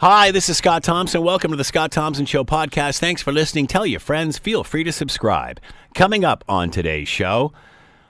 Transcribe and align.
Hi, 0.00 0.30
this 0.30 0.48
is 0.48 0.56
Scott 0.56 0.84
Thompson. 0.84 1.24
Welcome 1.24 1.50
to 1.50 1.56
the 1.56 1.64
Scott 1.64 1.90
Thompson 1.90 2.24
Show 2.24 2.44
podcast. 2.44 3.00
Thanks 3.00 3.20
for 3.20 3.32
listening. 3.32 3.66
Tell 3.66 3.84
your 3.84 3.98
friends. 3.98 4.38
Feel 4.38 4.62
free 4.62 4.84
to 4.84 4.92
subscribe. 4.92 5.58
Coming 5.92 6.24
up 6.24 6.44
on 6.48 6.70
today's 6.70 7.08
show, 7.08 7.52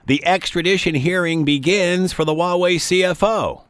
the 0.05 0.23
extradition 0.23 0.93
hearing 0.93 1.45
begins 1.45 2.13
for 2.13 2.25
the 2.25 2.35
Huawei 2.35 2.75
CFO. 2.75 3.63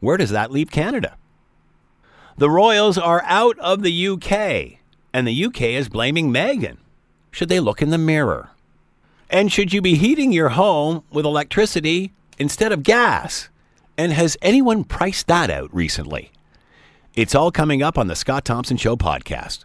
Where 0.00 0.16
does 0.16 0.30
that 0.30 0.50
leave 0.50 0.72
Canada? 0.72 1.16
The 2.38 2.50
Royals 2.50 2.98
are 2.98 3.22
out 3.24 3.56
of 3.60 3.82
the 3.82 4.08
UK, 4.08 4.80
and 5.14 5.24
the 5.24 5.44
UK 5.44 5.62
is 5.62 5.88
blaming 5.88 6.32
Meghan. 6.32 6.78
Should 7.30 7.50
they 7.50 7.60
look 7.60 7.80
in 7.80 7.90
the 7.90 7.98
mirror? 7.98 8.50
And 9.30 9.52
should 9.52 9.72
you 9.72 9.80
be 9.80 9.94
heating 9.94 10.32
your 10.32 10.48
home 10.48 11.04
with 11.12 11.24
electricity 11.24 12.14
instead 12.36 12.72
of 12.72 12.82
gas? 12.82 13.48
And 13.96 14.10
has 14.10 14.36
anyone 14.42 14.82
priced 14.82 15.28
that 15.28 15.50
out 15.50 15.72
recently? 15.72 16.32
It's 17.14 17.34
all 17.34 17.50
coming 17.50 17.82
up 17.82 17.98
on 17.98 18.06
the 18.06 18.14
Scott 18.14 18.44
Thompson 18.44 18.76
Show 18.76 18.96
podcast. 18.96 19.64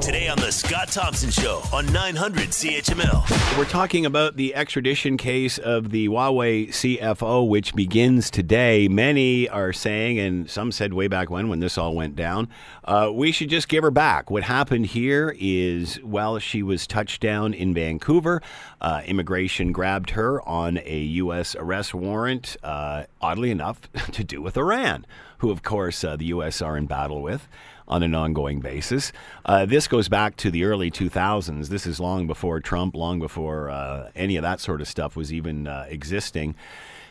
Today 0.00 0.28
on 0.28 0.38
the 0.38 0.52
Scott 0.52 0.88
Thompson 0.88 1.28
Show 1.28 1.60
on 1.72 1.84
900 1.92 2.50
CHML. 2.50 3.58
We're 3.58 3.64
talking 3.64 4.06
about 4.06 4.36
the 4.36 4.54
extradition 4.54 5.16
case 5.16 5.58
of 5.58 5.90
the 5.90 6.08
Huawei 6.08 6.68
CFO, 6.68 7.48
which 7.48 7.74
begins 7.74 8.30
today. 8.30 8.86
Many 8.86 9.48
are 9.48 9.72
saying, 9.72 10.20
and 10.20 10.48
some 10.48 10.70
said 10.70 10.94
way 10.94 11.08
back 11.08 11.30
when, 11.30 11.48
when 11.48 11.58
this 11.58 11.76
all 11.76 11.96
went 11.96 12.14
down, 12.14 12.48
uh, 12.84 13.10
we 13.12 13.32
should 13.32 13.50
just 13.50 13.68
give 13.68 13.82
her 13.82 13.90
back. 13.90 14.30
What 14.30 14.44
happened 14.44 14.86
here 14.86 15.34
is, 15.36 15.98
well, 16.04 16.38
she 16.38 16.62
was 16.62 16.86
touched 16.86 17.20
down 17.20 17.52
in 17.52 17.74
Vancouver. 17.74 18.40
Uh, 18.80 19.02
immigration 19.04 19.72
grabbed 19.72 20.10
her 20.10 20.40
on 20.48 20.78
a 20.84 20.98
U.S. 21.00 21.56
arrest 21.56 21.92
warrant, 21.92 22.56
uh, 22.62 23.04
oddly 23.20 23.50
enough, 23.50 23.80
to 24.12 24.22
do 24.22 24.40
with 24.40 24.56
Iran, 24.56 25.04
who, 25.38 25.50
of 25.50 25.64
course, 25.64 26.04
uh, 26.04 26.14
the 26.14 26.26
U.S. 26.26 26.62
are 26.62 26.76
in 26.76 26.86
battle 26.86 27.20
with 27.20 27.48
on 27.88 28.02
an 28.02 28.14
ongoing 28.14 28.60
basis. 28.60 29.12
Uh, 29.44 29.66
this 29.66 29.88
goes 29.88 30.08
back 30.08 30.36
to 30.36 30.50
the 30.50 30.64
early 30.64 30.90
2000s. 30.90 31.68
This 31.68 31.86
is 31.86 31.98
long 31.98 32.26
before 32.26 32.60
Trump, 32.60 32.94
long 32.94 33.18
before 33.18 33.70
uh, 33.70 34.10
any 34.14 34.36
of 34.36 34.42
that 34.42 34.60
sort 34.60 34.80
of 34.80 34.86
stuff 34.86 35.16
was 35.16 35.32
even 35.32 35.66
uh, 35.66 35.86
existing. 35.88 36.54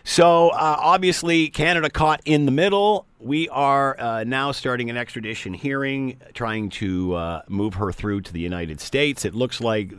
So 0.04 0.50
uh, 0.50 0.78
obviously, 0.80 1.50
Canada 1.50 1.90
caught 1.90 2.22
in 2.24 2.46
the 2.46 2.52
middle. 2.52 3.07
We 3.20 3.50
are 3.50 4.00
uh, 4.00 4.24
now 4.26 4.52
starting 4.52 4.92
an 4.92 4.98
extradition 4.98 5.56
hearing, 5.56 6.22
trying 6.36 6.70
to 6.70 7.16
uh, 7.16 7.42
move 7.48 7.74
her 7.74 7.92
through 7.92 8.22
to 8.22 8.32
the 8.32 8.40
United 8.40 8.80
States. 8.80 9.26
It 9.26 9.34
looks 9.34 9.60
like, 9.60 9.92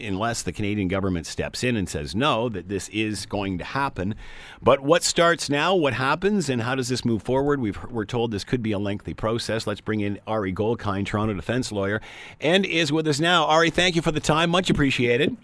unless 0.00 0.42
the 0.42 0.52
Canadian 0.52 0.88
government 0.88 1.26
steps 1.26 1.62
in 1.62 1.76
and 1.76 1.88
says 1.88 2.16
no, 2.16 2.48
that 2.48 2.68
this 2.68 2.88
is 2.88 3.24
going 3.24 3.58
to 3.58 3.64
happen. 3.64 4.16
But 4.60 4.80
what 4.80 5.04
starts 5.04 5.48
now? 5.48 5.76
What 5.76 5.92
happens? 5.92 6.48
And 6.48 6.60
how 6.60 6.74
does 6.74 6.88
this 6.88 7.04
move 7.04 7.22
forward? 7.22 7.60
we 7.60 7.72
are 7.94 8.04
told 8.04 8.32
this 8.32 8.42
could 8.42 8.64
be 8.64 8.72
a 8.72 8.80
lengthy 8.80 9.14
process. 9.14 9.68
Let's 9.68 9.80
bring 9.80 10.00
in 10.00 10.18
Ari 10.26 10.52
Goldkind, 10.52 11.06
Toronto 11.06 11.34
defense 11.34 11.70
lawyer, 11.70 12.00
and 12.40 12.66
is 12.66 12.90
with 12.90 13.06
us 13.06 13.20
now. 13.20 13.44
Ari, 13.44 13.70
thank 13.70 13.94
you 13.94 14.02
for 14.02 14.10
the 14.10 14.18
time. 14.18 14.50
Much 14.50 14.70
appreciated. 14.70 15.36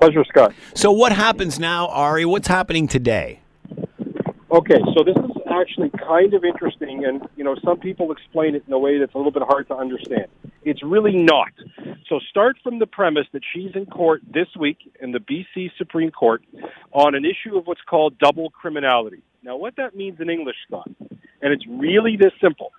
Pleasure, 0.00 0.24
Scott. 0.24 0.54
So, 0.74 0.90
what 0.90 1.12
happens 1.12 1.58
now, 1.58 1.88
Ari? 1.88 2.24
What's 2.24 2.48
happening 2.48 2.88
today? 2.88 3.40
Okay, 4.50 4.80
so 4.96 5.04
this 5.04 5.14
is 5.14 5.37
actually 5.50 5.90
kind 5.90 6.34
of 6.34 6.44
interesting, 6.44 7.04
and 7.04 7.28
you 7.36 7.44
know, 7.44 7.56
some 7.64 7.78
people 7.78 8.12
explain 8.12 8.54
it 8.54 8.64
in 8.66 8.72
a 8.72 8.78
way 8.78 8.98
that's 8.98 9.14
a 9.14 9.16
little 9.16 9.32
bit 9.32 9.42
hard 9.46 9.68
to 9.68 9.76
understand. 9.76 10.26
It's 10.64 10.82
really 10.82 11.16
not. 11.16 11.52
So, 12.08 12.18
start 12.30 12.56
from 12.62 12.78
the 12.78 12.86
premise 12.86 13.26
that 13.32 13.42
she's 13.54 13.70
in 13.74 13.86
court 13.86 14.22
this 14.32 14.48
week 14.58 14.78
in 15.00 15.12
the 15.12 15.18
BC 15.18 15.70
Supreme 15.78 16.10
Court 16.10 16.42
on 16.92 17.14
an 17.14 17.24
issue 17.24 17.56
of 17.56 17.66
what's 17.66 17.80
called 17.88 18.18
double 18.18 18.50
criminality. 18.50 19.22
Now, 19.42 19.56
what 19.56 19.76
that 19.76 19.94
means 19.94 20.20
in 20.20 20.30
English, 20.30 20.56
Scott, 20.66 20.90
and 21.40 21.52
it's 21.52 21.64
really 21.68 22.16
this 22.16 22.32
simple. 22.40 22.72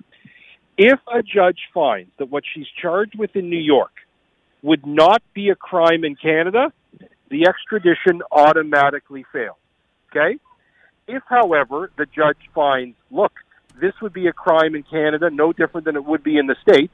If 0.78 1.00
a 1.14 1.22
judge 1.22 1.60
finds 1.74 2.12
that 2.20 2.30
what 2.30 2.44
she's 2.54 2.68
charged 2.82 3.18
with 3.18 3.36
in 3.36 3.50
New 3.50 3.60
York 3.60 3.92
would 4.62 4.86
not 4.86 5.22
be 5.34 5.50
a 5.50 5.56
crime 5.56 6.04
in 6.04 6.16
Canada, 6.16 6.72
the 7.30 7.48
extradition 7.48 8.22
automatically 8.32 9.26
fails. 9.32 9.58
Okay? 10.10 10.40
If, 11.12 11.24
however, 11.28 11.90
the 11.98 12.06
judge 12.06 12.38
finds, 12.54 12.96
look, 13.10 13.34
this 13.82 13.94
would 14.00 14.14
be 14.14 14.28
a 14.28 14.34
crime 14.34 14.76
in 14.76 14.84
Canada, 14.84 15.32
no 15.32 15.52
different 15.52 15.86
than 15.86 15.96
it 15.96 16.06
would 16.06 16.24
be 16.24 16.38
in 16.38 16.46
the 16.46 16.56
States, 16.62 16.94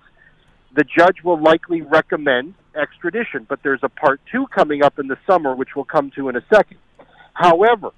the 0.74 0.86
judge 0.86 1.18
will 1.22 1.42
likely 1.42 1.82
recommend 1.82 2.54
extradition. 2.74 3.46
But 3.48 3.60
there's 3.62 3.82
a 3.84 3.90
part 3.90 4.22
two 4.32 4.48
coming 4.48 4.84
up 4.84 5.00
in 5.00 5.08
the 5.08 5.18
summer, 5.28 5.54
which 5.54 5.76
we'll 5.76 5.84
come 5.84 6.12
to 6.12 6.30
in 6.30 6.38
a 6.38 6.46
second. 6.54 6.78
However, 7.34 7.90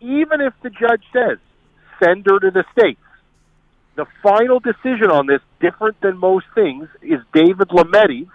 even 0.00 0.42
if 0.42 0.52
the 0.62 0.68
judge 0.68 1.02
says, 1.14 1.38
send 2.02 2.26
her 2.26 2.38
to 2.38 2.50
the 2.50 2.64
States, 2.78 3.00
the 3.96 4.04
final 4.22 4.60
decision 4.60 5.10
on 5.10 5.26
this, 5.26 5.40
different 5.60 5.98
than 6.02 6.18
most 6.18 6.44
things, 6.54 6.88
is 7.00 7.20
David 7.32 7.68
Lametti, 7.68 8.28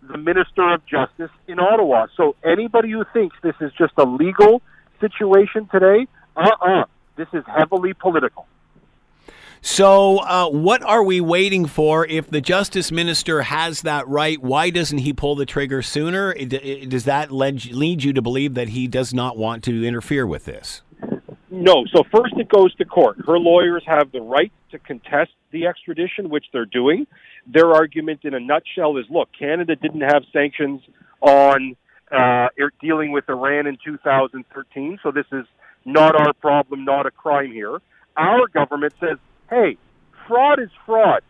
the 0.00 0.16
Minister 0.16 0.72
of 0.72 0.86
Justice 0.86 1.30
in 1.46 1.58
Ottawa. 1.58 2.06
So 2.16 2.34
anybody 2.42 2.92
who 2.92 3.04
thinks 3.12 3.36
this 3.42 3.56
is 3.60 3.72
just 3.76 3.92
a 3.98 4.04
legal 4.04 4.62
situation 5.02 5.68
today, 5.70 6.06
uh-uh. 6.36 6.84
This 7.16 7.28
is 7.34 7.44
heavily 7.46 7.92
political. 7.92 8.46
So, 9.64 10.18
uh, 10.18 10.48
what 10.48 10.82
are 10.82 11.04
we 11.04 11.20
waiting 11.20 11.66
for? 11.66 12.04
If 12.04 12.28
the 12.28 12.40
justice 12.40 12.90
minister 12.90 13.42
has 13.42 13.82
that 13.82 14.08
right, 14.08 14.42
why 14.42 14.70
doesn't 14.70 14.98
he 14.98 15.12
pull 15.12 15.36
the 15.36 15.46
trigger 15.46 15.82
sooner? 15.82 16.34
Does 16.34 17.04
that 17.04 17.30
lead 17.30 18.02
you 18.02 18.12
to 18.12 18.20
believe 18.20 18.54
that 18.54 18.70
he 18.70 18.88
does 18.88 19.14
not 19.14 19.36
want 19.36 19.62
to 19.64 19.86
interfere 19.86 20.26
with 20.26 20.46
this? 20.46 20.82
No. 21.48 21.84
So, 21.94 22.02
first 22.10 22.34
it 22.38 22.48
goes 22.48 22.74
to 22.76 22.84
court. 22.84 23.18
Her 23.24 23.38
lawyers 23.38 23.84
have 23.86 24.10
the 24.10 24.20
right 24.20 24.52
to 24.72 24.80
contest 24.80 25.30
the 25.52 25.66
extradition, 25.66 26.28
which 26.28 26.46
they're 26.52 26.66
doing. 26.66 27.06
Their 27.46 27.72
argument, 27.72 28.20
in 28.24 28.34
a 28.34 28.40
nutshell, 28.40 28.96
is 28.96 29.06
look, 29.10 29.28
Canada 29.38 29.76
didn't 29.76 30.00
have 30.00 30.24
sanctions 30.32 30.80
on 31.20 31.76
uh, 32.12 32.48
dealing 32.80 33.12
with 33.12 33.28
Iran 33.28 33.66
in 33.66 33.78
2013, 33.84 34.98
so 35.02 35.10
this 35.10 35.26
is 35.32 35.46
not 35.84 36.14
our 36.14 36.32
problem, 36.34 36.84
not 36.84 37.06
a 37.06 37.10
crime 37.10 37.52
here. 37.52 37.78
Our 38.16 38.46
government 38.48 38.94
says, 39.00 39.18
hey, 39.50 39.76
fraud 40.26 40.60
is 40.60 40.70
fraud. 40.86 41.22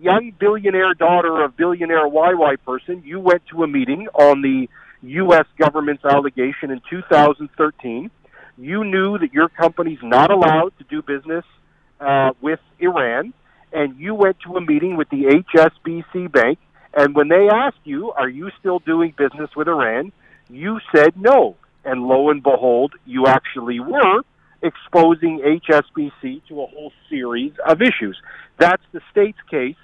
Young 0.00 0.32
billionaire 0.38 0.94
daughter 0.94 1.42
of 1.44 1.56
billionaire 1.56 2.08
Huawei 2.08 2.56
person, 2.64 3.02
you 3.04 3.20
went 3.20 3.42
to 3.48 3.62
a 3.62 3.66
meeting 3.66 4.08
on 4.14 4.40
the 4.40 4.68
U.S. 5.02 5.46
government's 5.58 6.04
allegation 6.04 6.70
in 6.70 6.80
2013. 6.88 8.10
You 8.56 8.84
knew 8.84 9.18
that 9.18 9.32
your 9.32 9.48
company's 9.48 9.98
not 10.02 10.30
allowed 10.30 10.72
to 10.78 10.84
do 10.84 11.02
business 11.02 11.44
uh, 12.00 12.30
with 12.40 12.60
Iran 12.78 13.34
and 13.72 13.98
you 13.98 14.14
went 14.14 14.38
to 14.40 14.56
a 14.56 14.60
meeting 14.60 14.96
with 14.96 15.08
the 15.10 15.42
HSBC 15.54 16.32
Bank, 16.32 16.58
and 16.94 17.14
when 17.14 17.28
they 17.28 17.48
asked 17.48 17.78
you, 17.84 18.10
Are 18.12 18.28
you 18.28 18.50
still 18.58 18.80
doing 18.80 19.14
business 19.16 19.50
with 19.56 19.68
Iran? 19.68 20.12
You 20.54 20.78
said 20.94 21.16
no. 21.16 21.56
And 21.84 22.02
lo 22.02 22.30
and 22.30 22.42
behold, 22.42 22.94
you 23.06 23.26
actually 23.26 23.80
were 23.80 24.22
exposing 24.62 25.40
HSBC 25.40 26.42
to 26.48 26.62
a 26.62 26.66
whole 26.66 26.92
series 27.08 27.52
of 27.66 27.80
issues. 27.80 28.20
That's 28.58 28.82
the 28.92 29.00
state's 29.10 29.38
case 29.50 29.76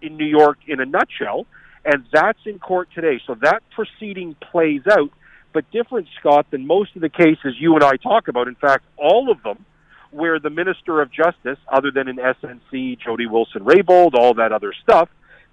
in 0.00 0.16
New 0.16 0.26
York 0.26 0.58
in 0.66 0.80
a 0.80 0.86
nutshell, 0.86 1.46
and 1.84 2.04
that's 2.12 2.38
in 2.46 2.58
court 2.58 2.88
today. 2.94 3.20
So 3.26 3.34
that 3.42 3.62
proceeding 3.74 4.36
plays 4.50 4.82
out, 4.90 5.10
but 5.52 5.70
different, 5.70 6.08
Scott, 6.18 6.46
than 6.50 6.66
most 6.66 6.96
of 6.96 7.02
the 7.02 7.10
cases 7.10 7.54
you 7.58 7.74
and 7.74 7.84
I 7.84 7.96
talk 7.96 8.28
about. 8.28 8.48
In 8.48 8.54
fact, 8.54 8.84
all 8.96 9.30
of 9.30 9.42
them 9.42 9.64
where 10.10 10.38
the 10.38 10.50
Minister 10.50 11.02
of 11.02 11.10
Justice, 11.12 11.58
other 11.68 11.90
than 11.90 12.08
in 12.08 12.16
SNC, 12.16 13.00
Jody 13.00 13.26
Wilson 13.26 13.64
Raybould, 13.64 14.14
all 14.14 14.34
that 14.34 14.52
other 14.52 14.72
stuff, 14.82 15.08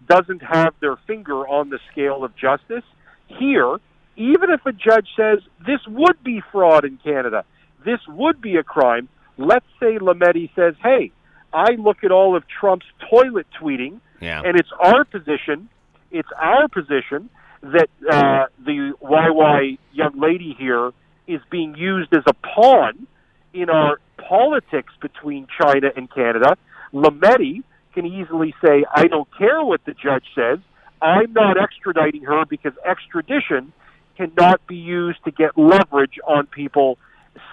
doesn't 0.07 0.41
have 0.41 0.73
their 0.79 0.97
finger 1.07 1.47
on 1.47 1.69
the 1.69 1.79
scale 1.91 2.23
of 2.23 2.35
justice. 2.35 2.83
Here, 3.27 3.77
even 4.21 4.49
if 4.51 4.65
a 4.65 4.71
judge 4.71 5.07
says 5.15 5.39
this 5.65 5.79
would 5.87 6.23
be 6.23 6.41
fraud 6.51 6.85
in 6.85 6.97
Canada, 7.03 7.43
this 7.85 7.99
would 8.07 8.41
be 8.41 8.55
a 8.57 8.63
crime, 8.63 9.09
let's 9.37 9.65
say 9.79 9.97
Lametti 9.97 10.53
says, 10.55 10.75
hey, 10.81 11.11
I 11.53 11.71
look 11.71 12.03
at 12.03 12.11
all 12.11 12.35
of 12.35 12.43
Trump's 12.47 12.85
toilet 13.09 13.47
tweeting, 13.59 13.99
yeah. 14.19 14.41
and 14.45 14.57
it's 14.57 14.69
our 14.79 15.03
position, 15.03 15.69
it's 16.11 16.29
our 16.39 16.67
position 16.67 17.29
that 17.61 17.89
uh, 18.09 18.45
the 18.63 18.93
Huawei 19.01 19.77
young 19.91 20.19
lady 20.19 20.55
here 20.57 20.91
is 21.27 21.41
being 21.49 21.75
used 21.75 22.13
as 22.13 22.23
a 22.27 22.33
pawn 22.33 23.07
in 23.53 23.69
our 23.69 23.99
politics 24.17 24.93
between 25.01 25.47
China 25.61 25.89
and 25.95 26.11
Canada, 26.13 26.57
Lametti 26.93 27.63
can 27.93 28.05
easily 28.05 28.53
say, 28.63 28.85
I 28.93 29.07
don't 29.07 29.27
care 29.37 29.63
what 29.63 29.83
the 29.85 29.93
judge 29.93 30.25
says. 30.35 30.59
I'm 31.01 31.33
not 31.33 31.57
extraditing 31.57 32.25
her 32.25 32.45
because 32.45 32.73
extradition 32.85 33.73
cannot 34.17 34.65
be 34.67 34.75
used 34.75 35.23
to 35.25 35.31
get 35.31 35.57
leverage 35.57 36.19
on 36.27 36.47
people 36.47 36.97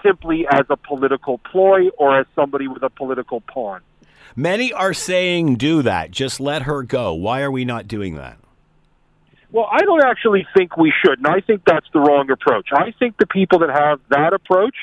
simply 0.03 0.45
as 0.49 0.65
a 0.69 0.77
political 0.77 1.37
ploy 1.39 1.89
or 1.97 2.19
as 2.19 2.25
somebody 2.35 2.67
with 2.67 2.83
a 2.83 2.89
political 2.89 3.41
pawn. 3.41 3.81
Many 4.35 4.71
are 4.71 4.93
saying 4.93 5.55
do 5.55 5.81
that. 5.81 6.11
Just 6.11 6.39
let 6.39 6.63
her 6.63 6.83
go. 6.83 7.13
Why 7.13 7.41
are 7.41 7.51
we 7.51 7.65
not 7.65 7.87
doing 7.87 8.15
that? 8.15 8.37
Well, 9.51 9.67
I 9.71 9.79
don't 9.79 10.03
actually 10.03 10.45
think 10.55 10.77
we 10.77 10.93
should, 11.03 11.17
and 11.17 11.27
I 11.27 11.41
think 11.41 11.63
that's 11.65 11.87
the 11.91 11.99
wrong 11.99 12.29
approach. 12.29 12.69
I 12.71 12.93
think 12.99 13.17
the 13.17 13.25
people 13.25 13.59
that 13.59 13.69
have 13.69 13.99
that 14.09 14.33
approach 14.33 14.75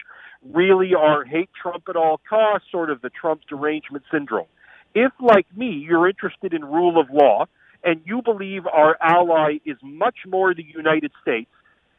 really 0.53 0.95
are 0.95 1.25
hate 1.25 1.51
Trump 1.61 1.85
at 1.89 1.95
all 1.95 2.21
costs, 2.29 2.67
sort 2.73 2.91
of 2.91 3.01
the 3.01 3.11
Trump 3.11 3.43
derangement 3.49 4.05
syndrome. 4.11 4.47
If, 4.95 5.13
like 5.21 5.47
me, 5.57 5.71
you're 5.71 6.09
interested 6.09 6.53
in 6.53 6.65
rule 6.65 6.99
of 6.99 7.11
law 7.11 7.47
and 7.85 8.01
you 8.05 8.23
believe 8.23 8.67
our 8.67 8.97
ally 9.01 9.59
is 9.65 9.77
much 9.83 10.19
more 10.27 10.53
the 10.55 10.65
United 10.65 11.13
States 11.23 11.51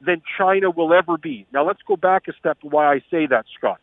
than 0.06 0.22
China 0.38 0.70
will 0.70 0.94
ever 0.94 1.18
be. 1.18 1.46
Now, 1.52 1.66
let's 1.66 1.82
go 1.88 1.96
back 1.96 2.24
a 2.28 2.34
step 2.40 2.60
to 2.62 2.68
why 2.68 2.94
I 2.94 3.00
say 3.12 3.28
that, 3.28 3.46
Scott. 3.58 3.80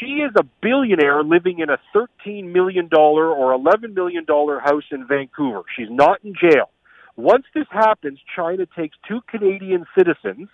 She 0.00 0.22
is 0.22 0.32
a 0.36 0.44
billionaire 0.62 1.22
living 1.22 1.58
in 1.58 1.68
a 1.68 1.78
$13 1.94 2.52
million 2.52 2.88
or 2.92 3.56
$11 3.56 3.94
million 3.94 4.24
house 4.26 4.84
in 4.90 5.06
Vancouver. 5.06 5.62
She's 5.76 5.90
not 5.90 6.24
in 6.24 6.34
jail. 6.34 6.70
Once 7.16 7.44
this 7.54 7.66
happens, 7.70 8.18
China 8.34 8.66
takes 8.76 8.96
two 9.06 9.20
Canadian 9.28 9.84
citizens 9.96 10.48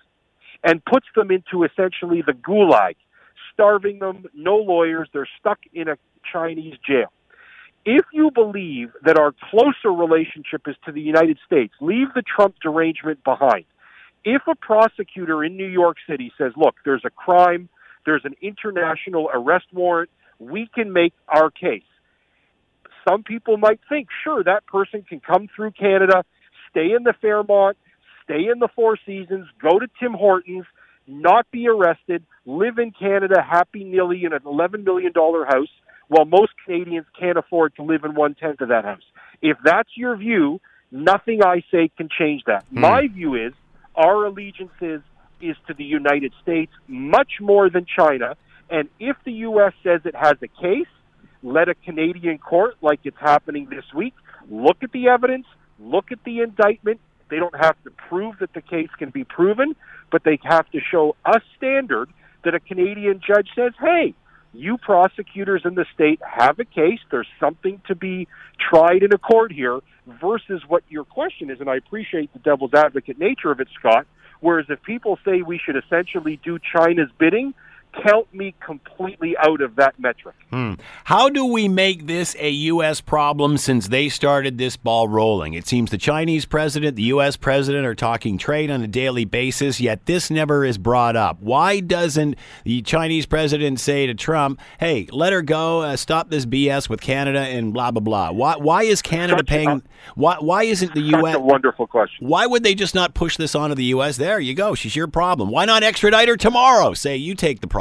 and 0.62 0.84
puts 0.84 1.06
them 1.14 1.30
into 1.30 1.64
essentially 1.64 2.22
the 2.26 2.32
gulag, 2.32 2.96
starving 3.52 4.00
them, 4.00 4.26
no 4.34 4.56
lawyers, 4.56 5.08
they're 5.12 5.28
stuck 5.38 5.58
in 5.72 5.88
a 5.88 5.96
Chinese 6.30 6.74
jail. 6.86 7.12
If 7.86 8.04
you 8.12 8.30
believe 8.30 8.90
that 9.04 9.18
our 9.18 9.32
closer 9.50 9.90
relationship 9.90 10.62
is 10.66 10.76
to 10.84 10.92
the 10.92 11.00
United 11.00 11.38
States, 11.46 11.72
leave 11.80 12.08
the 12.14 12.22
Trump 12.22 12.56
derangement 12.62 13.24
behind. 13.24 13.64
If 14.24 14.42
a 14.46 14.54
prosecutor 14.54 15.42
in 15.42 15.56
New 15.56 15.66
York 15.66 15.96
City 16.08 16.32
says, 16.36 16.52
look, 16.56 16.74
there's 16.84 17.04
a 17.04 17.10
crime, 17.10 17.68
there's 18.04 18.24
an 18.24 18.34
international 18.42 19.30
arrest 19.32 19.66
warrant, 19.72 20.10
we 20.38 20.68
can 20.74 20.92
make 20.92 21.12
our 21.28 21.50
case. 21.50 21.82
Some 23.08 23.22
people 23.22 23.56
might 23.56 23.80
think, 23.88 24.08
sure, 24.24 24.44
that 24.44 24.66
person 24.66 25.02
can 25.08 25.20
come 25.20 25.48
through 25.54 25.72
Canada, 25.72 26.24
stay 26.70 26.92
in 26.96 27.04
the 27.04 27.14
Fairmont, 27.20 27.76
stay 28.24 28.46
in 28.52 28.58
the 28.58 28.68
Four 28.74 28.98
Seasons, 29.06 29.46
go 29.60 29.78
to 29.78 29.86
Tim 29.98 30.12
Hortons, 30.12 30.66
not 31.06 31.50
be 31.50 31.66
arrested, 31.68 32.24
live 32.44 32.78
in 32.78 32.92
Canada 32.92 33.42
happy 33.42 33.84
nilly 33.84 34.24
in 34.24 34.32
an 34.32 34.40
$11 34.40 34.84
million 34.84 35.12
house, 35.14 35.68
while 36.08 36.24
most 36.24 36.52
Canadians 36.64 37.06
can't 37.18 37.38
afford 37.38 37.74
to 37.76 37.82
live 37.82 38.04
in 38.04 38.14
one 38.14 38.34
tenth 38.34 38.60
of 38.60 38.68
that 38.68 38.84
house. 38.84 39.02
If 39.40 39.56
that's 39.64 39.90
your 39.96 40.16
view, 40.16 40.60
nothing 40.90 41.42
I 41.42 41.62
say 41.70 41.90
can 41.96 42.08
change 42.16 42.42
that. 42.46 42.64
Hmm. 42.72 42.80
My 42.80 43.06
view 43.08 43.34
is 43.34 43.52
our 43.94 44.26
allegiance 44.26 44.72
is, 44.80 45.00
is 45.40 45.56
to 45.66 45.74
the 45.74 45.84
United 45.84 46.32
States 46.42 46.72
much 46.86 47.32
more 47.40 47.70
than 47.70 47.86
China. 47.86 48.36
And 48.70 48.88
if 48.98 49.16
the 49.24 49.32
U.S. 49.32 49.72
says 49.82 50.02
it 50.04 50.14
has 50.14 50.34
a 50.42 50.48
case, 50.48 50.86
let 51.42 51.68
a 51.68 51.74
Canadian 51.74 52.38
court, 52.38 52.76
like 52.82 53.00
it's 53.04 53.18
happening 53.18 53.68
this 53.70 53.84
week, 53.94 54.14
look 54.50 54.78
at 54.82 54.92
the 54.92 55.08
evidence, 55.08 55.46
look 55.78 56.12
at 56.12 56.22
the 56.24 56.40
indictment. 56.40 57.00
They 57.30 57.36
don't 57.36 57.56
have 57.56 57.76
to 57.84 57.90
prove 57.90 58.38
that 58.40 58.52
the 58.52 58.60
case 58.60 58.90
can 58.98 59.10
be 59.10 59.24
proven, 59.24 59.74
but 60.10 60.24
they 60.24 60.38
have 60.42 60.68
to 60.70 60.80
show 60.80 61.16
a 61.24 61.40
standard 61.56 62.10
that 62.44 62.54
a 62.54 62.60
Canadian 62.60 63.20
judge 63.26 63.48
says, 63.54 63.72
hey, 63.80 64.14
you 64.52 64.78
prosecutors 64.78 65.62
in 65.64 65.74
the 65.74 65.86
state 65.94 66.20
have 66.26 66.58
a 66.58 66.64
case. 66.64 66.98
There's 67.10 67.28
something 67.38 67.80
to 67.86 67.94
be 67.94 68.26
tried 68.58 69.02
in 69.02 69.12
a 69.12 69.18
court 69.18 69.52
here 69.52 69.80
versus 70.20 70.62
what 70.66 70.82
your 70.88 71.04
question 71.04 71.50
is. 71.50 71.60
And 71.60 71.70
I 71.70 71.76
appreciate 71.76 72.32
the 72.32 72.40
devil's 72.40 72.74
advocate 72.74 73.18
nature 73.18 73.50
of 73.50 73.60
it, 73.60 73.68
Scott. 73.78 74.06
Whereas 74.40 74.66
if 74.68 74.82
people 74.82 75.18
say 75.24 75.42
we 75.42 75.58
should 75.58 75.76
essentially 75.76 76.40
do 76.42 76.58
China's 76.58 77.10
bidding, 77.18 77.54
count 77.92 78.32
me 78.32 78.54
completely 78.64 79.36
out 79.38 79.60
of 79.60 79.76
that 79.76 79.98
metric. 79.98 80.34
Hmm. 80.50 80.74
How 81.04 81.28
do 81.28 81.44
we 81.44 81.68
make 81.68 82.06
this 82.06 82.36
a 82.38 82.50
U.S. 82.50 83.00
problem 83.00 83.56
since 83.58 83.88
they 83.88 84.08
started 84.08 84.58
this 84.58 84.76
ball 84.76 85.08
rolling? 85.08 85.54
It 85.54 85.66
seems 85.66 85.90
the 85.90 85.98
Chinese 85.98 86.44
president, 86.44 86.96
the 86.96 87.02
U.S. 87.04 87.36
president 87.36 87.86
are 87.86 87.94
talking 87.94 88.38
trade 88.38 88.70
on 88.70 88.82
a 88.82 88.86
daily 88.86 89.24
basis, 89.24 89.80
yet 89.80 90.06
this 90.06 90.30
never 90.30 90.64
is 90.64 90.78
brought 90.78 91.16
up. 91.16 91.40
Why 91.40 91.80
doesn't 91.80 92.36
the 92.64 92.82
Chinese 92.82 93.26
president 93.26 93.80
say 93.80 94.06
to 94.06 94.14
Trump, 94.14 94.60
hey, 94.78 95.08
let 95.10 95.32
her 95.32 95.42
go, 95.42 95.82
uh, 95.82 95.96
stop 95.96 96.30
this 96.30 96.46
BS 96.46 96.88
with 96.88 97.00
Canada 97.00 97.40
and 97.40 97.72
blah, 97.72 97.90
blah, 97.90 98.00
blah? 98.00 98.30
Why, 98.30 98.56
why 98.56 98.82
is 98.84 99.02
Canada 99.02 99.38
Such 99.40 99.48
a- 99.48 99.52
paying? 99.52 99.82
Why, 100.14 100.36
why 100.38 100.62
isn't 100.62 100.94
the 100.94 101.02
That's 101.10 101.22
U.S. 101.22 101.36
a 101.36 101.40
wonderful 101.40 101.86
question. 101.86 102.26
Why 102.26 102.46
would 102.46 102.62
they 102.62 102.74
just 102.74 102.94
not 102.94 103.14
push 103.14 103.36
this 103.36 103.54
onto 103.54 103.74
the 103.74 103.84
U.S.? 103.86 104.16
There 104.16 104.40
you 104.40 104.54
go. 104.54 104.74
She's 104.74 104.96
your 104.96 105.08
problem. 105.08 105.50
Why 105.50 105.64
not 105.64 105.82
extradite 105.82 106.28
her 106.28 106.36
tomorrow? 106.36 106.94
Say 106.94 107.16
you 107.16 107.34
take 107.34 107.60
the 107.60 107.66
problem. 107.66 107.79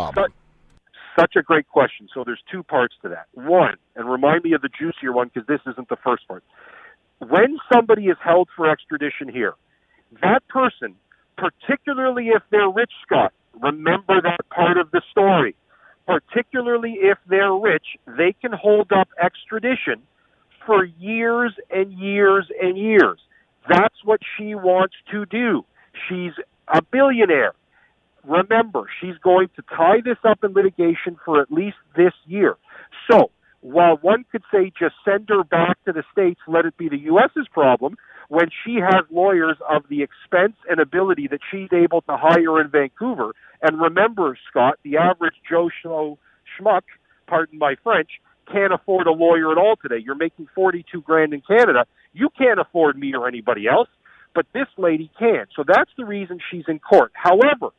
Such 1.20 1.36
a 1.36 1.42
great 1.42 1.68
question. 1.68 2.08
So 2.14 2.24
there's 2.26 2.42
two 2.52 2.64
parts 2.64 2.96
to 3.02 3.10
that. 3.10 3.28
One, 3.34 3.76
and 3.96 4.10
remind 4.10 4.44
me 4.44 4.54
of 4.54 4.62
the 4.62 4.70
juicier 4.70 5.12
one 5.12 5.30
because 5.34 5.48
this 5.48 5.60
isn't 5.72 5.90
the 5.90 5.98
first 6.04 6.28
part. 6.28 6.44
When 7.20 7.58
somebody 7.74 8.06
is 8.06 8.18
held 8.24 8.48
for 8.56 8.70
extradition 8.70 9.28
here, 9.28 9.56
that 10.22 10.48
person, 10.48 10.96
particularly 11.38 12.28
if 12.30 12.44
they're 12.52 12.70
rich, 12.70 12.92
Scott, 13.06 13.34
remember 13.60 14.22
that 14.22 14.50
part 14.50 14.78
of 14.78 14.92
the 14.92 15.02
story. 15.12 15.56
Particularly 16.08 16.98
if 17.02 17.18
they're 17.28 17.54
rich, 17.54 17.86
they 18.08 18.34
can 18.42 18.52
hold 18.52 18.92
up 18.92 19.10
extradition 19.22 20.02
for 20.66 20.84
years 20.86 21.54
and 21.70 21.92
years 21.94 22.48
and 22.62 22.78
years. 22.78 23.20
That's 23.68 24.04
what 24.04 24.20
she 24.38 24.56
wants 24.56 24.96
to 25.12 25.26
do. 25.26 25.66
She's 26.08 26.32
a 26.68 26.82
billionaire. 26.82 27.54
Remember, 28.24 28.86
she's 29.00 29.18
going 29.24 29.50
to 29.56 29.64
tie 29.76 30.02
this 30.04 30.18
up 30.24 30.44
in 30.44 30.54
litigation 30.54 31.18
for 31.24 31.42
at 31.42 31.52
least 31.52 31.78
this 31.96 32.14
year. 32.26 32.58
So, 33.10 33.32
while 33.62 33.98
one 33.98 34.26
could 34.32 34.44
say 34.52 34.72
just 34.78 34.96
send 35.04 35.28
her 35.30 35.44
back 35.44 35.84
to 35.86 35.92
the 35.92 36.04
States, 36.12 36.40
let 36.48 36.66
it 36.66 36.78
be 36.78 36.90
the 36.90 37.00
U.S.'s 37.00 37.48
problem, 37.52 37.98
when 38.30 38.50
she 38.64 38.76
has 38.76 39.04
lawyers 39.10 39.58
of 39.70 39.84
the 39.90 40.04
expense 40.04 40.56
and 40.70 40.80
ability 40.80 41.28
that 41.28 41.40
she's 41.52 41.70
able 41.74 42.02
to 42.02 42.16
hire 42.16 42.62
in 42.62 42.70
Vancouver. 42.70 43.34
And 43.62 43.82
remember, 43.82 44.38
Scott, 44.50 44.80
the 44.84 44.98
average 44.98 45.34
Joe 45.50 45.70
schmuck, 45.84 46.84
pardon 47.28 47.60
my 47.60 47.76
French, 47.84 48.10
can't 48.52 48.74
afford 48.74 49.08
a 49.08 49.12
lawyer 49.12 49.52
at 49.52 49.58
all 49.58 49.76
today. 49.82 50.02
You're 50.04 50.16
making 50.16 50.48
42 50.56 51.02
grand 51.02 51.34
in 51.34 51.42
Canada. 51.42 51.86
You 52.14 52.30
can't 52.38 52.60
afford 52.60 52.98
me 52.98 53.14
or 53.14 53.28
anybody 53.28 53.68
else, 53.68 53.90
but 54.34 54.46
this 54.54 54.68
lady 54.78 55.12
can. 55.20 55.46
So 55.56 55.64
that's 55.68 55.92
the 55.98 56.06
reason 56.06 56.40
she's 56.52 56.66
in 56.68 56.80
court. 56.80 57.12
However, 57.14 57.74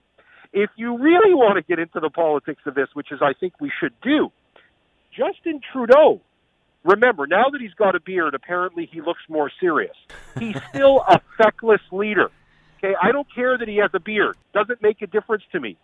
if 0.53 0.71
you 0.77 0.99
really 0.99 1.35
want 1.35 1.57
to 1.57 1.63
get 1.63 1.79
into 1.79 2.01
the 2.01 2.11
politics 2.11 2.63
of 2.67 2.75
this, 2.75 2.89
which 2.95 3.13
is 3.13 3.21
I 3.23 3.33
think 3.39 3.55
we 3.61 3.71
should 3.81 3.93
do, 4.03 4.31
Justin 5.17 5.61
Trudeau, 5.73 6.21
remember, 6.85 7.27
now 7.27 7.51
that 7.51 7.61
he's 7.61 7.75
got 7.75 7.95
a 7.95 8.01
beard, 8.01 8.35
apparently 8.35 8.89
he 8.91 9.01
looks 9.01 9.21
more 9.29 9.51
serious. 9.61 9.95
He's 10.39 10.57
still 10.71 11.05
a 11.09 11.21
feckless 11.39 11.81
leader. 11.93 12.31
Okay, 12.79 12.95
I 13.01 13.13
don't 13.13 13.27
care 13.33 13.59
that 13.59 13.69
he 13.69 13.77
has 13.77 13.91
a 13.95 14.01
beard. 14.01 14.37
Doesn't 14.55 14.83
make 14.83 15.03
a 15.03 15.07
difference 15.07 15.43
to 15.53 15.61
me. 15.61 15.77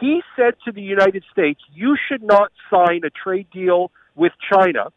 He 0.00 0.22
said 0.36 0.54
to 0.64 0.72
the 0.72 0.82
United 0.82 1.24
States, 1.30 1.60
you 1.74 1.96
should 2.08 2.22
not 2.22 2.52
sign 2.70 3.02
a 3.04 3.10
trade 3.10 3.48
deal 3.52 3.90
with 4.14 4.32
China 4.52 4.90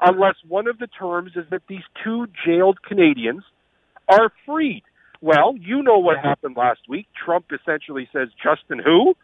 unless 0.00 0.34
one 0.48 0.66
of 0.66 0.78
the 0.78 0.86
terms 0.86 1.32
is 1.36 1.44
that 1.50 1.62
these 1.68 1.82
two 2.02 2.26
jailed 2.44 2.82
Canadians 2.82 3.44
are 4.08 4.32
freed. 4.44 4.82
Well, 5.24 5.54
you 5.58 5.82
know 5.82 6.00
what 6.00 6.18
happened 6.18 6.54
last 6.54 6.80
week. 6.86 7.06
Trump 7.24 7.46
essentially 7.50 8.06
says, 8.12 8.28
Justin 8.42 8.78
who? 8.78 9.16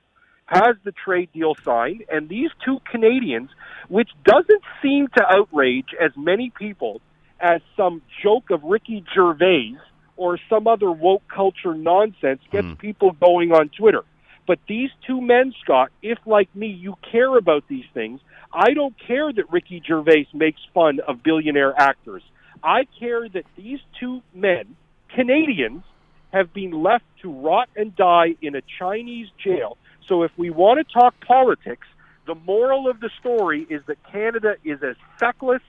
Has 0.47 0.77
the 0.83 0.93
trade 0.93 1.29
deal 1.35 1.55
signed, 1.63 2.05
and 2.11 2.27
these 2.27 2.49
two 2.65 2.79
Canadians, 2.91 3.51
which 3.91 4.09
doesn't 4.25 4.63
seem 4.81 5.09
to 5.19 5.23
outrage 5.23 5.89
as 6.01 6.13
many 6.17 6.51
people 6.59 7.03
as 7.39 7.61
some 7.77 8.01
joke 8.23 8.51
of 8.51 8.63
Ricky 8.65 9.05
Gervais 9.15 9.75
or 10.17 10.39
some 10.49 10.67
other 10.67 10.91
woke 10.91 11.29
culture 11.29 11.75
nonsense 11.75 12.41
gets 12.51 12.67
hmm. 12.67 12.75
people 12.77 13.13
going 13.13 13.53
on 13.53 13.69
Twitter. 13.69 14.05
But 14.47 14.59
these 14.67 14.89
two 15.07 15.21
men, 15.21 15.53
Scott, 15.63 15.91
if 16.01 16.17
like 16.25 16.49
me, 16.57 16.69
you 16.69 16.95
care 17.13 17.37
about 17.37 17.65
these 17.69 17.85
things, 17.93 18.21
I 18.51 18.73
don't 18.73 18.95
care 19.07 19.31
that 19.31 19.53
Ricky 19.53 19.83
Gervais 19.87 20.29
makes 20.33 20.63
fun 20.73 21.01
of 21.07 21.23
billionaire 21.23 21.79
actors. 21.79 22.23
I 22.65 22.87
care 22.99 23.29
that 23.29 23.45
these 23.55 23.81
two 24.01 24.23
men, 24.35 24.77
Canadians, 25.15 25.83
have 26.33 26.53
been 26.53 26.71
left 26.71 27.05
to 27.23 27.31
rot 27.31 27.69
and 27.77 27.95
die 27.97 28.37
in 28.41 28.55
a 28.55 28.63
Chinese 28.79 29.29
jail. 29.43 29.77
So 30.07 30.23
if 30.23 30.31
we 30.37 30.51
want 30.51 30.79
to 30.79 30.93
talk 30.93 31.15
politics, 31.27 31.87
the 32.27 32.35
moral 32.35 32.89
of 32.89 33.01
the 33.01 33.11
story 33.19 33.67
is 33.69 33.83
that 33.87 33.97
Canada 34.13 34.55
is 34.65 34.83
as 34.83 34.97
feckless 35.19 35.63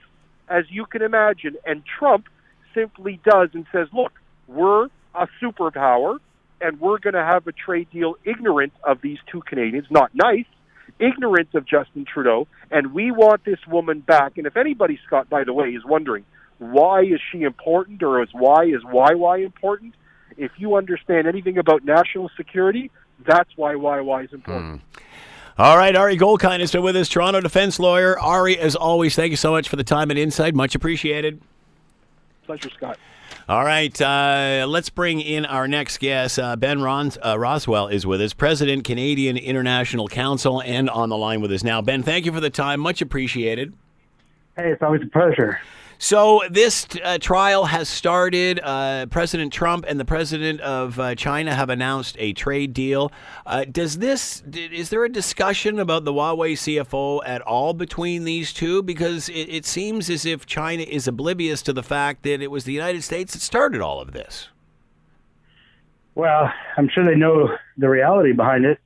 as 0.48 0.64
you 0.70 0.86
can 0.86 1.02
imagine, 1.02 1.56
and 1.64 1.82
Trump 1.98 2.28
simply 2.74 3.20
does 3.24 3.50
and 3.54 3.66
says, 3.72 3.88
look, 3.92 4.12
we're 4.46 4.86
a 5.14 5.28
superpower, 5.42 6.18
and 6.60 6.80
we're 6.80 6.98
going 6.98 7.14
to 7.14 7.24
have 7.24 7.46
a 7.46 7.52
trade 7.52 7.88
deal 7.90 8.16
ignorant 8.24 8.72
of 8.84 9.00
these 9.00 9.18
two 9.30 9.40
Canadians, 9.42 9.86
not 9.90 10.10
nice, 10.14 10.46
ignorant 10.98 11.48
of 11.54 11.66
Justin 11.66 12.04
Trudeau, 12.04 12.46
and 12.70 12.92
we 12.92 13.10
want 13.10 13.44
this 13.44 13.58
woman 13.66 14.00
back. 14.00 14.36
And 14.36 14.46
if 14.46 14.56
anybody, 14.56 14.98
Scott, 15.06 15.28
by 15.28 15.44
the 15.44 15.52
way, 15.52 15.70
is 15.70 15.84
wondering 15.84 16.24
why 16.70 17.02
is 17.02 17.20
she 17.30 17.42
important 17.42 18.02
or 18.02 18.22
is 18.22 18.28
why 18.32 18.64
is 18.64 18.82
why 18.84 19.14
why 19.14 19.38
important, 19.38 19.94
if 20.36 20.52
you 20.56 20.76
understand 20.76 21.26
anything 21.26 21.58
about 21.58 21.84
national 21.84 22.30
security, 22.36 22.90
that's 23.26 23.50
why 23.56 23.74
why 23.74 24.00
why 24.00 24.22
is 24.22 24.32
important. 24.32 24.82
All 25.58 25.76
right, 25.76 25.94
Ari 25.94 26.16
Goldkind 26.16 26.60
has 26.60 26.72
been 26.72 26.82
with 26.82 26.96
us, 26.96 27.08
Toronto 27.08 27.40
defense 27.40 27.78
lawyer. 27.78 28.18
Ari, 28.18 28.58
as 28.58 28.74
always, 28.74 29.14
thank 29.14 29.30
you 29.30 29.36
so 29.36 29.50
much 29.50 29.68
for 29.68 29.76
the 29.76 29.84
time 29.84 30.10
and 30.10 30.18
insight. 30.18 30.54
Much 30.54 30.74
appreciated. 30.74 31.42
Pleasure, 32.46 32.70
Scott. 32.70 32.98
All 33.48 33.64
right, 33.64 34.00
uh, 34.00 34.66
let's 34.68 34.88
bring 34.88 35.20
in 35.20 35.44
our 35.44 35.68
next 35.68 35.98
guest. 35.98 36.38
Uh, 36.38 36.56
ben 36.56 36.80
Ron, 36.80 37.08
uh, 37.22 37.34
Rowswell 37.34 37.92
is 37.92 38.06
with 38.06 38.20
us, 38.20 38.32
President, 38.32 38.84
Canadian 38.84 39.36
International 39.36 40.08
Council, 40.08 40.62
and 40.62 40.88
on 40.88 41.08
the 41.08 41.16
line 41.16 41.40
with 41.40 41.52
us 41.52 41.62
now. 41.64 41.82
Ben, 41.82 42.02
thank 42.02 42.24
you 42.24 42.32
for 42.32 42.40
the 42.40 42.50
time. 42.50 42.80
Much 42.80 43.02
appreciated. 43.02 43.74
Hey, 44.56 44.70
it's 44.70 44.82
always 44.82 45.02
a 45.02 45.06
pleasure. 45.06 45.60
So 46.02 46.40
this 46.50 46.84
uh, 47.04 47.18
trial 47.18 47.66
has 47.66 47.88
started. 47.88 48.58
Uh, 48.60 49.06
president 49.06 49.52
Trump 49.52 49.84
and 49.86 50.00
the 50.00 50.04
president 50.04 50.60
of 50.60 50.98
uh, 50.98 51.14
China 51.14 51.54
have 51.54 51.70
announced 51.70 52.16
a 52.18 52.32
trade 52.32 52.74
deal. 52.74 53.12
Uh, 53.46 53.66
does 53.66 53.98
this? 53.98 54.42
Is 54.52 54.90
there 54.90 55.04
a 55.04 55.08
discussion 55.08 55.78
about 55.78 56.04
the 56.04 56.12
Huawei 56.12 56.54
CFO 56.54 57.20
at 57.24 57.40
all 57.42 57.72
between 57.72 58.24
these 58.24 58.52
two? 58.52 58.82
Because 58.82 59.28
it, 59.28 59.48
it 59.48 59.64
seems 59.64 60.10
as 60.10 60.26
if 60.26 60.44
China 60.44 60.82
is 60.82 61.06
oblivious 61.06 61.62
to 61.62 61.72
the 61.72 61.84
fact 61.84 62.24
that 62.24 62.42
it 62.42 62.50
was 62.50 62.64
the 62.64 62.72
United 62.72 63.04
States 63.04 63.34
that 63.34 63.40
started 63.40 63.80
all 63.80 64.00
of 64.00 64.10
this. 64.10 64.48
Well, 66.16 66.52
I'm 66.76 66.88
sure 66.88 67.04
they 67.04 67.14
know 67.14 67.56
the 67.78 67.88
reality 67.88 68.32
behind 68.32 68.64
it. 68.64 68.80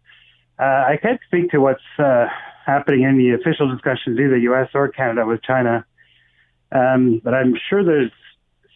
Uh, 0.58 0.64
I 0.64 0.98
can't 1.00 1.20
speak 1.28 1.50
to 1.52 1.62
what's 1.62 1.80
uh, 1.98 2.26
happening 2.66 3.04
in 3.04 3.16
the 3.16 3.30
official 3.30 3.72
discussions, 3.72 4.20
either 4.20 4.36
U.S. 4.36 4.68
or 4.74 4.88
Canada, 4.88 5.24
with 5.24 5.42
China. 5.42 5.86
Um, 6.72 7.20
but 7.22 7.34
I'm 7.34 7.54
sure 7.68 7.84
there's 7.84 8.12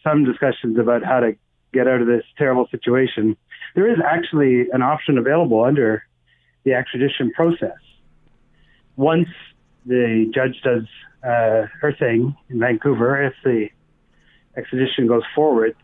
some 0.03 0.23
discussions 0.23 0.77
about 0.79 1.03
how 1.03 1.19
to 1.19 1.33
get 1.73 1.87
out 1.87 2.01
of 2.01 2.07
this 2.07 2.23
terrible 2.37 2.67
situation. 2.69 3.37
There 3.75 3.89
is 3.89 3.97
actually 4.05 4.69
an 4.71 4.81
option 4.81 5.17
available 5.17 5.63
under 5.63 6.03
the 6.63 6.73
extradition 6.73 7.31
process. 7.31 7.77
Once 8.95 9.29
the 9.85 10.31
judge 10.33 10.61
does 10.63 10.83
uh, 11.23 11.67
her 11.79 11.93
thing 11.97 12.35
in 12.49 12.59
Vancouver, 12.59 13.23
if 13.23 13.33
the 13.43 13.69
extradition 14.57 15.07
goes 15.07 15.23
forward, 15.33 15.75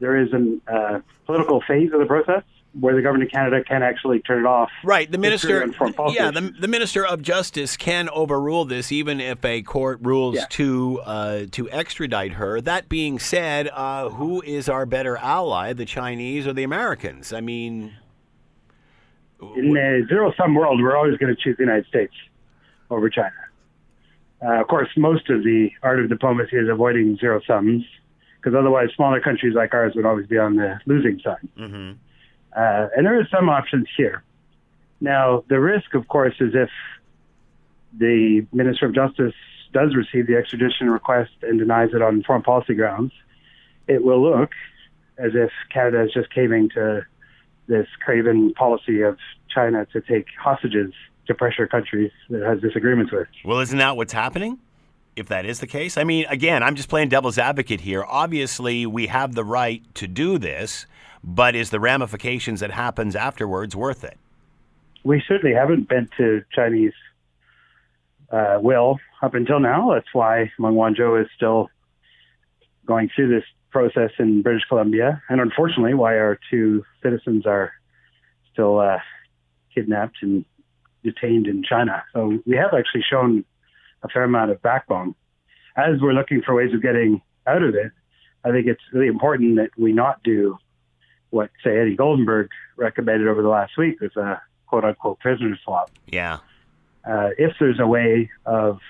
there 0.00 0.16
is 0.16 0.28
a 0.32 0.72
uh, 0.72 1.00
political 1.24 1.62
phase 1.66 1.90
of 1.92 2.00
the 2.00 2.06
process 2.06 2.42
where 2.78 2.94
the 2.94 3.00
government 3.00 3.28
of 3.28 3.32
Canada 3.32 3.64
can 3.64 3.82
actually 3.82 4.20
turn 4.20 4.40
it 4.40 4.46
off. 4.46 4.70
Right, 4.84 5.10
the 5.10 5.18
minister. 5.18 5.66
Yeah, 6.10 6.30
the, 6.30 6.52
the 6.60 6.68
minister 6.68 7.06
of 7.06 7.22
justice 7.22 7.76
can 7.76 8.08
overrule 8.10 8.64
this, 8.64 8.92
even 8.92 9.20
if 9.20 9.44
a 9.44 9.62
court 9.62 9.98
rules 10.02 10.36
yeah. 10.36 10.46
to 10.50 11.00
uh, 11.04 11.46
to 11.52 11.70
extradite 11.70 12.32
her. 12.32 12.60
That 12.60 12.88
being 12.88 13.18
said, 13.18 13.68
uh, 13.72 14.10
who 14.10 14.42
is 14.42 14.68
our 14.68 14.84
better 14.84 15.16
ally, 15.16 15.72
the 15.72 15.86
Chinese 15.86 16.46
or 16.46 16.52
the 16.52 16.64
Americans? 16.64 17.32
I 17.32 17.40
mean, 17.40 17.94
in 19.40 19.76
a 19.76 20.06
zero 20.06 20.32
sum 20.36 20.54
world, 20.54 20.80
we're 20.82 20.96
always 20.96 21.16
going 21.16 21.34
to 21.34 21.40
choose 21.40 21.56
the 21.56 21.64
United 21.64 21.86
States 21.86 22.14
over 22.90 23.08
China. 23.08 23.32
Uh, 24.44 24.60
of 24.60 24.68
course, 24.68 24.88
most 24.96 25.30
of 25.30 25.42
the 25.44 25.70
art 25.82 25.98
of 25.98 26.10
diplomacy 26.10 26.56
is 26.56 26.68
avoiding 26.68 27.16
zero 27.16 27.40
sums, 27.46 27.84
because 28.36 28.54
otherwise, 28.54 28.88
smaller 28.94 29.20
countries 29.20 29.54
like 29.54 29.72
ours 29.72 29.94
would 29.96 30.04
always 30.04 30.26
be 30.26 30.36
on 30.36 30.56
the 30.56 30.78
losing 30.84 31.18
side. 31.24 31.48
Mm-hmm. 31.58 31.92
Uh, 32.56 32.88
and 32.96 33.04
there 33.04 33.20
are 33.20 33.28
some 33.30 33.50
options 33.50 33.86
here. 33.96 34.22
Now, 35.00 35.44
the 35.48 35.60
risk, 35.60 35.94
of 35.94 36.08
course, 36.08 36.34
is 36.40 36.54
if 36.54 36.70
the 37.98 38.46
Minister 38.52 38.86
of 38.86 38.94
Justice 38.94 39.34
does 39.72 39.94
receive 39.94 40.26
the 40.26 40.36
extradition 40.36 40.88
request 40.88 41.32
and 41.42 41.58
denies 41.58 41.90
it 41.92 42.00
on 42.00 42.22
foreign 42.22 42.42
policy 42.42 42.74
grounds, 42.74 43.12
it 43.86 44.02
will 44.02 44.22
look 44.22 44.52
as 45.18 45.32
if 45.34 45.50
Canada 45.72 46.04
is 46.04 46.12
just 46.12 46.32
caving 46.32 46.70
to 46.70 47.04
this 47.66 47.86
craven 48.04 48.54
policy 48.54 49.02
of 49.02 49.18
China 49.52 49.86
to 49.92 50.00
take 50.00 50.26
hostages 50.42 50.92
to 51.26 51.34
pressure 51.34 51.66
countries 51.66 52.12
that 52.30 52.42
it 52.42 52.46
has 52.46 52.60
disagreements 52.60 53.12
with. 53.12 53.26
Well, 53.44 53.60
isn't 53.60 53.78
that 53.78 53.96
what's 53.96 54.12
happening? 54.12 54.58
If 55.14 55.28
that 55.28 55.46
is 55.46 55.60
the 55.60 55.66
case, 55.66 55.96
I 55.96 56.04
mean, 56.04 56.26
again, 56.28 56.62
I'm 56.62 56.74
just 56.74 56.88
playing 56.88 57.08
devil's 57.08 57.38
advocate 57.38 57.80
here. 57.80 58.04
Obviously, 58.04 58.86
we 58.86 59.06
have 59.06 59.34
the 59.34 59.44
right 59.44 59.82
to 59.94 60.06
do 60.06 60.38
this 60.38 60.86
but 61.22 61.54
is 61.54 61.70
the 61.70 61.80
ramifications 61.80 62.60
that 62.60 62.70
happens 62.70 63.16
afterwards 63.16 63.74
worth 63.74 64.04
it? 64.04 64.18
We 65.04 65.22
certainly 65.26 65.54
haven't 65.54 65.88
been 65.88 66.08
to 66.16 66.42
Chinese 66.52 66.92
uh, 68.30 68.58
will 68.60 68.98
up 69.22 69.34
until 69.34 69.60
now. 69.60 69.92
That's 69.94 70.12
why 70.12 70.50
Meng 70.58 70.72
Wanzhou 70.72 71.22
is 71.22 71.28
still 71.36 71.68
going 72.86 73.10
through 73.14 73.28
this 73.28 73.44
process 73.70 74.10
in 74.18 74.42
British 74.42 74.64
Columbia, 74.68 75.22
and 75.28 75.40
unfortunately, 75.40 75.94
why 75.94 76.16
our 76.16 76.38
two 76.50 76.84
citizens 77.02 77.46
are 77.46 77.72
still 78.52 78.80
uh, 78.80 78.98
kidnapped 79.74 80.16
and 80.22 80.44
detained 81.04 81.46
in 81.46 81.62
China. 81.62 82.02
So 82.12 82.38
we 82.46 82.56
have 82.56 82.72
actually 82.72 83.04
shown 83.08 83.44
a 84.02 84.08
fair 84.08 84.24
amount 84.24 84.50
of 84.50 84.62
backbone. 84.62 85.14
As 85.76 86.00
we're 86.00 86.14
looking 86.14 86.42
for 86.42 86.54
ways 86.54 86.72
of 86.72 86.82
getting 86.82 87.20
out 87.46 87.62
of 87.62 87.74
it, 87.74 87.92
I 88.44 88.50
think 88.50 88.66
it's 88.66 88.80
really 88.92 89.08
important 89.08 89.56
that 89.56 89.70
we 89.76 89.92
not 89.92 90.22
do 90.22 90.56
what 91.36 91.50
say 91.62 91.78
Eddie 91.78 91.96
Goldenberg 91.96 92.48
recommended 92.76 93.28
over 93.28 93.42
the 93.42 93.48
last 93.48 93.76
week 93.78 94.00
was 94.00 94.16
a 94.16 94.40
quote 94.66 94.84
unquote 94.84 95.20
prisoner 95.20 95.58
swap. 95.62 95.90
Yeah. 96.06 96.38
Uh, 97.08 97.30
if 97.38 97.52
there's 97.60 97.78
a 97.78 97.86
way 97.86 98.30
of 98.44 98.80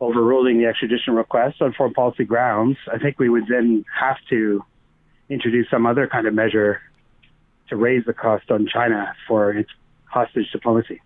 overruling 0.00 0.58
the 0.58 0.66
extradition 0.66 1.14
request 1.14 1.60
on 1.60 1.74
foreign 1.74 1.92
policy 1.92 2.24
grounds, 2.24 2.78
I 2.90 2.98
think 2.98 3.18
we 3.18 3.28
would 3.28 3.46
then 3.48 3.84
have 3.98 4.16
to 4.30 4.64
introduce 5.28 5.68
some 5.68 5.84
other 5.84 6.06
kind 6.06 6.26
of 6.26 6.32
measure 6.32 6.80
to 7.68 7.76
raise 7.76 8.04
the 8.06 8.14
cost 8.14 8.50
on 8.50 8.66
China 8.66 9.14
for 9.28 9.52
its 9.52 9.70
hostage 10.04 10.50
diplomacy. 10.50 11.00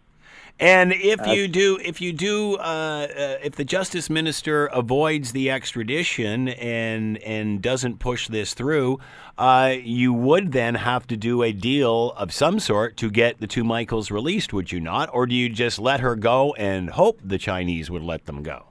And 0.61 0.93
if 0.93 1.21
uh, 1.21 1.33
you 1.33 1.49
do, 1.49 1.79
if 1.83 2.01
you 2.01 2.13
do, 2.13 2.55
uh, 2.57 2.61
uh, 2.61 3.37
if 3.43 3.57
the 3.57 3.65
justice 3.65 4.09
minister 4.09 4.67
avoids 4.67 5.33
the 5.33 5.51
extradition 5.51 6.49
and 6.49 7.19
and 7.19 7.61
doesn't 7.61 7.99
push 7.99 8.29
this 8.29 8.55
through, 8.55 9.01
uh, 9.37 9.75
you 9.83 10.13
would 10.13 10.53
then 10.53 10.77
have 10.77 11.09
to 11.09 11.17
do 11.17 11.43
a 11.43 11.53
deal 11.53 12.13
of 12.13 12.33
some 12.33 12.61
sort 12.61 12.97
to 12.99 13.11
get 13.11 13.41
the 13.41 13.49
two 13.49 13.65
Michaels 13.65 14.13
released, 14.13 14.53
would 14.53 14.71
you 14.71 14.79
not? 14.79 15.11
Or 15.13 15.27
do 15.27 15.35
you 15.35 15.49
just 15.49 15.81
let 15.81 15.99
her 16.01 16.15
go 16.15 16.55
and 16.55 16.91
hope 16.91 17.19
the 17.25 17.39
Chinese 17.39 17.91
would 17.91 18.03
let 18.03 18.27
them 18.27 18.45
go? 18.45 18.67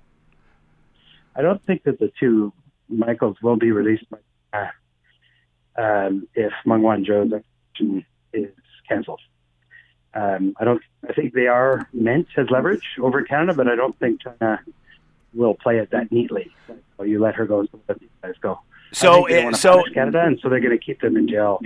I 1.35 1.41
don't 1.41 1.63
think 1.65 1.83
that 1.83 1.99
the 1.99 2.11
two 2.17 2.53
Michaels 2.87 3.37
will 3.41 3.57
be 3.57 3.71
released 3.71 4.05
um, 5.77 6.27
if 6.33 6.53
Meng 6.65 6.81
Wanzhou's 6.81 7.33
extradition 7.33 8.05
is 8.31 8.51
canceled. 8.87 9.19
Um, 10.13 10.55
I 10.59 10.63
don't. 10.63 10.81
I 11.07 11.13
think 11.13 11.33
they 11.33 11.47
are 11.47 11.89
meant 11.91 12.27
as 12.37 12.49
leverage 12.49 12.85
over 12.99 13.23
Canada, 13.23 13.53
but 13.55 13.67
I 13.67 13.75
don't 13.75 13.97
think 13.99 14.21
China 14.21 14.59
will 15.33 15.55
play 15.55 15.79
it 15.79 15.89
that 15.91 16.11
neatly. 16.11 16.51
So 16.97 17.03
you 17.03 17.19
let 17.19 17.35
her 17.35 17.45
go, 17.45 17.65
so 17.65 17.79
let 17.87 17.99
these 17.99 18.09
guys 18.21 18.35
go. 18.39 18.59
So, 18.91 19.25
it, 19.25 19.55
so 19.55 19.83
Canada, 19.93 20.23
and 20.23 20.39
so 20.39 20.49
they're 20.49 20.59
going 20.59 20.77
to 20.77 20.83
keep 20.83 21.01
them 21.01 21.17
in 21.17 21.27
jail. 21.27 21.59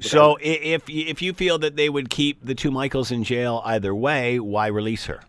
so 0.00 0.38
if 0.40 0.88
if 0.88 1.20
you 1.20 1.34
feel 1.34 1.58
that 1.58 1.76
they 1.76 1.90
would 1.90 2.08
keep 2.08 2.42
the 2.42 2.54
two 2.54 2.70
Michaels 2.70 3.10
in 3.10 3.22
jail 3.22 3.60
either 3.64 3.94
way, 3.94 4.40
why 4.40 4.68
release 4.68 5.04
her? 5.06 5.20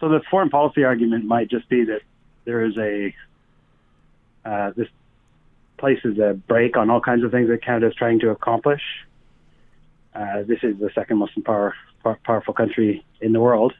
So 0.00 0.08
the 0.08 0.22
foreign 0.30 0.48
policy 0.48 0.82
argument 0.82 1.26
might 1.26 1.50
just 1.50 1.68
be 1.68 1.84
that 1.84 2.00
there 2.46 2.64
is 2.64 2.76
a 2.78 3.14
uh, 4.46 4.70
this 4.74 4.88
places 5.76 6.18
a 6.18 6.34
brake 6.34 6.76
on 6.76 6.88
all 6.88 7.00
kinds 7.00 7.22
of 7.22 7.30
things 7.30 7.48
that 7.48 7.62
Canada 7.62 7.88
is 7.88 7.94
trying 7.94 8.20
to 8.20 8.30
accomplish. 8.30 8.82
Uh, 10.14 10.42
this 10.46 10.58
is 10.62 10.78
the 10.78 10.90
second 10.94 11.18
most 11.18 11.32
power, 11.44 11.74
powerful 12.24 12.54
country 12.54 13.04
in 13.20 13.32
the 13.32 13.40
world. 13.40 13.72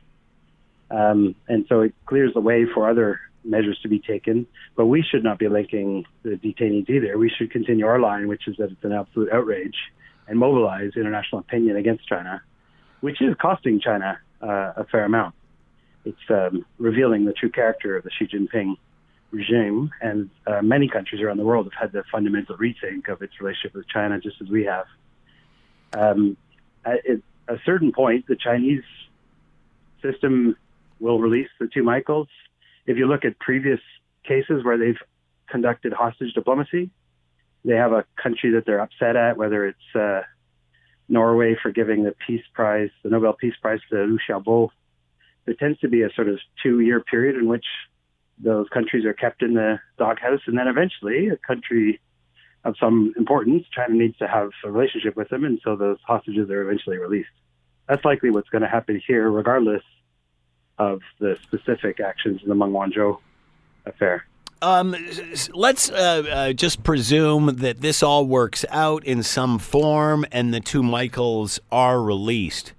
Um, 0.91 1.35
and 1.49 1.67
so 1.69 1.81
it 1.81 1.95
clears 2.07 2.33
the 2.35 2.41
way 2.41 2.67
for 2.73 2.89
other 2.89 3.21
measures 3.45 3.79
to 3.83 3.89
be 3.89 3.99
taken. 3.99 4.47
But 4.77 4.87
we 4.87 5.03
should 5.03 5.25
not 5.25 5.39
be 5.39 5.49
linking 5.49 6.05
the 6.23 6.31
detainees 6.31 6.89
either. 6.89 7.17
We 7.19 7.31
should 7.31 7.51
continue 7.51 7.87
our 7.87 7.99
line, 7.99 8.29
which 8.29 8.47
is 8.47 8.57
that 8.59 8.71
it's 8.71 8.85
an 8.85 8.93
absolute 8.93 9.31
outrage, 9.33 9.77
and 10.29 10.39
mobilize 10.39 10.93
international 10.97 11.41
opinion 11.41 11.77
against 11.77 12.07
China, 12.09 12.43
which 13.01 13.21
is 13.21 13.35
costing 13.41 13.81
China 13.81 14.19
uh, 14.43 14.73
a 14.77 14.85
fair 14.91 15.05
amount. 15.05 15.35
It's 16.05 16.31
um, 16.31 16.65
revealing 16.79 17.25
the 17.25 17.33
true 17.33 17.51
character 17.51 17.97
of 17.97 18.05
the 18.05 18.11
Xi 18.11 18.27
Jinping 18.27 18.77
regime, 19.31 19.91
and 20.01 20.31
uh, 20.47 20.63
many 20.63 20.89
countries 20.89 21.21
around 21.21 21.37
the 21.37 21.45
world 21.45 21.67
have 21.73 21.91
had 21.91 21.93
the 21.93 22.05
fundamental 22.11 22.57
rethink 22.57 23.09
of 23.09 23.23
its 23.23 23.41
relationship 23.41 23.75
with 23.75 23.89
China, 23.89 24.19
just 24.21 24.37
as 24.41 24.49
we 24.49 24.65
have. 24.65 24.87
Um, 25.93 26.37
at 26.85 27.01
a 27.49 27.57
certain 27.65 27.93
point, 27.93 28.27
the 28.27 28.37
Chinese 28.37 28.85
system 30.03 30.57
will 30.99 31.19
release 31.19 31.49
the 31.59 31.67
two 31.67 31.83
Michaels. 31.83 32.29
If 32.87 32.97
you 32.97 33.07
look 33.07 33.25
at 33.25 33.39
previous 33.39 33.81
cases 34.25 34.65
where 34.65 34.79
they've 34.79 34.99
conducted 35.49 35.93
hostage 35.93 36.33
diplomacy, 36.35 36.91
they 37.65 37.75
have 37.75 37.93
a 37.93 38.05
country 38.23 38.53
that 38.53 38.65
they're 38.67 38.81
upset 38.81 39.17
at, 39.17 39.37
whether 39.37 39.67
it's 39.67 39.95
uh, 39.95 40.23
Norway 41.09 41.57
for 41.61 41.71
giving 41.71 42.05
the 42.05 42.15
Peace 42.27 42.45
Prize, 42.55 42.91
the 43.03 43.11
Nobel 43.11 43.35
Peace 43.35 43.55
Prize 43.61 43.81
to 43.91 43.97
Liu 43.97 44.19
Xiaobo. 44.29 44.71
There 45.45 45.55
tends 45.55 45.79
to 45.81 45.89
be 45.89 46.03
a 46.03 46.11
sort 46.15 46.29
of 46.29 46.39
two-year 46.63 47.01
period 47.01 47.37
in 47.37 47.49
which 47.49 47.67
those 48.39 48.69
countries 48.69 49.05
are 49.05 49.13
kept 49.13 49.43
in 49.43 49.55
the 49.55 49.79
doghouse, 49.99 50.41
and 50.47 50.57
then 50.57 50.69
eventually 50.69 51.29
a 51.29 51.37
country 51.37 52.01
of 52.65 52.75
some 52.79 53.15
importance, 53.17 53.65
China 53.75 53.95
needs 53.95 54.19
to 54.19 54.29
have 54.29 54.51
a 54.65 54.71
relationship 54.71 55.17
with 55.17 55.29
them, 55.31 55.45
and 55.45 55.61
so 55.65 55.77
those 55.77 55.99
hostages 56.07 56.51
are 56.51 56.63
eventually 56.63 56.99
released. 56.99 57.31
That's 57.89 58.05
likely 58.05 58.31
what's 58.31 58.49
going 58.51 58.63
to 58.63 58.69
happen 58.69 59.01
here, 59.07 59.31
regardless 59.31 59.83
of 60.79 61.01
the 61.19 61.37
specific 61.43 62.01
actions 62.01 62.41
in 62.43 62.49
the 62.49 62.55
Meng 62.55 62.71
Wanzhou 62.71 63.19
affair. 63.87 64.25
Um, 64.63 64.95
let's 65.55 65.91
uh, 65.91 65.95
uh, 66.31 66.53
just 66.53 66.83
presume 66.83 67.57
that 67.57 67.81
this 67.81 68.03
all 68.03 68.27
works 68.27 68.65
out 68.69 69.05
in 69.05 69.23
some 69.23 69.59
form 69.59 70.27
and 70.31 70.53
the 70.53 70.61
two 70.61 70.83
Michaels 70.83 71.59
are 71.73 72.03
released. 72.03 72.75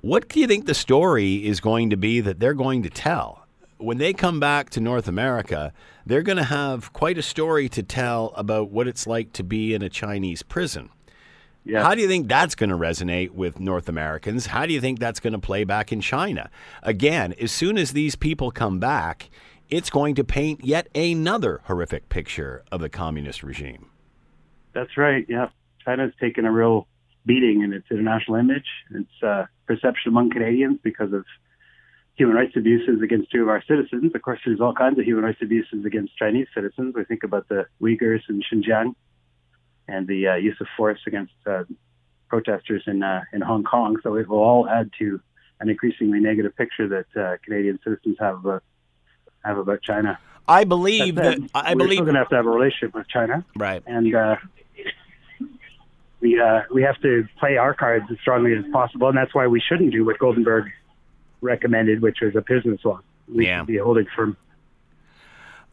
What 0.00 0.28
do 0.28 0.40
you 0.40 0.48
think 0.48 0.66
the 0.66 0.74
story 0.74 1.46
is 1.46 1.60
going 1.60 1.90
to 1.90 1.96
be 1.96 2.20
that 2.20 2.40
they're 2.40 2.54
going 2.54 2.82
to 2.82 2.90
tell? 2.90 3.47
When 3.78 3.98
they 3.98 4.12
come 4.12 4.40
back 4.40 4.70
to 4.70 4.80
North 4.80 5.08
America, 5.08 5.72
they're 6.04 6.22
going 6.22 6.38
to 6.38 6.44
have 6.44 6.92
quite 6.92 7.16
a 7.16 7.22
story 7.22 7.68
to 7.70 7.82
tell 7.82 8.32
about 8.36 8.70
what 8.70 8.88
it's 8.88 9.06
like 9.06 9.32
to 9.34 9.44
be 9.44 9.72
in 9.74 9.82
a 9.82 9.88
Chinese 9.88 10.42
prison. 10.42 10.90
Yeah. 11.64 11.82
How 11.82 11.94
do 11.94 12.00
you 12.00 12.08
think 12.08 12.28
that's 12.28 12.54
going 12.54 12.70
to 12.70 12.76
resonate 12.76 13.30
with 13.32 13.60
North 13.60 13.88
Americans? 13.88 14.46
How 14.46 14.64
do 14.64 14.72
you 14.72 14.80
think 14.80 14.98
that's 14.98 15.20
going 15.20 15.34
to 15.34 15.38
play 15.38 15.64
back 15.64 15.92
in 15.92 16.00
China? 16.00 16.50
Again, 16.82 17.34
as 17.40 17.52
soon 17.52 17.76
as 17.76 17.92
these 17.92 18.16
people 18.16 18.50
come 18.50 18.78
back, 18.78 19.28
it's 19.68 19.90
going 19.90 20.14
to 20.14 20.24
paint 20.24 20.64
yet 20.64 20.88
another 20.94 21.60
horrific 21.64 22.08
picture 22.08 22.64
of 22.72 22.80
the 22.80 22.88
communist 22.88 23.42
regime. 23.42 23.90
That's 24.72 24.96
right. 24.96 25.26
Yeah, 25.28 25.50
China's 25.84 26.12
taken 26.18 26.46
a 26.46 26.52
real 26.52 26.86
beating 27.26 27.62
in 27.62 27.74
its 27.74 27.86
international 27.90 28.36
image, 28.38 28.64
its 28.90 29.22
uh, 29.22 29.44
perception 29.66 30.08
among 30.08 30.30
Canadians 30.30 30.78
because 30.82 31.12
of 31.12 31.26
human 32.18 32.34
rights 32.34 32.54
abuses 32.56 33.00
against 33.00 33.30
two 33.30 33.42
of 33.42 33.48
our 33.48 33.62
citizens. 33.66 34.12
Of 34.14 34.22
course, 34.22 34.40
there's 34.44 34.60
all 34.60 34.74
kinds 34.74 34.98
of 34.98 35.04
human 35.04 35.24
rights 35.24 35.38
abuses 35.40 35.84
against 35.86 36.16
Chinese 36.16 36.48
citizens. 36.52 36.94
We 36.94 37.04
think 37.04 37.22
about 37.22 37.48
the 37.48 37.66
Uyghurs 37.80 38.22
in 38.28 38.42
Xinjiang 38.42 38.94
and 39.86 40.06
the 40.06 40.28
uh, 40.28 40.34
use 40.34 40.56
of 40.60 40.66
force 40.76 40.98
against 41.06 41.32
uh, 41.46 41.62
protesters 42.28 42.82
in 42.86 43.02
uh, 43.02 43.22
in 43.32 43.40
Hong 43.40 43.62
Kong. 43.62 43.96
So 44.02 44.16
it 44.16 44.28
will 44.28 44.42
all 44.42 44.68
add 44.68 44.90
to 44.98 45.20
an 45.60 45.68
increasingly 45.68 46.18
negative 46.18 46.56
picture 46.56 46.88
that 46.88 47.20
uh, 47.20 47.36
Canadian 47.44 47.78
citizens 47.84 48.16
have 48.18 48.44
uh, 48.44 48.58
have 49.44 49.58
about 49.58 49.80
China. 49.82 50.18
I 50.48 50.64
believe 50.64 51.14
That 51.14 51.38
that 51.40 51.50
I 51.54 51.74
we're 51.74 51.78
believe 51.78 51.96
still 51.98 52.04
going 52.06 52.14
to 52.14 52.20
have 52.20 52.30
to 52.30 52.36
have 52.36 52.46
a 52.46 52.50
relationship 52.50 52.94
with 52.94 53.06
China 53.08 53.44
right. 53.56 53.82
and 53.86 54.14
uh, 54.14 54.36
we 56.20 56.40
uh, 56.40 56.62
we 56.72 56.82
have 56.82 57.00
to 57.02 57.28
play 57.38 57.56
our 57.56 57.74
cards 57.74 58.06
as 58.10 58.18
strongly 58.20 58.54
as 58.54 58.64
possible, 58.72 59.08
and 59.08 59.16
that's 59.16 59.34
why 59.34 59.46
we 59.46 59.60
shouldn't 59.60 59.92
do 59.92 60.04
what 60.04 60.18
Goldenberg 60.18 60.68
recommended, 61.40 62.02
which 62.02 62.18
was 62.20 62.34
a 62.36 62.40
business 62.42 62.80
law. 62.84 63.00
We 63.32 63.46
Yeah. 63.46 63.60
should 63.60 63.66
be 63.66 63.78
holding 63.78 64.06
firm. 64.16 64.36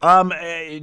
Um, 0.01 0.31
uh, 0.31 0.35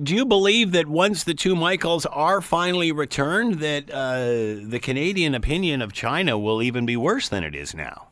do 0.03 0.15
you 0.15 0.25
believe 0.25 0.73
that 0.73 0.89
once 0.89 1.23
the 1.23 1.35
two 1.35 1.55
Michaels 1.55 2.07
are 2.07 2.41
finally 2.41 2.91
returned, 2.91 3.57
that 3.61 3.91
uh, 3.91 4.67
the 4.69 4.81
Canadian 4.83 5.35
opinion 5.35 5.83
of 5.83 5.93
China 5.93 6.39
will 6.39 6.63
even 6.63 6.87
be 6.87 6.97
worse 6.97 7.29
than 7.29 7.45
it 7.45 7.55
is 7.55 7.75
now? 7.75 8.09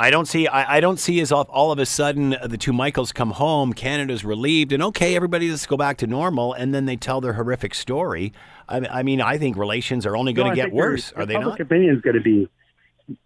I 0.00 0.10
don't 0.10 0.26
see. 0.26 0.46
I, 0.46 0.76
I 0.76 0.80
don't 0.80 1.00
see 1.00 1.18
as 1.20 1.32
all, 1.32 1.42
all 1.50 1.72
of 1.72 1.80
a 1.80 1.86
sudden 1.86 2.34
uh, 2.34 2.46
the 2.46 2.58
two 2.58 2.72
Michaels 2.72 3.10
come 3.10 3.32
home, 3.32 3.72
Canada's 3.72 4.24
relieved, 4.24 4.70
and 4.72 4.80
okay, 4.80 5.16
everybody 5.16 5.50
let's 5.50 5.66
go 5.66 5.76
back 5.76 5.96
to 5.98 6.06
normal, 6.06 6.52
and 6.52 6.72
then 6.72 6.84
they 6.84 6.94
tell 6.94 7.20
their 7.20 7.32
horrific 7.32 7.74
story. 7.74 8.32
I, 8.68 8.78
I 8.86 9.02
mean, 9.02 9.20
I 9.20 9.38
think 9.38 9.56
relations 9.56 10.06
are 10.06 10.16
only 10.16 10.32
going 10.32 10.48
No, 10.48 10.54
to 10.54 10.56
get 10.56 10.72
worse. 10.72 11.12
Are 11.16 11.26
they 11.26 11.34
public 11.34 11.58
not? 11.58 11.60
opinion 11.62 11.96
is 11.96 12.00
going 12.02 12.14
to 12.14 12.22
be 12.22 12.48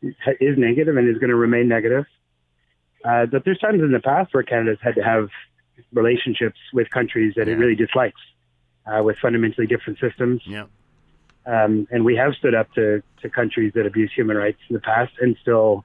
is 0.03 0.59
negative 0.59 0.97
and 0.97 1.09
is 1.09 1.19
going 1.19 1.31
to 1.31 1.37
remain 1.37 1.69
negative. 1.69 2.05
Uh, 3.05 3.27
but 3.27 3.45
there's 3.45 3.59
times 3.59 3.81
in 3.83 3.91
the 3.93 4.01
past 4.01 4.33
where 4.33 4.43
Canada's 4.43 4.79
had 4.81 4.95
to 4.95 5.03
have 5.03 5.29
relationships 5.93 6.59
with 6.73 6.89
countries 6.91 7.35
that 7.37 7.47
Yeah. 7.49 7.55
it 7.55 7.57
really 7.59 7.75
dislikes, 7.75 8.21
uh, 8.87 9.03
with 9.03 9.19
fundamentally 9.19 9.67
different 9.67 9.99
systems. 9.99 10.43
Yeah. 10.47 10.67
Um, 11.45 11.89
and 11.91 12.05
we 12.05 12.15
have 12.17 12.35
stood 12.35 12.55
up 12.55 12.73
to, 12.75 13.03
to 13.23 13.29
countries 13.29 13.73
that 13.75 13.87
abuse 13.87 14.13
human 14.15 14.37
rights 14.37 14.61
in 14.69 14.75
the 14.75 14.81
past 14.81 15.13
and 15.21 15.37
still 15.43 15.85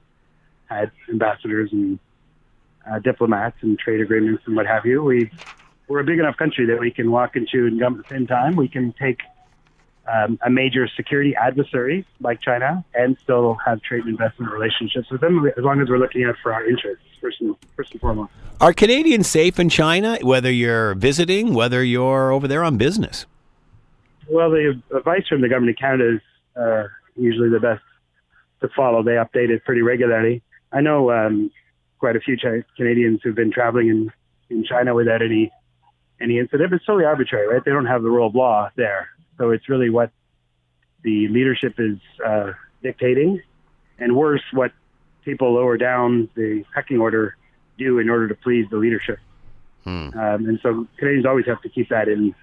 had 0.66 0.92
ambassadors 1.10 1.72
and 1.72 1.98
uh, 2.88 3.00
diplomats 3.00 3.56
and 3.62 3.76
trade 3.78 4.00
agreements 4.00 4.44
and 4.46 4.54
what 4.54 4.66
have 4.66 4.86
you. 4.86 5.02
We, 5.02 5.30
we're 5.88 6.00
a 6.00 6.04
big 6.04 6.20
enough 6.20 6.36
country 6.36 6.66
that 6.66 6.78
we 6.78 6.92
can 6.92 7.10
walk 7.10 7.34
and 7.34 7.48
chew 7.48 7.66
and 7.66 7.80
gum 7.80 7.98
at 7.98 8.06
the 8.06 8.14
same 8.14 8.26
time. 8.28 8.54
We 8.54 8.68
can 8.68 8.92
take 8.92 9.18
um, 10.12 10.38
a 10.44 10.50
major 10.50 10.88
security 10.96 11.34
adversary 11.36 12.04
like 12.20 12.40
China 12.40 12.84
and 12.94 13.16
still 13.22 13.56
have 13.64 13.82
trade 13.82 14.00
and 14.00 14.10
investment 14.10 14.52
relationships 14.52 15.10
with 15.10 15.20
them 15.20 15.46
as 15.46 15.64
long 15.64 15.80
as 15.80 15.88
we're 15.88 15.98
looking 15.98 16.24
out 16.24 16.36
for 16.42 16.52
our 16.52 16.66
interests 16.68 17.04
first 17.20 17.40
and, 17.40 17.54
first 17.76 17.92
and 17.92 18.00
foremost. 18.00 18.32
Are 18.60 18.72
Canadians 18.72 19.28
safe 19.28 19.58
in 19.58 19.68
China, 19.68 20.18
whether 20.22 20.50
you're 20.50 20.94
visiting, 20.94 21.54
whether 21.54 21.82
you're 21.82 22.32
over 22.32 22.48
there 22.48 22.64
on 22.64 22.76
business? 22.76 23.26
Well, 24.28 24.50
the 24.50 24.80
advice 24.94 25.26
from 25.28 25.40
the 25.40 25.48
government 25.48 25.76
of 25.76 25.80
Canada 25.80 26.16
is 26.16 26.20
uh, 26.60 26.84
usually 27.16 27.50
the 27.50 27.60
best 27.60 27.82
to 28.60 28.68
follow. 28.74 29.02
They 29.02 29.12
update 29.12 29.50
it 29.50 29.64
pretty 29.64 29.82
regularly. 29.82 30.42
I 30.72 30.80
know 30.80 31.10
um, 31.10 31.50
quite 31.98 32.16
a 32.16 32.20
few 32.20 32.36
Canadians 32.76 33.20
who've 33.22 33.34
been 33.34 33.52
traveling 33.52 33.88
in, 33.88 34.12
in 34.50 34.64
China 34.64 34.94
without 34.94 35.22
any 35.22 35.50
any 36.20 36.38
incident. 36.38 36.70
But 36.70 36.76
it's 36.76 36.84
totally 36.84 37.04
arbitrary, 37.04 37.46
right? 37.46 37.64
They 37.64 37.70
don't 37.70 37.86
have 37.86 38.02
the 38.02 38.10
rule 38.10 38.26
of 38.26 38.34
law 38.34 38.70
there, 38.76 39.08
so 39.38 39.50
it's 39.50 39.68
really 39.68 39.90
what 39.90 40.10
the 41.02 41.28
leadership 41.28 41.74
is 41.78 41.98
uh, 42.24 42.52
dictating, 42.82 43.40
and 43.98 44.14
worse, 44.16 44.42
what 44.52 44.72
people 45.24 45.54
lower 45.54 45.76
down 45.76 46.28
the 46.34 46.64
pecking 46.74 46.98
order 46.98 47.36
do 47.78 47.98
in 47.98 48.10
order 48.10 48.28
to 48.28 48.34
please 48.34 48.66
the 48.70 48.76
leadership. 48.76 49.18
Um, 50.18 50.46
and 50.46 50.60
so 50.62 50.86
Canadians 50.98 51.24
always 51.24 51.46
have 51.46 51.62
to 51.62 51.68
keep 51.68 51.88
that 51.88 52.08
in 52.08 52.34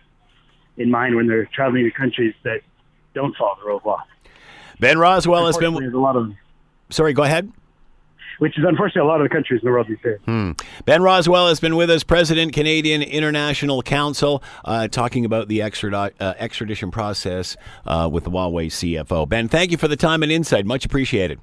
in 0.77 0.89
mind 0.91 1.15
when 1.15 1.27
they're 1.27 1.45
traveling 1.45 1.83
to 1.83 1.91
countries 1.91 2.33
that 2.43 2.61
don't 3.13 3.35
follow 3.37 3.55
the 3.61 3.67
rule 3.67 3.77
of 3.77 3.85
law. 3.85 4.03
Ben 4.79 4.97
Rowswell 4.97 5.45
has 5.45 5.57
been. 5.57 5.73
there's 5.73 5.93
a 5.93 5.97
lot 5.97 6.15
of, 6.15 6.33
Sorry, 6.89 7.13
go 7.13 7.23
ahead. 7.23 7.51
Which 8.39 8.57
is 8.57 8.65
unfortunately 8.67 9.01
a 9.07 9.11
lot 9.11 9.21
of 9.21 9.29
the 9.29 9.33
countries 9.33 9.61
in 9.61 9.65
the 9.65 9.71
world 9.71 9.87
these 9.87 9.97
days. 10.03 10.19
Ben 10.85 11.01
Rowswell 11.01 11.47
has 11.49 11.59
been 11.59 11.75
with 11.75 11.89
us, 11.89 12.03
President, 12.03 12.53
Canadian 12.53 13.01
International 13.01 13.81
Council, 13.81 14.43
uh, 14.65 14.87
talking 14.87 15.25
about 15.25 15.47
the 15.47 15.59
extradi- 15.59 16.11
uh, 16.19 16.33
extradition 16.37 16.91
process 16.91 17.55
uh, 17.85 18.09
with 18.11 18.25
the 18.25 18.31
Huawei 18.31 18.67
CFO. 18.67 19.27
Ben, 19.27 19.47
thank 19.47 19.71
you 19.71 19.77
for 19.77 19.87
the 19.87 19.95
time 19.95 20.23
and 20.23 20.31
insight. 20.31 20.65
Much 20.65 20.85
appreciated. 20.85 21.39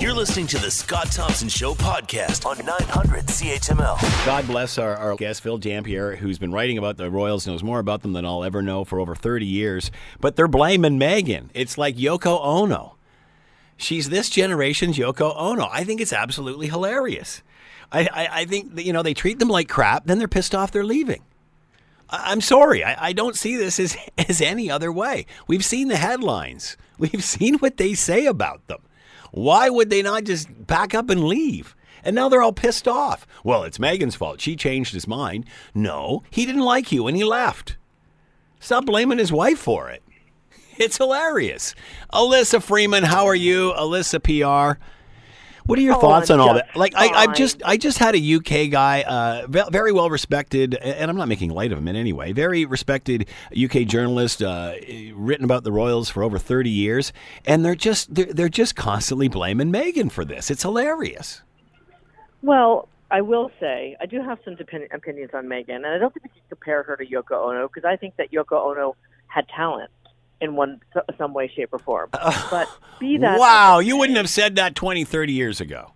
You're 0.00 0.12
listening 0.12 0.46
to 0.48 0.58
the 0.58 0.70
Scott 0.70 1.10
Thompson 1.10 1.48
Show 1.48 1.72
podcast 1.74 2.44
on 2.44 2.58
900 2.64 3.24
CHML. 3.26 4.26
God 4.26 4.46
bless 4.46 4.76
our, 4.76 4.94
our 4.96 5.16
guest, 5.16 5.40
Phil 5.42 5.56
Dampier, 5.56 6.16
who's 6.16 6.38
been 6.38 6.52
writing 6.52 6.76
about 6.76 6.98
the 6.98 7.10
Royals, 7.10 7.46
knows 7.46 7.62
more 7.62 7.78
about 7.78 8.02
them 8.02 8.12
than 8.12 8.26
I'll 8.26 8.44
ever 8.44 8.60
know 8.60 8.84
for 8.84 9.00
over 9.00 9.14
30 9.14 9.46
years. 9.46 9.90
But 10.20 10.36
they're 10.36 10.48
blaming 10.48 10.98
Meghan. 10.98 11.48
It's 11.54 11.78
like 11.78 11.96
Yoko 11.96 12.38
Ono. 12.44 12.93
She's 13.76 14.08
this 14.08 14.30
generation's 14.30 14.96
Yoko 14.96 15.34
Ono. 15.36 15.68
I 15.70 15.84
think 15.84 16.00
it's 16.00 16.12
absolutely 16.12 16.68
hilarious. 16.68 17.42
I, 17.92 18.08
I, 18.12 18.28
I 18.40 18.44
think 18.44 18.74
that, 18.76 18.84
you 18.84 18.92
know 18.92 19.02
they 19.02 19.14
treat 19.14 19.38
them 19.38 19.48
like 19.48 19.68
crap, 19.68 20.06
then 20.06 20.18
they're 20.18 20.28
pissed 20.28 20.54
off 20.54 20.72
they're 20.72 20.84
leaving. 20.84 21.22
I, 22.10 22.32
I'm 22.32 22.40
sorry, 22.40 22.84
I, 22.84 23.08
I 23.08 23.12
don't 23.12 23.36
see 23.36 23.56
this 23.56 23.78
as 23.78 23.96
as 24.18 24.40
any 24.40 24.70
other 24.70 24.92
way. 24.92 25.26
We've 25.46 25.64
seen 25.64 25.88
the 25.88 25.96
headlines. 25.96 26.76
We've 26.98 27.24
seen 27.24 27.58
what 27.58 27.76
they 27.76 27.94
say 27.94 28.26
about 28.26 28.66
them. 28.68 28.80
Why 29.32 29.68
would 29.68 29.90
they 29.90 30.00
not 30.00 30.24
just 30.24 30.48
pack 30.68 30.94
up 30.94 31.10
and 31.10 31.24
leave? 31.24 31.74
And 32.04 32.14
now 32.14 32.28
they're 32.28 32.42
all 32.42 32.52
pissed 32.52 32.86
off. 32.86 33.26
Well, 33.42 33.64
it's 33.64 33.78
Meghan's 33.78 34.14
fault. 34.14 34.40
She 34.40 34.54
changed 34.54 34.92
his 34.92 35.08
mind. 35.08 35.46
No, 35.74 36.22
he 36.30 36.46
didn't 36.46 36.60
like 36.60 36.92
you 36.92 37.08
and 37.08 37.16
he 37.16 37.24
left. 37.24 37.76
Stop 38.60 38.86
blaming 38.86 39.18
his 39.18 39.32
wife 39.32 39.58
for 39.58 39.90
it. 39.90 40.03
It's 40.78 40.96
hilarious. 40.98 41.74
Alyssa 42.12 42.62
Freeman, 42.62 43.04
how 43.04 43.26
are 43.26 43.34
you? 43.34 43.72
Alyssa 43.76 44.22
PR. 44.22 44.80
What 45.66 45.78
are 45.78 45.82
your 45.82 45.96
Oh, 45.96 46.00
thoughts 46.00 46.28
on 46.30 46.40
all 46.40 46.54
that? 46.54 46.76
Like, 46.76 46.94
I, 46.94 47.08
I've 47.08 47.34
just, 47.34 47.62
I 47.64 47.78
just 47.78 47.96
had 47.96 48.14
a 48.14 48.34
UK 48.34 48.70
guy, 48.70 49.02
uh, 49.02 49.46
very 49.48 49.92
well 49.92 50.10
respected, 50.10 50.74
and 50.74 51.10
I'm 51.10 51.16
not 51.16 51.26
making 51.26 51.50
light 51.50 51.72
of 51.72 51.78
him 51.78 51.88
in 51.88 51.96
any 51.96 52.12
way. 52.12 52.32
Very 52.32 52.66
respected 52.66 53.28
UK 53.56 53.86
journalist, 53.86 54.42
uh, 54.42 54.74
written 55.14 55.42
about 55.44 55.64
the 55.64 55.72
Royals 55.72 56.10
for 56.10 56.22
over 56.22 56.38
30 56.38 56.68
years, 56.68 57.14
and 57.46 57.64
they're 57.64 57.74
just, 57.74 58.14
they're, 58.14 58.26
they're 58.26 58.48
just 58.50 58.76
constantly 58.76 59.28
blaming 59.28 59.72
Meghan 59.72 60.12
for 60.12 60.22
this. 60.24 60.50
It's 60.50 60.62
hilarious. 60.62 61.40
Well, 62.42 62.88
I 63.10 63.22
will 63.22 63.50
say 63.58 63.96
I 64.02 64.06
do 64.06 64.20
have 64.20 64.38
some 64.44 64.56
depend- 64.56 64.88
opinions 64.92 65.30
on 65.32 65.46
Meghan, 65.46 65.76
and 65.76 65.86
I 65.86 65.96
don't 65.96 66.12
think 66.12 66.24
we 66.24 66.28
can 66.30 66.42
compare 66.50 66.82
her 66.82 66.94
to 66.96 67.06
Yoko 67.06 67.50
Ono 67.52 67.68
because 67.68 67.86
I 67.88 67.96
think 67.96 68.16
that 68.16 68.32
Yoko 68.32 68.70
Ono 68.70 68.96
had 69.28 69.48
talent 69.48 69.90
in 70.44 70.54
one 70.54 70.80
some 71.18 71.34
way, 71.34 71.50
shape, 71.54 71.72
or 71.72 71.78
form. 71.78 72.10
But 72.50 72.68
be 73.00 73.18
that 73.18 73.38
wow, 73.38 73.80
you 73.80 73.96
wouldn't 73.96 74.16
have 74.16 74.30
said 74.30 74.56
that 74.56 74.74
20, 74.74 75.04
30 75.04 75.32
years 75.32 75.60
ago. 75.60 75.92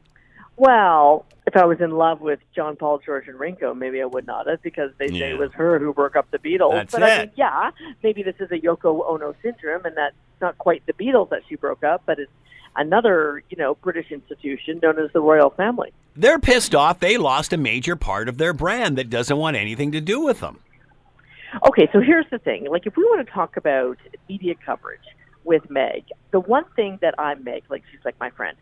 Well, 0.57 1.25
if 1.47 1.57
I 1.57 1.65
was 1.65 1.81
in 1.81 1.93
love 1.93 2.21
with 2.21 2.41
John 2.55 2.77
Paul, 2.77 2.99
George, 2.99 3.29
and 3.29 3.39
Ringo, 3.39 3.75
maybe 3.75 4.03
I 4.03 4.07
would 4.07 4.27
not 4.27 4.49
have 4.49 4.61
because 4.63 4.91
they 4.99 5.09
say 5.09 5.31
it 5.31 5.39
was 5.39 5.53
her 5.53 5.79
who 5.79 5.95
broke 5.95 6.17
up 6.17 6.31
the 6.31 6.39
Beatles. 6.39 6.73
That's 6.73 6.93
but 6.93 7.03
I 7.03 7.15
it. 7.15 7.19
mean, 7.21 7.31
yeah, 7.37 7.71
maybe 8.03 8.23
this 8.23 8.35
is 8.41 8.51
a 8.51 8.59
Yoko 8.59 9.09
Ono 9.09 9.35
syndrome, 9.43 9.85
and 9.85 9.97
that's 9.97 10.17
not 10.41 10.59
quite 10.59 10.85
the 10.87 10.93
Beatles 10.93 11.31
that 11.31 11.43
she 11.49 11.55
broke 11.55 11.85
up, 11.85 12.03
but 12.07 12.19
it's 12.19 12.31
another, 12.77 13.43
you 13.51 13.57
know, 13.57 13.77
British 13.77 14.11
institution 14.11 14.81
known 14.83 14.99
as 14.99 15.11
the 15.13 15.21
royal 15.21 15.51
family. 15.51 15.93
They're 16.17 16.39
pissed 16.39 16.75
off. 16.75 16.99
They 16.99 17.17
lost 17.17 17.53
a 17.53 17.57
major 17.57 17.95
part 17.97 18.29
of 18.29 18.39
their 18.39 18.53
brand 18.53 18.99
that 18.99 19.09
doesn't 19.09 19.37
want 19.37 19.57
anything 19.57 19.93
to 19.93 20.01
do 20.01 20.21
with 20.21 20.41
them. 20.41 20.59
Okay, 21.67 21.89
so 21.93 22.01
here's 22.01 22.27
the 22.31 22.39
thing. 22.39 22.67
Like, 22.71 22.87
if 22.87 22.97
we 22.97 23.05
want 23.05 23.27
to 23.27 23.33
talk 23.33 23.57
about 23.57 23.99
media 24.29 24.55
coverage 24.55 25.01
with 25.45 25.69
Meg, 25.71 26.05
the 26.31 26.41
one 26.41 26.65
thing 26.77 26.99
that 27.01 27.15
I 27.19 27.35
Meg, 27.37 27.65
like 27.71 27.85
she's 27.91 28.05
like 28.05 28.19
my 28.21 28.31
friend, 28.31 28.57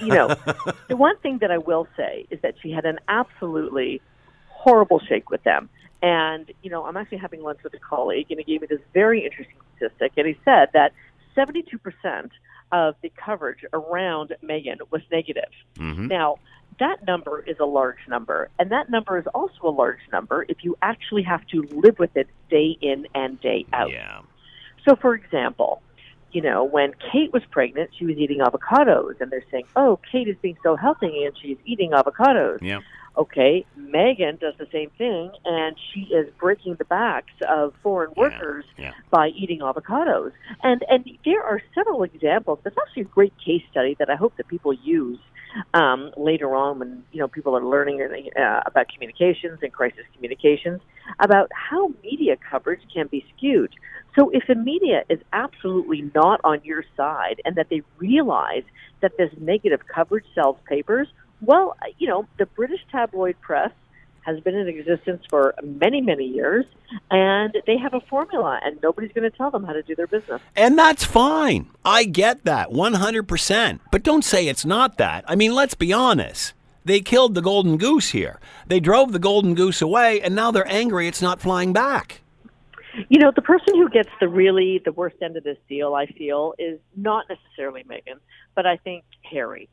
you 0.00 0.08
know, 0.08 0.28
the 0.88 0.96
one 0.96 1.16
thing 1.18 1.38
that 1.38 1.50
I 1.50 1.58
will 1.58 1.86
say 1.96 2.26
is 2.30 2.40
that 2.42 2.54
she 2.60 2.70
had 2.70 2.84
an 2.84 2.98
absolutely 3.08 4.00
horrible 4.48 5.00
shake 5.00 5.30
with 5.30 5.42
them. 5.44 5.68
And, 6.02 6.50
you 6.62 6.70
know, 6.70 6.84
I'm 6.84 6.96
actually 6.96 7.18
having 7.18 7.42
lunch 7.42 7.60
with 7.62 7.74
a 7.74 7.78
colleague, 7.78 8.26
and 8.30 8.38
he 8.38 8.44
gave 8.44 8.60
me 8.62 8.66
this 8.68 8.80
very 8.92 9.24
interesting 9.24 9.56
statistic. 9.76 10.12
And 10.16 10.26
he 10.26 10.36
said 10.44 10.70
that 10.72 10.92
72% 11.36 12.30
of 12.72 12.96
the 13.02 13.12
coverage 13.16 13.64
around 13.72 14.34
Meghan 14.42 14.78
was 14.90 15.02
negative. 15.12 15.50
Mm-hmm. 15.76 16.08
Now, 16.08 16.38
that 16.78 17.06
number 17.06 17.40
is 17.46 17.56
a 17.60 17.64
large 17.64 17.98
number, 18.08 18.48
and 18.58 18.70
that 18.70 18.90
number 18.90 19.18
is 19.18 19.26
also 19.34 19.58
a 19.64 19.70
large 19.70 20.00
number 20.12 20.44
if 20.48 20.58
you 20.62 20.76
actually 20.82 21.22
have 21.22 21.46
to 21.48 21.62
live 21.72 21.98
with 21.98 22.16
it 22.16 22.28
day 22.50 22.76
in 22.80 23.06
and 23.14 23.40
day 23.40 23.66
out. 23.72 23.90
Yeah. 23.90 24.22
So, 24.88 24.96
for 24.96 25.14
example, 25.14 25.82
you 26.32 26.40
know, 26.40 26.64
when 26.64 26.94
Kate 27.12 27.32
was 27.32 27.42
pregnant, 27.50 27.90
she 27.98 28.06
was 28.06 28.16
eating 28.16 28.38
avocados, 28.38 29.20
and 29.20 29.30
they're 29.30 29.44
saying, 29.50 29.66
"Oh, 29.76 30.00
Kate 30.10 30.28
is 30.28 30.36
being 30.40 30.56
so 30.62 30.76
healthy, 30.76 31.24
and 31.24 31.36
she's 31.36 31.58
eating 31.64 31.90
avocados." 31.90 32.58
Yeah. 32.62 32.80
Okay, 33.14 33.66
Meghan 33.78 34.40
does 34.40 34.54
the 34.56 34.66
same 34.72 34.88
thing, 34.96 35.30
and 35.44 35.76
she 35.92 36.00
is 36.14 36.32
breaking 36.40 36.76
the 36.76 36.86
backs 36.86 37.34
of 37.46 37.74
foreign 37.82 38.10
Yeah, 38.16 38.22
workers 38.22 38.64
yeah. 38.78 38.92
by 39.10 39.28
eating 39.28 39.60
avocados. 39.60 40.32
And 40.62 40.82
and 40.88 41.04
there 41.24 41.42
are 41.42 41.60
several 41.74 42.02
examples. 42.04 42.60
There's 42.62 42.76
actually 42.80 43.02
a 43.02 43.06
great 43.06 43.34
case 43.38 43.62
study 43.70 43.94
that 43.98 44.08
I 44.08 44.14
hope 44.14 44.36
that 44.38 44.48
people 44.48 44.72
use 44.72 45.18
um, 45.74 46.10
later 46.16 46.54
on 46.54 46.78
when 46.78 47.04
you 47.12 47.20
know 47.20 47.28
people 47.28 47.56
are 47.56 47.64
learning 47.64 48.00
uh, 48.38 48.60
about 48.66 48.86
communications 48.88 49.58
and 49.62 49.72
crisis 49.72 50.04
communications 50.14 50.80
about 51.20 51.50
how 51.52 51.88
media 52.02 52.36
coverage 52.50 52.80
can 52.92 53.06
be 53.06 53.24
skewed. 53.36 53.74
So 54.18 54.30
if 54.30 54.44
the 54.46 54.54
media 54.54 55.04
is 55.08 55.20
absolutely 55.32 56.10
not 56.14 56.40
on 56.44 56.60
your 56.64 56.84
side 56.96 57.40
and 57.44 57.56
that 57.56 57.68
they 57.70 57.82
realize 57.98 58.64
that 59.00 59.16
this 59.16 59.30
negative 59.38 59.80
coverage 59.86 60.26
sells 60.34 60.56
papers, 60.68 61.08
well, 61.40 61.76
you 61.98 62.08
know, 62.08 62.26
the 62.38 62.46
British 62.46 62.80
tabloid 62.90 63.40
press 63.40 63.70
has 64.24 64.40
been 64.40 64.54
in 64.54 64.68
existence 64.68 65.22
for 65.28 65.54
many, 65.62 66.00
many 66.00 66.24
years, 66.24 66.64
and 67.10 67.56
they 67.66 67.76
have 67.76 67.94
a 67.94 68.00
formula, 68.00 68.60
and 68.64 68.78
nobody's 68.82 69.12
going 69.12 69.30
to 69.30 69.36
tell 69.36 69.50
them 69.50 69.64
how 69.64 69.72
to 69.72 69.82
do 69.82 69.94
their 69.94 70.06
business. 70.06 70.40
And 70.56 70.78
that's 70.78 71.04
fine. 71.04 71.70
I 71.84 72.04
get 72.04 72.44
that 72.44 72.70
100%. 72.70 73.80
But 73.90 74.02
don't 74.02 74.24
say 74.24 74.48
it's 74.48 74.64
not 74.64 74.98
that. 74.98 75.24
I 75.26 75.34
mean, 75.34 75.54
let's 75.54 75.74
be 75.74 75.92
honest. 75.92 76.54
They 76.84 77.00
killed 77.00 77.34
the 77.34 77.42
golden 77.42 77.76
goose 77.76 78.10
here. 78.10 78.40
They 78.66 78.80
drove 78.80 79.12
the 79.12 79.18
golden 79.18 79.54
goose 79.54 79.80
away, 79.82 80.20
and 80.20 80.34
now 80.34 80.50
they're 80.50 80.66
angry 80.66 81.06
it's 81.06 81.22
not 81.22 81.40
flying 81.40 81.72
back. 81.72 82.20
You 83.08 83.20
know, 83.20 83.32
the 83.34 83.42
person 83.42 83.74
who 83.76 83.88
gets 83.88 84.10
the 84.20 84.28
really 84.28 84.82
the 84.84 84.92
worst 84.92 85.16
end 85.22 85.36
of 85.36 85.44
this 85.44 85.56
deal, 85.68 85.94
I 85.94 86.06
feel, 86.06 86.54
is 86.58 86.78
not 86.96 87.24
necessarily 87.28 87.84
Meghan, 87.84 88.18
but 88.54 88.66
I 88.66 88.76
think 88.76 89.04
Harry. 89.22 89.68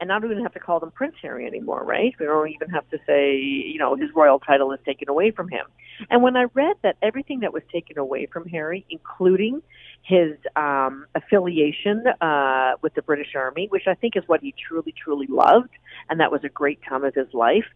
And 0.00 0.12
I 0.12 0.18
don't 0.18 0.30
even 0.30 0.42
have 0.42 0.54
to 0.54 0.60
call 0.60 0.80
them 0.80 0.90
Prince 0.90 1.14
Harry 1.22 1.46
anymore, 1.46 1.84
right? 1.84 2.14
We 2.18 2.26
don't 2.26 2.48
even 2.50 2.70
have 2.70 2.88
to 2.90 2.98
say, 3.06 3.36
you 3.36 3.78
know, 3.78 3.96
his 3.96 4.10
royal 4.14 4.38
title 4.38 4.72
is 4.72 4.80
taken 4.84 5.08
away 5.08 5.30
from 5.30 5.48
him. 5.48 5.66
And 6.10 6.22
when 6.22 6.36
I 6.36 6.44
read 6.54 6.76
that 6.82 6.96
everything 7.02 7.40
that 7.40 7.52
was 7.52 7.62
taken 7.72 7.98
away 7.98 8.26
from 8.26 8.46
Harry, 8.48 8.84
including 8.90 9.62
his 10.02 10.36
um, 10.56 11.06
affiliation 11.14 12.04
uh, 12.20 12.72
with 12.82 12.94
the 12.94 13.02
British 13.02 13.34
Army, 13.34 13.68
which 13.70 13.86
I 13.86 13.94
think 13.94 14.16
is 14.16 14.24
what 14.26 14.40
he 14.40 14.54
truly, 14.68 14.92
truly 14.92 15.26
loved, 15.28 15.70
and 16.10 16.20
that 16.20 16.32
was 16.32 16.42
a 16.44 16.48
great 16.48 16.80
time 16.88 17.04
of 17.04 17.14
his 17.14 17.32
life, 17.32 17.66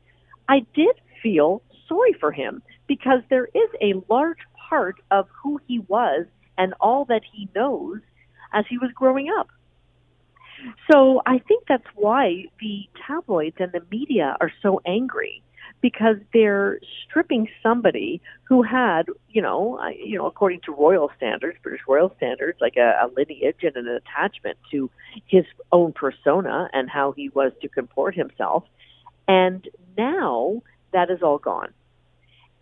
I 0.48 0.66
did 0.74 0.96
feel 1.22 1.62
sorry 1.88 2.14
for 2.18 2.32
him 2.32 2.62
because 2.86 3.20
there 3.30 3.46
is 3.46 3.70
a 3.80 3.94
large 4.08 4.38
part 4.68 4.96
of 5.10 5.28
who 5.42 5.60
he 5.66 5.78
was 5.80 6.26
and 6.56 6.74
all 6.80 7.04
that 7.06 7.22
he 7.32 7.48
knows 7.54 8.00
as 8.52 8.64
he 8.68 8.78
was 8.78 8.90
growing 8.94 9.28
up. 9.38 9.48
So 10.90 11.22
I 11.26 11.38
think 11.38 11.64
that's 11.68 11.86
why 11.94 12.44
the 12.60 12.88
tabloids 13.06 13.56
and 13.58 13.72
the 13.72 13.82
media 13.90 14.36
are 14.40 14.52
so 14.62 14.80
angry 14.86 15.42
because 15.80 16.16
they're 16.32 16.80
stripping 17.04 17.48
somebody 17.62 18.20
who 18.44 18.62
had, 18.62 19.06
you 19.30 19.40
know, 19.40 19.78
you 20.04 20.18
know, 20.18 20.26
according 20.26 20.60
to 20.62 20.72
royal 20.72 21.10
standards, 21.16 21.56
British 21.62 21.82
royal 21.86 22.12
standards, 22.16 22.58
like 22.60 22.76
a, 22.76 22.98
a 23.02 23.06
lineage 23.16 23.62
and 23.62 23.76
an 23.76 23.88
attachment 23.88 24.58
to 24.70 24.90
his 25.26 25.44
own 25.70 25.92
persona 25.92 26.68
and 26.72 26.90
how 26.90 27.12
he 27.12 27.28
was 27.28 27.52
to 27.62 27.68
comport 27.68 28.14
himself. 28.14 28.64
And 29.28 29.68
now 29.96 30.62
that 30.92 31.10
is 31.10 31.22
all 31.22 31.38
gone. 31.38 31.72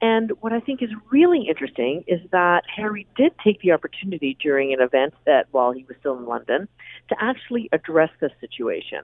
And 0.00 0.32
what 0.40 0.52
I 0.52 0.60
think 0.60 0.82
is 0.82 0.90
really 1.10 1.48
interesting 1.48 2.04
is 2.06 2.20
that 2.30 2.64
Harry 2.74 3.06
did 3.16 3.32
take 3.42 3.60
the 3.60 3.72
opportunity 3.72 4.36
during 4.40 4.72
an 4.74 4.80
event 4.80 5.14
that 5.24 5.46
while 5.52 5.72
he 5.72 5.84
was 5.88 5.96
still 6.00 6.18
in 6.18 6.26
London 6.26 6.68
to 7.08 7.16
actually 7.18 7.68
address 7.72 8.10
this 8.20 8.32
situation. 8.40 9.00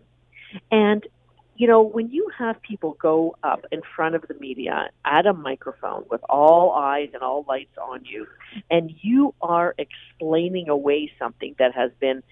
And, 0.70 1.06
you 1.56 1.66
know, 1.66 1.82
when 1.82 2.10
you 2.10 2.28
have 2.38 2.60
people 2.60 2.96
go 3.00 3.36
up 3.42 3.64
in 3.72 3.80
front 3.96 4.14
of 4.14 4.22
the 4.28 4.34
media 4.34 4.90
at 5.04 5.26
a 5.26 5.32
microphone 5.32 6.04
with 6.10 6.20
all 6.28 6.72
eyes 6.72 7.08
and 7.14 7.22
all 7.22 7.46
lights 7.48 7.76
on 7.78 8.04
you, 8.04 8.26
and 8.70 8.92
you 9.00 9.34
are 9.40 9.74
explaining 9.78 10.68
away 10.68 11.10
something 11.18 11.54
that 11.58 11.74
has 11.74 11.90
been 12.00 12.22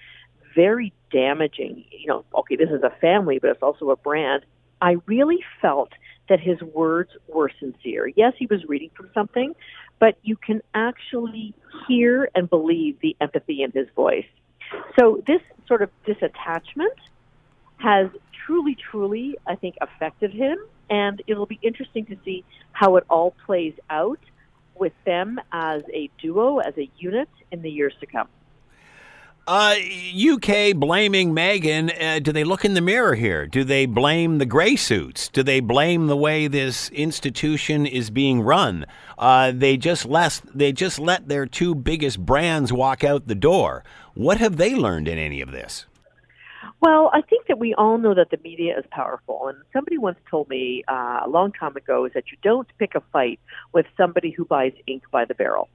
very 0.54 0.92
damaging, 1.10 1.84
you 1.90 2.08
know, 2.08 2.24
okay, 2.34 2.56
this 2.56 2.70
is 2.70 2.82
a 2.82 2.90
family, 3.00 3.38
but 3.38 3.50
it's 3.50 3.62
also 3.62 3.90
a 3.90 3.96
brand. 3.96 4.44
I 4.80 4.96
really 5.06 5.44
felt 5.60 5.92
that 6.28 6.40
his 6.40 6.60
words 6.62 7.10
were 7.28 7.50
sincere. 7.58 8.06
Yes, 8.06 8.34
he 8.38 8.46
was 8.46 8.64
reading 8.66 8.90
from 8.94 9.10
something, 9.12 9.54
but 9.98 10.16
you 10.22 10.36
can 10.36 10.62
actually 10.74 11.54
hear 11.86 12.28
and 12.34 12.48
believe 12.48 12.98
the 13.00 13.16
empathy 13.20 13.62
in 13.62 13.72
his 13.72 13.88
voice. 13.94 14.26
So 14.98 15.22
this 15.26 15.40
sort 15.66 15.82
of 15.82 15.90
disattachment 16.06 16.96
has 17.78 18.08
truly, 18.46 18.76
truly, 18.76 19.36
I 19.46 19.56
think, 19.56 19.76
affected 19.80 20.32
him, 20.32 20.58
and 20.88 21.22
it'll 21.26 21.46
be 21.46 21.58
interesting 21.62 22.06
to 22.06 22.16
see 22.24 22.44
how 22.72 22.96
it 22.96 23.04
all 23.10 23.32
plays 23.46 23.74
out 23.90 24.20
with 24.74 24.92
them 25.04 25.40
as 25.52 25.82
a 25.92 26.10
duo, 26.18 26.58
as 26.58 26.76
a 26.78 26.88
unit 26.98 27.28
in 27.50 27.62
the 27.62 27.70
years 27.70 27.94
to 28.00 28.06
come. 28.06 28.28
Uh, 29.52 29.74
UK 30.14 30.76
blaming 30.76 31.34
Meghan. 31.34 31.90
Uh, 32.00 32.20
do 32.20 32.30
they 32.30 32.44
look 32.44 32.64
in 32.64 32.74
the 32.74 32.80
mirror 32.80 33.16
here? 33.16 33.48
Do 33.48 33.64
they 33.64 33.84
blame 33.84 34.38
the 34.38 34.46
gray 34.46 34.76
suits? 34.76 35.28
Do 35.28 35.42
they 35.42 35.58
blame 35.58 36.06
the 36.06 36.16
way 36.16 36.46
this 36.46 36.88
institution 36.90 37.84
is 37.84 38.10
being 38.10 38.42
run? 38.42 38.86
Uh, 39.18 39.50
they 39.52 39.76
just 39.76 40.06
let 40.06 40.40
they 40.54 40.70
just 40.70 41.00
let 41.00 41.26
their 41.26 41.46
two 41.46 41.74
biggest 41.74 42.24
brands 42.24 42.72
walk 42.72 43.02
out 43.02 43.26
the 43.26 43.34
door. 43.34 43.82
What 44.14 44.38
have 44.38 44.56
they 44.56 44.76
learned 44.76 45.08
in 45.08 45.18
any 45.18 45.40
of 45.40 45.50
this? 45.50 45.86
Well, 46.80 47.10
I 47.12 47.20
think 47.20 47.48
that 47.48 47.58
we 47.58 47.74
all 47.74 47.98
know 47.98 48.14
that 48.14 48.30
the 48.30 48.38
media 48.44 48.78
is 48.78 48.84
powerful. 48.92 49.48
And 49.48 49.58
somebody 49.72 49.98
once 49.98 50.20
told 50.30 50.48
me 50.48 50.84
uh, 50.86 51.22
a 51.24 51.28
long 51.28 51.50
time 51.50 51.74
ago 51.74 52.04
is 52.04 52.12
that 52.12 52.30
you 52.30 52.38
don't 52.44 52.68
pick 52.78 52.94
a 52.94 53.02
fight 53.12 53.40
with 53.72 53.86
somebody 53.96 54.30
who 54.30 54.44
buys 54.44 54.74
ink 54.86 55.02
by 55.10 55.24
the 55.24 55.34
barrel. 55.34 55.68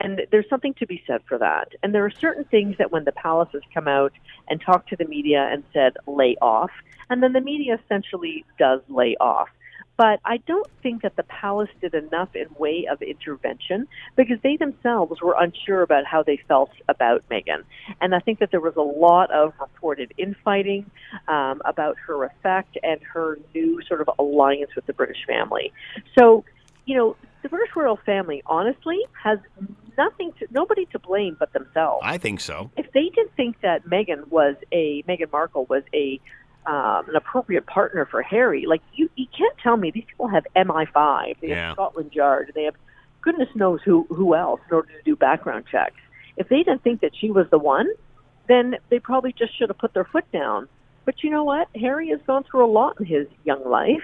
And 0.00 0.22
there's 0.30 0.48
something 0.48 0.74
to 0.74 0.86
be 0.86 1.02
said 1.06 1.20
for 1.28 1.38
that. 1.38 1.72
And 1.82 1.94
there 1.94 2.04
are 2.04 2.10
certain 2.10 2.44
things 2.44 2.76
that 2.78 2.90
when 2.90 3.04
the 3.04 3.12
palaces 3.12 3.62
come 3.74 3.86
out 3.86 4.12
and 4.48 4.60
talk 4.60 4.86
to 4.88 4.96
the 4.96 5.04
media 5.04 5.48
and 5.52 5.62
said, 5.72 5.96
lay 6.06 6.36
off, 6.40 6.70
and 7.10 7.22
then 7.22 7.32
the 7.32 7.40
media 7.40 7.78
essentially 7.84 8.44
does 8.58 8.80
lay 8.88 9.16
off. 9.20 9.48
But 9.96 10.18
I 10.24 10.38
don't 10.38 10.66
think 10.82 11.02
that 11.02 11.16
the 11.16 11.24
palace 11.24 11.68
did 11.82 11.92
enough 11.92 12.34
in 12.34 12.46
way 12.58 12.86
of 12.90 13.02
intervention 13.02 13.86
because 14.16 14.38
they 14.42 14.56
themselves 14.56 15.20
were 15.20 15.36
unsure 15.38 15.82
about 15.82 16.06
how 16.06 16.22
they 16.22 16.38
felt 16.48 16.70
about 16.88 17.22
Meghan. 17.30 17.64
And 18.00 18.14
I 18.14 18.20
think 18.20 18.38
that 18.38 18.50
there 18.50 18.62
was 18.62 18.76
a 18.76 18.80
lot 18.80 19.30
of 19.30 19.52
reported 19.60 20.14
infighting 20.16 20.90
um, 21.28 21.60
about 21.66 21.98
her 22.06 22.24
effect 22.24 22.78
and 22.82 22.98
her 23.12 23.38
new 23.54 23.82
sort 23.86 24.00
of 24.00 24.08
alliance 24.18 24.70
with 24.74 24.86
the 24.86 24.94
British 24.94 25.26
family. 25.26 25.70
So, 26.18 26.46
you 26.86 26.96
know, 26.96 27.16
the 27.42 27.48
British 27.48 27.74
royal 27.74 27.96
family 28.04 28.42
honestly 28.46 28.98
has 29.22 29.38
nothing 29.96 30.32
to 30.38 30.46
nobody 30.50 30.86
to 30.86 30.98
blame 30.98 31.36
but 31.38 31.52
themselves. 31.52 32.02
I 32.04 32.18
think 32.18 32.40
so. 32.40 32.70
If 32.76 32.90
they 32.92 33.08
didn't 33.14 33.34
think 33.36 33.60
that 33.62 33.84
Meghan 33.86 34.28
was 34.28 34.56
a 34.72 35.02
Meghan 35.08 35.30
Markle 35.32 35.66
was 35.66 35.82
a 35.94 36.20
um, 36.66 37.08
an 37.08 37.16
appropriate 37.16 37.66
partner 37.66 38.04
for 38.04 38.20
Harry, 38.22 38.66
like 38.66 38.82
you, 38.94 39.08
you 39.16 39.26
can't 39.36 39.56
tell 39.62 39.76
me 39.78 39.90
these 39.90 40.04
people 40.06 40.28
have 40.28 40.46
MI5, 40.54 41.36
they 41.40 41.48
Yeah. 41.48 41.68
have 41.68 41.74
Scotland 41.74 42.12
Yard, 42.14 42.52
they 42.54 42.64
have 42.64 42.74
goodness 43.22 43.48
knows 43.54 43.80
who 43.84 44.06
who 44.10 44.34
else 44.34 44.60
in 44.68 44.74
order 44.74 44.88
to 44.88 45.02
do 45.04 45.16
background 45.16 45.64
checks. 45.70 45.96
If 46.36 46.48
they 46.48 46.58
didn't 46.58 46.82
think 46.82 47.00
that 47.00 47.12
she 47.18 47.30
was 47.30 47.46
the 47.50 47.58
one, 47.58 47.88
then 48.48 48.76
they 48.90 48.98
probably 48.98 49.32
just 49.32 49.56
should 49.58 49.68
have 49.68 49.78
put 49.78 49.94
their 49.94 50.04
foot 50.04 50.30
down. 50.32 50.68
But 51.06 51.22
you 51.24 51.30
know 51.30 51.44
what? 51.44 51.68
Harry 51.74 52.08
has 52.10 52.20
gone 52.26 52.44
through 52.44 52.64
a 52.64 52.70
lot 52.70 53.00
in 53.00 53.06
his 53.06 53.26
young 53.44 53.64
life. 53.68 54.02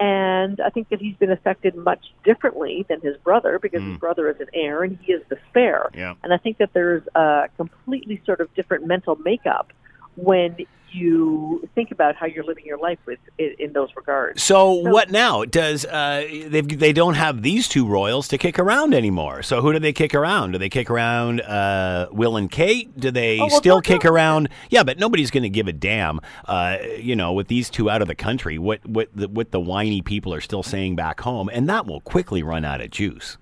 And 0.00 0.60
I 0.60 0.70
think 0.70 0.88
that 0.88 1.00
he's 1.00 1.16
been 1.16 1.30
affected 1.30 1.74
much 1.76 2.12
differently 2.24 2.84
than 2.88 3.00
his 3.00 3.16
brother 3.18 3.58
because 3.58 3.82
his 3.82 3.92
hmm. 3.92 3.98
brother 3.98 4.28
is 4.28 4.40
an 4.40 4.48
heir 4.52 4.82
and 4.82 4.98
he 5.00 5.12
is 5.12 5.22
the 5.28 5.38
spare. 5.50 5.90
Yeah. 5.94 6.14
And 6.22 6.32
I 6.32 6.36
think 6.36 6.58
that 6.58 6.72
there's 6.72 7.02
a 7.14 7.48
completely 7.56 8.20
sort 8.26 8.40
of 8.40 8.52
different 8.54 8.86
mental 8.86 9.16
makeup 9.16 9.72
when 10.16 10.56
you 10.92 11.68
think 11.74 11.90
about 11.90 12.14
how 12.14 12.24
you're 12.24 12.44
living 12.44 12.64
your 12.64 12.78
life 12.78 13.00
with 13.04 13.18
in, 13.36 13.54
in 13.58 13.72
those 13.72 13.88
regards. 13.96 14.40
So, 14.40 14.70
what 14.70 15.10
now? 15.10 15.44
Does 15.44 15.84
uh, 15.84 16.24
they 16.46 16.60
they 16.60 16.92
don't 16.92 17.14
have 17.14 17.42
these 17.42 17.66
two 17.66 17.84
royals 17.86 18.28
to 18.28 18.38
kick 18.38 18.60
around 18.60 18.94
anymore? 18.94 19.42
So 19.42 19.60
who 19.60 19.72
do 19.72 19.80
they 19.80 19.92
kick 19.92 20.14
around? 20.14 20.52
Do 20.52 20.58
they 20.58 20.68
kick 20.68 20.90
around 20.90 21.40
uh, 21.40 22.06
Will 22.12 22.36
and 22.36 22.48
Kate? 22.48 22.96
Do 22.98 23.10
they 23.10 23.40
Oh, 23.40 23.46
well, 23.46 23.58
still 23.58 23.80
kick 23.80 24.04
around? 24.04 24.50
Yeah, 24.70 24.84
but 24.84 24.98
nobody's 25.00 25.32
going 25.32 25.42
to 25.42 25.48
give 25.48 25.66
a 25.66 25.72
damn. 25.72 26.20
Uh, 26.44 26.78
you 26.96 27.16
know, 27.16 27.32
with 27.32 27.48
these 27.48 27.70
two 27.70 27.90
out 27.90 28.00
of 28.00 28.06
the 28.06 28.14
country, 28.14 28.58
what 28.58 28.86
what 28.86 29.08
the, 29.16 29.26
what 29.26 29.50
the 29.50 29.60
whiny 29.60 30.00
people 30.00 30.32
are 30.32 30.40
still 30.40 30.62
saying 30.62 30.94
back 30.94 31.20
home, 31.20 31.50
and 31.52 31.68
that 31.68 31.86
will 31.86 32.02
quickly 32.02 32.44
run 32.44 32.64
out 32.64 32.80
of 32.80 32.90
juice. 32.90 33.36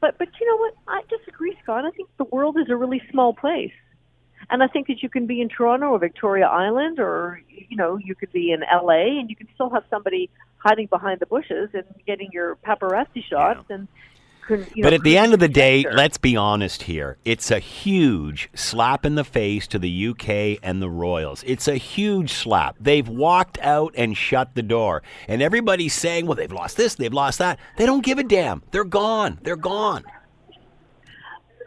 But 0.00 0.18
but 0.18 0.28
you 0.38 0.46
know 0.46 0.56
what? 0.56 0.74
I 0.86 1.00
disagree, 1.08 1.56
Scott. 1.62 1.86
I 1.86 1.90
think 1.92 2.10
the 2.18 2.24
world 2.24 2.58
is 2.58 2.68
a 2.68 2.76
really 2.76 3.00
small 3.10 3.32
place. 3.32 3.72
And 4.50 4.62
I 4.62 4.66
think 4.66 4.86
that 4.86 5.02
you 5.02 5.08
can 5.08 5.26
be 5.26 5.40
in 5.40 5.48
Toronto 5.48 5.88
or 5.88 5.98
Victoria 5.98 6.46
Island 6.46 6.98
or 6.98 7.42
you 7.68 7.76
know, 7.76 7.96
you 7.96 8.14
could 8.14 8.32
be 8.32 8.52
in 8.52 8.60
LA 8.60 9.18
and 9.20 9.28
you 9.30 9.36
can 9.36 9.48
still 9.54 9.70
have 9.70 9.84
somebody 9.90 10.30
hiding 10.58 10.86
behind 10.86 11.20
the 11.20 11.26
bushes 11.26 11.70
and 11.74 11.84
getting 12.06 12.30
your 12.32 12.56
paparazzi 12.56 13.22
shots 13.22 13.64
and 13.68 13.88
can, 14.48 14.66
you 14.74 14.82
know, 14.82 14.86
but 14.86 14.94
at 14.94 15.02
the 15.02 15.18
end 15.18 15.34
of 15.34 15.40
the 15.40 15.48
day, 15.48 15.82
cruise 15.82 15.94
let's 15.94 16.16
be 16.16 16.34
honest 16.34 16.84
here. 16.84 17.18
It's 17.26 17.50
a 17.50 17.58
huge 17.58 18.48
slap 18.54 19.04
in 19.04 19.14
the 19.14 19.24
face 19.24 19.66
to 19.68 19.78
the 19.78 20.08
UK 20.08 20.58
and 20.62 20.80
the 20.80 20.88
Royals. 20.88 21.44
It's 21.46 21.68
a 21.68 21.76
huge 21.76 22.32
slap. 22.32 22.76
They've 22.80 23.06
walked 23.06 23.58
out 23.58 23.94
and 23.96 24.16
shut 24.16 24.54
the 24.54 24.62
door. 24.62 25.02
And 25.28 25.42
everybody's 25.42 25.92
saying, 25.92 26.26
well, 26.26 26.34
they've 26.34 26.50
lost 26.50 26.78
this, 26.78 26.94
they've 26.94 27.12
lost 27.12 27.38
that. 27.38 27.58
They 27.76 27.84
don't 27.84 28.02
give 28.02 28.18
a 28.18 28.24
damn. 28.24 28.62
They're 28.70 28.84
gone. 28.84 29.38
They're 29.42 29.56
gone. 29.56 30.04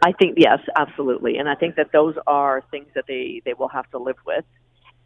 I 0.02 0.12
think 0.12 0.34
yes, 0.36 0.58
absolutely, 0.76 1.38
and 1.38 1.48
I 1.48 1.54
think 1.54 1.76
that 1.76 1.92
those 1.92 2.16
are 2.26 2.62
things 2.70 2.88
that 2.94 3.04
they 3.06 3.40
they 3.44 3.54
will 3.54 3.68
have 3.68 3.88
to 3.92 3.98
live 3.98 4.16
with. 4.26 4.44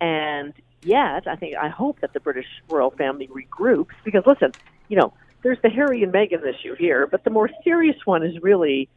And 0.01 0.55
yet, 0.83 1.27
I 1.27 1.37
think 1.37 1.55
I 1.57 1.69
hope 1.69 2.01
that 2.01 2.15
the 2.15 2.21
British 2.21 2.47
royal 2.69 2.91
family 2.91 3.29
regroups 3.29 3.95
because 4.05 4.23
listen, 4.27 4.53
you 4.89 4.97
know, 4.97 5.13
there's 5.43 5.59
the 5.63 5.69
Harry 5.69 6.03
and 6.03 6.13
Meghan 6.13 6.43
issue 6.47 6.75
here, 6.75 7.07
but 7.07 7.25
the 7.25 7.31
more 7.31 7.51
serious 7.63 7.97
one 8.07 8.25
is 8.25 8.43
really 8.43 8.89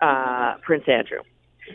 uh, 0.00 0.56
Prince 0.62 0.84
Andrew. 0.88 1.20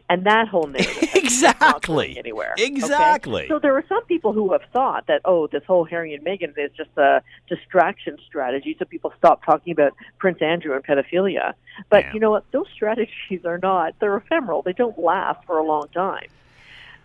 And 0.10 0.26
that 0.26 0.48
whole 0.48 0.68
narrative 0.68 1.10
Exactly. 1.16 2.18
anywhere. 2.18 2.54
okay? 2.54 2.66
Exactly. 2.66 3.46
So 3.48 3.60
there 3.60 3.76
are 3.76 3.84
some 3.88 4.04
people 4.06 4.34
who 4.34 4.52
have 4.52 4.62
thought 4.74 5.08
that 5.08 5.22
oh, 5.26 5.48
this 5.48 5.64
whole 5.66 5.86
Harry 5.86 6.14
and 6.14 6.24
Meghan 6.26 6.58
is 6.58 6.72
just 6.76 6.90
a 6.98 7.22
distraction 7.48 8.18
strategy, 8.28 8.76
so 8.78 8.86
people 8.86 9.14
stop 9.18 9.44
talking 9.46 9.72
about 9.72 9.94
Prince 10.18 10.42
Andrew 10.42 10.74
and 10.76 10.84
pedophilia. 10.84 11.54
But 11.90 12.06
Yeah. 12.06 12.14
you 12.14 12.20
know 12.20 12.32
what? 12.32 12.50
Those 12.52 12.68
strategies 12.74 13.46
are 13.46 13.58
not. 13.58 13.94
They're 14.00 14.18
ephemeral. 14.18 14.62
They 14.62 14.74
don't 14.74 14.98
last 14.98 15.46
for 15.46 15.58
a 15.58 15.64
long 15.64 15.88
time. 15.94 16.28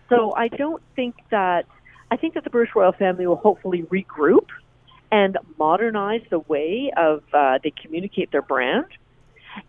So 0.09 0.33
I 0.35 0.47
don't 0.47 0.81
think 0.95 1.15
that. 1.29 1.65
I 2.09 2.15
think 2.15 2.35
that 2.35 2.45
the 2.45 2.49
British 2.49 2.73
royal 2.73 2.93
family 2.93 3.27
will 3.27 3.35
hopefully 3.35 3.83
regroup 3.83 4.47
and 5.11 5.37
modernize 5.57 6.21
the 6.29 6.39
way 6.39 6.91
of 6.95 7.23
uh, 7.33 7.59
they 7.61 7.71
communicate 7.71 8.31
their 8.31 8.41
brand. 8.41 8.85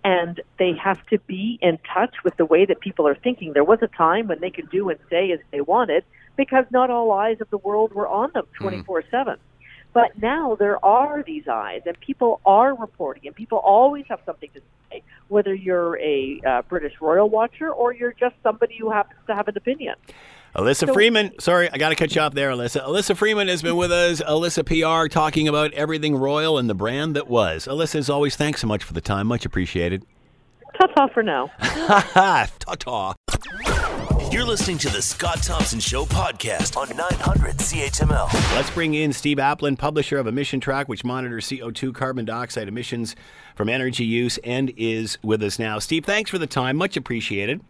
And 0.04 0.40
they 0.58 0.72
have 0.74 1.04
to 1.06 1.18
be 1.20 1.58
in 1.60 1.78
touch 1.92 2.14
with 2.24 2.36
the 2.36 2.44
way 2.44 2.64
that 2.64 2.80
people 2.80 3.06
are 3.06 3.14
thinking. 3.14 3.52
There 3.52 3.64
was 3.64 3.80
a 3.82 3.88
time 3.88 4.28
when 4.28 4.40
they 4.40 4.50
could 4.50 4.70
do 4.70 4.88
and 4.88 4.98
say 5.10 5.32
as 5.32 5.40
they 5.50 5.60
wanted 5.60 6.04
because 6.36 6.64
not 6.70 6.90
all 6.90 7.10
eyes 7.12 7.40
of 7.40 7.50
the 7.50 7.58
world 7.58 7.92
were 7.92 8.08
on 8.08 8.30
them 8.32 8.46
24 8.58 9.04
7. 9.10 9.38
But 9.92 10.20
now 10.20 10.54
there 10.54 10.84
are 10.84 11.22
these 11.22 11.48
eyes, 11.48 11.82
and 11.86 11.98
people 11.98 12.40
are 12.44 12.74
reporting, 12.74 13.26
and 13.26 13.34
people 13.34 13.58
always 13.58 14.04
have 14.08 14.20
something 14.26 14.50
to 14.54 14.60
say, 14.90 15.02
whether 15.28 15.54
you're 15.54 15.98
a 15.98 16.40
uh, 16.46 16.62
British 16.62 16.92
royal 17.00 17.28
watcher 17.28 17.72
or 17.72 17.92
you're 17.92 18.12
just 18.12 18.36
somebody 18.42 18.76
who 18.78 18.90
happens 18.90 19.18
to 19.26 19.34
have 19.34 19.48
an 19.48 19.56
opinion. 19.56 19.94
Alyssa 20.58 20.86
So- 20.88 20.92
Freeman, 20.92 21.38
sorry, 21.38 21.70
I 21.72 21.78
got 21.78 21.90
to 21.90 21.94
cut 21.94 22.14
you 22.16 22.20
off 22.20 22.34
there, 22.34 22.50
Alyssa. 22.50 22.84
Alyssa 22.84 23.16
Freeman 23.16 23.46
has 23.46 23.62
been 23.62 23.76
with 23.76 23.92
us, 23.92 24.20
Alyssa 24.20 24.64
PR, 24.66 25.06
talking 25.08 25.46
about 25.46 25.72
everything 25.72 26.16
royal 26.16 26.58
and 26.58 26.68
the 26.68 26.74
brand 26.74 27.14
that 27.14 27.28
was. 27.28 27.66
Alyssa, 27.66 27.94
as 27.96 28.10
always, 28.10 28.34
thanks 28.34 28.60
so 28.60 28.66
much 28.66 28.82
for 28.82 28.92
the 28.92 29.00
time. 29.00 29.28
Much 29.28 29.44
appreciated. 29.46 30.04
Ta 30.76 30.86
ta 30.88 31.06
for 31.08 31.22
now. 31.22 31.50
Ta 31.60 32.48
ta. 32.78 33.14
You're 34.32 34.44
listening 34.44 34.78
to 34.78 34.88
the 34.90 35.00
Scott 35.00 35.42
Thompson 35.42 35.78
Show 35.80 36.04
podcast 36.04 36.76
on 36.76 36.88
900 36.94 37.56
CHML. 37.56 38.32
Let's 38.56 38.70
bring 38.70 38.94
in 38.94 39.12
Steve 39.12 39.38
Aplin, 39.38 39.78
publisher 39.78 40.18
of 40.18 40.26
Emission 40.26 40.58
Track, 40.60 40.88
which 40.88 41.04
monitors 41.04 41.46
CO2 41.48 41.94
carbon 41.94 42.24
dioxide 42.24 42.66
emissions 42.68 43.14
from 43.54 43.68
energy 43.68 44.04
use, 44.04 44.38
and 44.38 44.72
is 44.76 45.18
with 45.22 45.42
us 45.42 45.58
now. 45.58 45.78
Steve, 45.78 46.04
thanks 46.04 46.30
for 46.30 46.38
the 46.38 46.46
time. 46.48 46.76
Much 46.76 46.96
appreciated. 46.96 47.60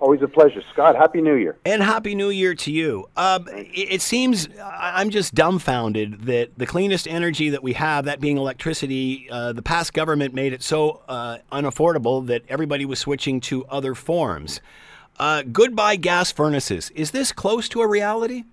Always 0.00 0.22
a 0.22 0.28
pleasure, 0.28 0.62
Scott. 0.72 0.96
Happy 0.96 1.20
New 1.20 1.34
Year. 1.34 1.58
And 1.66 1.82
Happy 1.82 2.14
New 2.14 2.30
Year 2.30 2.54
to 2.54 2.72
you. 2.72 3.06
Um, 3.18 3.46
it, 3.48 3.92
it 3.92 4.02
seems 4.02 4.48
I'm 4.62 5.10
just 5.10 5.34
dumbfounded 5.34 6.22
that 6.22 6.56
the 6.56 6.64
cleanest 6.64 7.06
energy 7.06 7.50
that 7.50 7.62
we 7.62 7.74
have, 7.74 8.06
that 8.06 8.18
being 8.18 8.38
electricity, 8.38 9.28
uh, 9.30 9.52
the 9.52 9.62
past 9.62 9.92
government 9.92 10.32
made 10.32 10.54
it 10.54 10.62
so 10.62 11.02
uh, 11.06 11.38
unaffordable 11.52 12.26
that 12.28 12.42
everybody 12.48 12.86
was 12.86 12.98
switching 12.98 13.40
to 13.42 13.66
other 13.66 13.94
forms. 13.94 14.62
Uh, 15.18 15.42
goodbye 15.42 15.96
gas 15.96 16.32
furnaces. 16.32 16.88
Is 16.94 17.10
this 17.10 17.30
close 17.30 17.68
to 17.68 17.82
a 17.82 17.86
reality? 17.86 18.44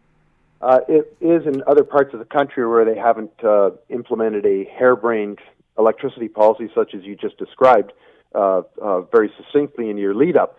Uh, 0.60 0.80
it 0.90 1.16
is 1.22 1.46
in 1.46 1.64
other 1.66 1.86
parts 1.86 2.14
of 2.14 2.20
the 2.20 2.26
country 2.26 2.68
where 2.68 2.84
they 2.84 3.00
haven't 3.00 3.32
uh, 3.44 3.70
implemented 3.90 4.46
a 4.46 4.66
harebrained 4.78 5.40
electricity 5.78 6.28
policy 6.28 6.70
such 6.76 6.94
as 6.94 7.04
you 7.04 7.16
just 7.16 7.38
described 7.38 7.94
uh, 8.36 8.64
uh, 8.82 9.02
very 9.02 9.32
succinctly 9.38 9.90
in 9.90 9.98
your 9.98 10.14
lead 10.14 10.36
up. 10.36 10.58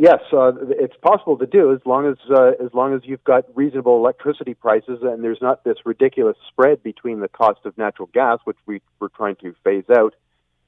Yes, 0.00 0.20
uh, 0.32 0.52
it's 0.70 0.94
possible 1.02 1.36
to 1.38 1.46
do 1.46 1.72
as 1.72 1.80
long 1.84 2.06
as 2.06 2.16
uh, 2.30 2.52
as 2.64 2.72
long 2.72 2.94
as 2.94 3.00
you've 3.02 3.24
got 3.24 3.44
reasonable 3.56 3.96
electricity 3.96 4.54
prices 4.54 5.00
and 5.02 5.24
there's 5.24 5.42
not 5.42 5.64
this 5.64 5.78
ridiculous 5.84 6.36
spread 6.46 6.84
between 6.84 7.18
the 7.18 7.26
cost 7.26 7.58
of 7.64 7.76
natural 7.76 8.08
gas, 8.14 8.38
which 8.44 8.56
we, 8.64 8.80
we're 9.00 9.08
trying 9.08 9.34
to 9.42 9.56
phase 9.64 9.90
out, 9.92 10.14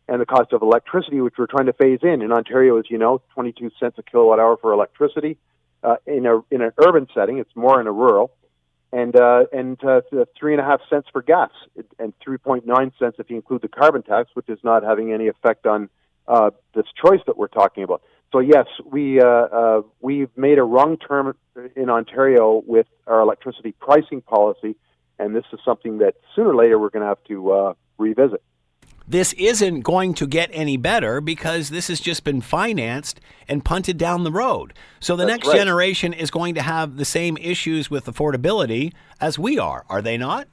and 0.09 0.21
the 0.21 0.27
cost 0.27 0.53
of 0.53 0.63
electricity, 0.63 1.21
which 1.21 1.35
we're 1.39 1.47
trying 1.47 1.67
to 1.67 1.73
phase 1.73 2.01
in. 2.03 2.23
In 2.23 2.33
Ontario, 2.33 2.77
as 2.77 2.87
you 2.91 2.99
know, 2.99 3.23
22 3.35 3.71
cents 3.79 3.97
a 3.99 4.03
kilowatt 4.03 4.41
hour 4.41 4.57
for 4.57 4.73
electricity. 4.73 5.39
Uh, 5.85 5.95
in 6.09 6.27
a 6.27 6.39
in 6.51 6.61
an 6.61 6.73
urban 6.85 7.07
setting, 7.15 7.39
it's 7.39 7.55
more 7.55 7.81
in 7.81 7.87
a 7.87 7.93
rural, 7.93 8.33
and 8.93 9.15
uh, 9.15 9.45
and 9.53 9.79
uh, 9.85 10.01
three 10.37 10.55
and 10.55 10.61
a 10.61 10.65
half 10.65 10.81
cents 10.91 11.07
for 11.13 11.23
gas, 11.23 11.51
and 12.01 12.13
3.9 12.27 12.65
cents 12.99 13.17
if 13.21 13.31
you 13.31 13.37
include 13.37 13.63
the 13.63 13.69
carbon 13.69 14.03
tax, 14.03 14.29
which 14.35 14.49
is 14.49 14.59
not 14.65 14.83
having 14.83 15.13
any 15.13 15.29
effect 15.29 15.67
on 15.67 15.89
uh, 16.27 16.51
this 16.75 16.87
choice 17.01 17.21
that 17.29 17.37
we're 17.37 17.47
talking 17.47 17.85
about. 17.85 18.03
So 18.33 18.39
yes, 18.39 18.67
we 18.85 19.21
uh, 19.21 19.27
uh, 19.27 19.83
we've 20.01 20.31
made 20.37 20.59
a 20.59 20.63
wrong 20.63 20.97
turn 20.97 21.35
in 21.75 21.91
Ontario 21.91 22.63
with 22.65 22.87
our 23.07 23.21
electricity 23.21 23.73
pricing 23.73 24.21
policy, 24.21 24.77
and 25.19 25.35
this 25.35 25.45
is 25.53 25.59
something 25.65 25.99
that 25.99 26.15
sooner 26.35 26.51
or 26.51 26.57
later 26.57 26.79
we're 26.79 26.91
going 26.91 27.03
to 27.03 27.09
have 27.09 27.23
to 27.25 27.53
uh, 27.53 27.75
revisit. 27.99 28.43
This 29.09 29.33
isn't 29.33 29.81
going 29.81 30.15
to 30.15 30.27
get 30.29 30.51
any 30.53 30.77
better 30.77 31.21
because 31.21 31.71
this 31.71 31.89
has 31.89 31.99
just 31.99 32.23
been 32.23 32.41
financed 32.41 33.21
and 33.49 33.65
punted 33.65 33.99
down 33.99 34.23
the 34.23 34.31
road. 34.31 34.73
So 35.01 35.17
the 35.17 35.25
That's 35.25 35.39
next 35.39 35.49
right. 35.49 35.57
generation 35.57 36.13
is 36.13 36.31
going 36.31 36.55
to 36.55 36.63
have 36.63 36.97
the 36.97 37.05
same 37.05 37.37
issues 37.39 37.91
with 37.91 38.07
affordability 38.07 38.93
as 39.21 39.37
we 39.37 39.59
are, 39.59 39.85
are 39.89 40.01
they 40.01 40.17
not? 40.17 40.47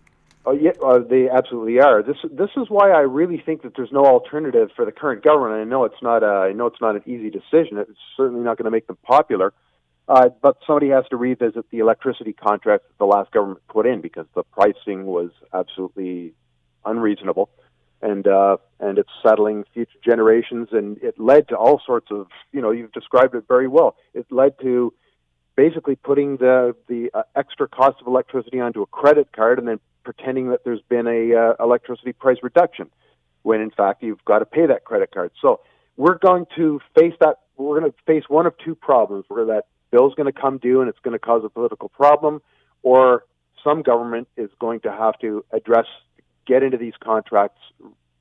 Oh 0.50 0.54
yeah, 0.54 0.72
uh, 0.82 1.00
they 1.00 1.28
absolutely 1.30 1.82
are. 1.82 2.02
This 2.02 2.16
this 2.32 2.52
is 2.56 2.70
why 2.70 2.92
I 2.92 3.02
really 3.02 3.44
think 3.46 3.64
that 3.64 3.74
there's 3.76 3.92
no 3.92 4.06
alternative 4.06 4.70
for 4.78 4.86
the 4.86 4.94
current 4.94 5.22
government. 5.22 5.60
I 5.60 5.66
know 5.66 5.84
it's 5.84 6.02
not 6.02 6.24
a, 6.24 6.48
I 6.50 6.54
know 6.54 6.68
it's 6.68 6.80
not 6.80 6.96
an 6.96 7.04
easy 7.06 7.30
decision. 7.30 7.78
It's 7.78 8.00
certainly 8.16 8.46
not 8.46 8.58
going 8.58 8.64
to 8.64 8.72
make 8.72 8.88
them 8.88 8.98
popular. 9.04 9.52
Uh, 10.08 10.30
but 10.42 10.56
somebody 10.66 10.88
has 10.88 11.04
to 11.10 11.18
revisit 11.18 11.70
the 11.70 11.80
electricity 11.80 12.32
contracts 12.32 12.88
that 12.88 12.98
the 12.98 13.06
last 13.06 13.30
government 13.32 13.60
put 13.68 13.86
in 13.86 14.00
because 14.00 14.26
the 14.36 14.44
pricing 14.44 15.06
was 15.06 15.32
absolutely 15.54 16.32
unreasonable, 16.86 17.50
and 18.02 18.26
uh, 18.26 18.56
and 18.80 19.00
it's 19.00 19.10
settling 19.22 19.66
future 19.74 20.00
generations, 20.02 20.70
and 20.72 20.98
it 21.04 21.20
led 21.20 21.50
to 21.50 21.58
all 21.58 21.82
sorts 21.86 22.08
of 22.10 22.28
you 22.54 22.62
know 22.62 22.72
you've 22.72 22.94
described 22.94 23.36
it 23.36 23.44
very 23.50 23.68
well. 23.68 23.98
It 24.14 24.26
led 24.32 24.58
to 24.62 24.94
basically 25.58 25.96
putting 25.98 26.38
the 26.38 26.74
the 26.88 27.10
uh, 27.14 27.24
extra 27.36 27.68
cost 27.68 27.98
of 28.00 28.08
electricity 28.08 28.62
onto 28.62 28.82
a 28.82 28.86
credit 28.86 29.34
card 29.34 29.60
and 29.60 29.68
then 29.68 29.80
pretending 30.06 30.52
that 30.52 30.64
there's 30.64 30.82
been 30.88 31.08
a 31.08 31.36
uh, 31.36 31.62
electricity 31.62 32.14
price 32.14 32.38
reduction 32.42 32.90
when 33.42 33.60
in 33.60 33.72
fact 33.72 34.02
you've 34.02 34.24
got 34.24 34.40
to 34.40 34.46
pay 34.46 34.66
that 34.68 34.86
credit 34.86 35.12
card. 35.12 35.32
So 35.42 35.60
we're 35.98 36.18
going 36.18 36.46
to 36.56 36.80
face 36.98 37.16
that 37.20 37.40
we're 37.58 37.80
going 37.80 37.92
to 37.92 37.98
face 38.06 38.24
one 38.30 38.46
of 38.46 38.54
two 38.64 38.76
problems 38.76 39.26
where 39.28 39.46
that 39.46 39.66
bill's 39.92 40.14
going 40.14 40.32
to 40.32 40.40
come 40.40 40.60
due 40.60 40.80
and 40.80 40.90
it's 40.90 41.00
going 41.00 41.14
to 41.14 41.20
cause 41.20 41.42
a 41.44 41.50
political 41.50 41.90
problem 41.90 42.42
or 42.84 43.24
some 43.64 43.82
government 43.82 44.28
is 44.38 44.50
going 44.60 44.80
to 44.82 44.92
have 44.92 45.18
to 45.20 45.44
address 45.52 45.88
get 46.46 46.62
into 46.64 46.78
these 46.78 46.94
contracts 47.04 47.60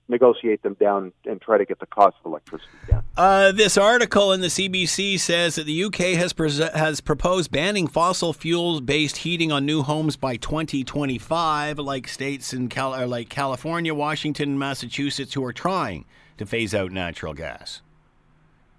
negotiate 0.08 0.62
them 0.62 0.74
down 0.74 1.12
and 1.24 1.40
try 1.40 1.58
to 1.58 1.64
get 1.64 1.78
the 1.80 1.86
cost 1.86 2.16
of 2.24 2.30
electricity 2.30 2.70
down. 2.88 3.02
Uh, 3.16 3.52
this 3.52 3.76
article 3.76 4.32
in 4.32 4.40
the 4.40 4.46
CBC 4.48 5.18
says 5.18 5.56
that 5.56 5.64
the 5.66 5.84
UK 5.84 6.16
has 6.16 6.32
pres- 6.32 6.58
has 6.58 7.00
proposed 7.00 7.50
banning 7.50 7.86
fossil 7.86 8.32
fuels 8.32 8.80
based 8.80 9.18
heating 9.18 9.50
on 9.50 9.66
new 9.66 9.82
homes 9.82 10.16
by 10.16 10.36
2025, 10.36 11.78
like 11.78 12.08
states 12.08 12.52
in 12.52 12.68
Cal- 12.68 12.94
or 12.94 13.06
like 13.06 13.28
California, 13.28 13.94
Washington, 13.94 14.50
and 14.50 14.58
Massachusetts 14.58 15.34
who 15.34 15.44
are 15.44 15.52
trying 15.52 16.04
to 16.38 16.46
phase 16.46 16.74
out 16.74 16.92
natural 16.92 17.34
gas. 17.34 17.82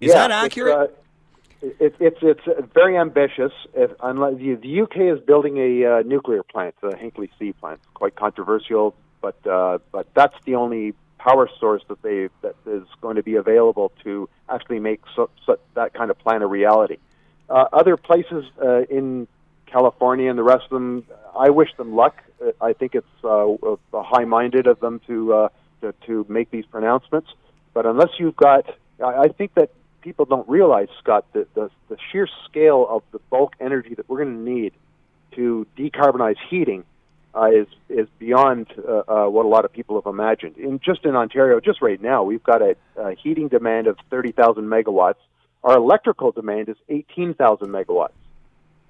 Is 0.00 0.08
Yeah, 0.12 0.28
that 0.28 0.30
it's, 0.30 0.44
accurate? 0.56 0.74
uh, 0.76 0.86
It, 1.60 1.94
it's 1.98 2.18
it's 2.22 2.72
very 2.72 2.96
ambitious. 2.96 3.52
If, 3.74 3.90
unless 4.00 4.36
the, 4.38 4.54
the 4.54 4.80
UK 4.82 4.96
is 5.18 5.20
building 5.26 5.58
a 5.58 5.84
uh, 5.84 6.02
nuclear 6.02 6.42
plant, 6.44 6.76
the 6.80 6.90
Hinkley 6.90 7.28
C 7.38 7.52
plant. 7.52 7.80
Quite 7.94 8.14
controversial, 8.14 8.94
but 9.20 9.44
uh, 9.44 9.78
but 9.90 10.06
that's 10.14 10.36
the 10.44 10.54
only 10.54 10.94
power 11.18 11.48
source 11.60 11.82
that 11.88 12.00
they 12.02 12.28
that 12.42 12.54
is 12.66 12.84
going 13.00 13.16
to 13.16 13.22
be 13.22 13.34
available 13.34 13.92
to 14.04 14.28
actually 14.48 14.80
make 14.80 15.00
so, 15.14 15.30
so 15.44 15.58
that 15.74 15.94
kind 15.94 16.10
of 16.10 16.18
plan 16.18 16.42
a 16.42 16.46
reality. 16.46 16.98
Uh, 17.50 17.66
other 17.72 17.96
places 17.96 18.44
uh, 18.62 18.82
in 18.82 19.26
California 19.66 20.28
and 20.30 20.38
the 20.38 20.42
rest 20.42 20.64
of 20.64 20.70
them, 20.70 21.04
I 21.38 21.50
wish 21.50 21.74
them 21.76 21.94
luck. 21.94 22.22
Uh, 22.44 22.52
I 22.60 22.72
think 22.72 22.94
it's 22.94 23.06
uh, 23.24 23.46
high-minded 23.92 24.66
of 24.66 24.80
them 24.80 25.00
to, 25.06 25.34
uh, 25.34 25.48
to 25.80 25.94
to 26.06 26.26
make 26.28 26.50
these 26.50 26.66
pronouncements. 26.66 27.28
But 27.74 27.86
unless 27.86 28.10
you've 28.18 28.36
got, 28.36 28.64
I, 29.02 29.22
I 29.24 29.28
think 29.28 29.54
that 29.54 29.70
people 30.00 30.24
don't 30.24 30.48
realize, 30.48 30.88
Scott, 30.98 31.26
that 31.32 31.52
the, 31.54 31.70
the 31.88 31.96
sheer 32.10 32.28
scale 32.48 32.86
of 32.88 33.02
the 33.12 33.18
bulk 33.30 33.54
energy 33.60 33.94
that 33.94 34.08
we're 34.08 34.24
going 34.24 34.36
to 34.44 34.50
need 34.50 34.72
to 35.32 35.66
decarbonize 35.76 36.36
heating 36.48 36.84
uh, 37.38 37.50
is 37.50 37.66
is 37.88 38.08
beyond 38.18 38.66
uh, 38.76 39.02
uh, 39.08 39.28
what 39.28 39.44
a 39.44 39.48
lot 39.48 39.64
of 39.64 39.72
people 39.72 40.00
have 40.00 40.06
imagined. 40.12 40.56
In 40.56 40.80
just 40.84 41.04
in 41.04 41.14
Ontario, 41.14 41.60
just 41.60 41.80
right 41.80 42.00
now, 42.00 42.22
we've 42.24 42.42
got 42.42 42.62
a, 42.62 42.76
a 42.96 43.14
heating 43.14 43.48
demand 43.48 43.86
of 43.86 43.96
thirty 44.10 44.32
thousand 44.32 44.64
megawatts. 44.64 45.22
Our 45.62 45.76
electrical 45.76 46.32
demand 46.32 46.68
is 46.68 46.76
eighteen 46.88 47.34
thousand 47.34 47.68
megawatts. 47.68 48.10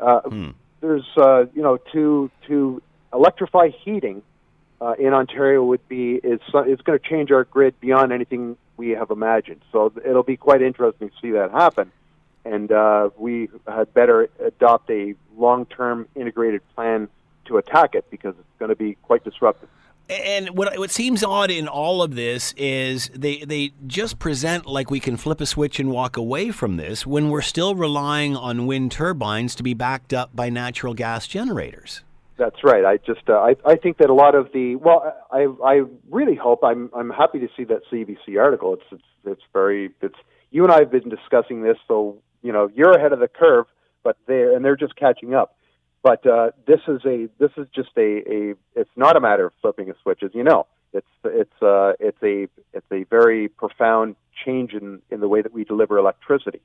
Uh, 0.01 0.21
hmm. 0.21 0.51
There's 0.81 1.07
uh, 1.17 1.47
you 1.55 1.63
know 1.63 1.79
to 1.93 2.31
to 2.47 2.83
electrify 3.13 3.69
heating 3.85 4.23
uh, 4.81 4.95
in 4.99 5.13
Ontario 5.13 5.65
would 5.65 5.87
be 5.89 6.15
is 6.15 6.41
it's 6.55 6.83
going 6.83 6.99
to 6.99 7.09
change 7.09 7.31
our 7.31 7.45
grid 7.45 7.79
beyond 7.81 8.13
anything 8.13 8.57
we 8.77 8.91
have 8.91 9.11
imagined. 9.11 9.63
So 9.73 9.93
it'll 10.05 10.23
be 10.23 10.37
quite 10.37 10.63
interesting 10.63 11.11
to 11.11 11.15
see 11.21 11.33
that 11.33 11.51
happen. 11.51 11.91
And 12.45 12.71
uh, 12.73 13.11
we 13.19 13.51
had 13.67 13.93
better 13.93 14.31
adopt 14.43 14.89
a 14.91 15.15
long-term 15.37 16.09
integrated 16.15 16.63
plan 16.75 17.09
to 17.49 17.59
attack 17.59 17.95
it 17.95 18.09
because 18.11 18.35
it's 18.39 18.59
going 18.59 18.71
to 18.71 18.77
be 18.77 18.95
quite 19.03 19.25
disruptive. 19.25 19.69
And 20.11 20.51
what 20.57 20.79
what 20.79 20.91
seems 20.91 21.23
odd 21.23 21.51
in 21.51 21.69
all 21.69 22.03
of 22.03 22.15
this 22.15 22.55
is 22.57 23.11
they 23.15 23.41
they 23.41 23.73
just 23.87 24.19
present 24.19 24.65
like 24.65 24.91
we 24.91 25.01
can 25.01 25.19
flip 25.19 25.39
a 25.41 25.47
switch 25.47 25.79
and 25.79 25.91
walk 25.91 26.17
away 26.17 26.51
from 26.51 26.79
this 26.79 27.07
when 27.07 27.29
we're 27.29 27.43
still 27.43 27.75
relying 27.75 28.35
on 28.35 28.67
wind 28.67 28.91
turbines 28.91 29.55
to 29.57 29.63
be 29.63 29.75
backed 29.75 30.15
up 30.15 30.35
by 30.35 30.49
natural 30.49 30.95
gas 30.95 31.27
generators. 31.27 32.03
That's 32.39 32.65
right. 32.65 32.87
I 32.87 32.97
just 32.99 33.29
uh, 33.29 33.35
I 33.35 33.57
I 33.67 33.77
think 33.77 33.99
that 33.99 34.09
a 34.09 34.15
lot 34.15 34.35
of 34.35 34.51
the 34.55 34.77
well 34.77 35.15
I 35.31 35.47
I 35.63 35.83
really 36.09 36.37
hope 36.37 36.61
I'm 36.65 36.89
I'm 36.97 37.11
happy 37.11 37.41
to 37.41 37.49
see 37.55 37.65
that 37.65 37.83
CBC 37.93 38.41
article. 38.41 38.75
It's 38.75 38.85
it's 38.93 39.03
it's 39.27 39.43
very 39.53 39.91
it's 40.01 40.19
you 40.51 40.63
and 40.63 40.73
I 40.73 40.79
have 40.79 40.91
been 40.91 41.11
discussing 41.11 41.63
this, 41.63 41.77
so 41.87 42.17
you 42.43 42.53
know 42.53 42.71
you're 42.75 42.93
ahead 42.93 43.13
of 43.13 43.21
the 43.21 43.29
curve, 43.29 43.67
but 44.05 44.17
they 44.27 44.55
and 44.55 44.65
they're 44.65 44.77
just 44.77 44.97
catching 44.97 45.35
up. 45.35 45.58
But 46.03 46.27
uh, 46.27 46.51
this 46.67 46.81
is 46.87 47.05
a 47.05 47.29
this 47.39 47.51
is 47.57 47.67
just 47.75 47.91
a, 47.97 48.23
a 48.31 48.55
it's 48.75 48.91
not 48.97 49.17
a 49.17 49.21
matter 49.21 49.47
of 49.47 49.53
flipping 49.61 49.91
a 49.91 49.95
switch, 50.03 50.23
as 50.23 50.31
you 50.35 50.45
know. 50.45 50.67
It's 50.93 51.07
it's 51.25 51.63
uh, 51.63 51.93
it's 51.99 52.23
a 52.23 52.49
it's 52.73 52.87
a 52.93 53.05
very 53.05 53.49
profound 53.49 54.17
change 54.45 54.73
in, 54.73 55.03
in 55.11 55.21
the 55.21 55.29
way 55.29 55.43
that 55.43 55.53
we 55.53 55.65
deliver 55.65 55.99
electricity, 55.99 56.61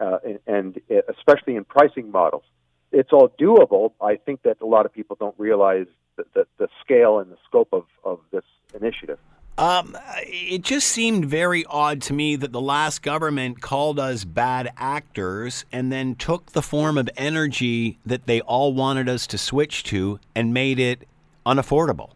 uh, 0.00 0.18
and, 0.24 0.38
and 0.46 0.80
especially 1.08 1.56
in 1.56 1.64
pricing 1.64 2.10
models. 2.10 2.44
It's 2.92 3.12
all 3.12 3.28
doable. 3.38 3.92
I 4.00 4.16
think 4.16 4.42
that 4.42 4.60
a 4.60 4.66
lot 4.66 4.86
of 4.86 4.92
people 4.94 5.16
don't 5.18 5.34
realize 5.38 5.86
the, 6.16 6.24
the, 6.34 6.46
the 6.58 6.68
scale 6.82 7.18
and 7.18 7.30
the 7.30 7.36
scope 7.46 7.68
of, 7.72 7.84
of 8.02 8.20
this 8.30 8.44
initiative. 8.74 9.18
Um, 9.58 9.98
it 10.22 10.62
just 10.62 10.86
seemed 10.86 11.24
very 11.24 11.64
odd 11.64 12.00
to 12.02 12.12
me 12.12 12.36
that 12.36 12.52
the 12.52 12.60
last 12.60 13.02
government 13.02 13.60
called 13.60 13.98
us 13.98 14.24
bad 14.24 14.72
actors 14.76 15.64
and 15.72 15.90
then 15.90 16.14
took 16.14 16.52
the 16.52 16.62
form 16.62 16.96
of 16.96 17.10
energy 17.16 17.98
that 18.06 18.26
they 18.26 18.40
all 18.42 18.72
wanted 18.72 19.08
us 19.08 19.26
to 19.26 19.36
switch 19.36 19.82
to 19.84 20.20
and 20.36 20.54
made 20.54 20.78
it 20.78 21.08
unaffordable. 21.44 22.10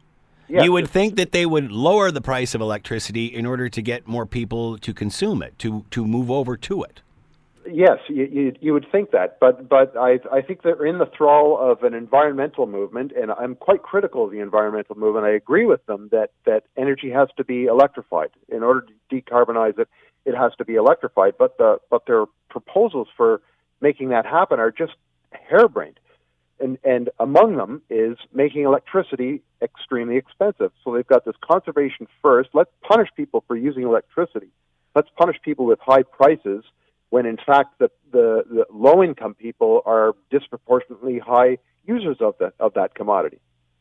Yeah. 0.46 0.62
You 0.62 0.72
would 0.72 0.88
think 0.88 1.16
that 1.16 1.32
they 1.32 1.44
would 1.44 1.72
lower 1.72 2.12
the 2.12 2.20
price 2.20 2.54
of 2.54 2.60
electricity 2.60 3.26
in 3.26 3.44
order 3.44 3.68
to 3.68 3.82
get 3.82 4.06
more 4.06 4.24
people 4.24 4.78
to 4.78 4.94
consume 4.94 5.42
it, 5.42 5.58
to, 5.58 5.84
to 5.90 6.06
move 6.06 6.30
over 6.30 6.56
to 6.58 6.84
it. 6.84 7.00
Yes, 7.70 7.98
you, 8.08 8.24
you, 8.24 8.52
you 8.60 8.72
would 8.72 8.86
think 8.90 9.12
that, 9.12 9.38
but 9.40 9.68
but 9.68 9.96
I 9.96 10.18
I 10.32 10.42
think 10.42 10.62
they're 10.62 10.84
in 10.84 10.98
the 10.98 11.06
thrall 11.16 11.56
of 11.60 11.84
an 11.84 11.94
environmental 11.94 12.66
movement, 12.66 13.12
and 13.12 13.30
I'm 13.30 13.54
quite 13.54 13.82
critical 13.82 14.24
of 14.24 14.32
the 14.32 14.40
environmental 14.40 14.96
movement. 14.96 15.26
I 15.26 15.30
agree 15.30 15.64
with 15.64 15.84
them 15.86 16.08
that 16.10 16.30
that 16.44 16.64
energy 16.76 17.10
has 17.10 17.28
to 17.36 17.44
be 17.44 17.66
electrified 17.66 18.30
in 18.48 18.62
order 18.64 18.86
to 18.86 18.92
decarbonize 19.14 19.78
it. 19.78 19.88
It 20.24 20.34
has 20.34 20.52
to 20.58 20.64
be 20.64 20.74
electrified, 20.74 21.34
but 21.38 21.56
the 21.58 21.78
but 21.88 22.06
their 22.06 22.24
proposals 22.50 23.08
for 23.16 23.42
making 23.80 24.08
that 24.08 24.26
happen 24.26 24.58
are 24.58 24.72
just 24.72 24.94
harebrained, 25.30 26.00
and 26.58 26.78
and 26.82 27.10
among 27.20 27.56
them 27.56 27.82
is 27.88 28.16
making 28.32 28.62
electricity 28.62 29.40
extremely 29.60 30.16
expensive. 30.16 30.72
So 30.82 30.94
they've 30.94 31.06
got 31.06 31.24
this 31.24 31.36
conservation 31.44 32.08
first. 32.22 32.50
Let's 32.54 32.72
punish 32.82 33.08
people 33.16 33.44
for 33.46 33.56
using 33.56 33.84
electricity. 33.84 34.48
Let's 34.96 35.08
punish 35.16 35.36
people 35.44 35.64
with 35.66 35.78
high 35.80 36.02
prices 36.02 36.64
when 37.12 37.26
in 37.26 37.36
fact 37.36 37.78
the, 37.78 37.90
the, 38.10 38.42
the 38.48 38.64
low 38.72 39.02
income 39.04 39.34
people 39.34 39.82
are 39.84 40.14
disproportionately 40.30 41.18
high 41.18 41.58
users 41.84 42.16
of 42.20 42.34
that 42.40 42.54
of 42.58 42.72
that 42.72 42.94
commodity. 42.94 43.38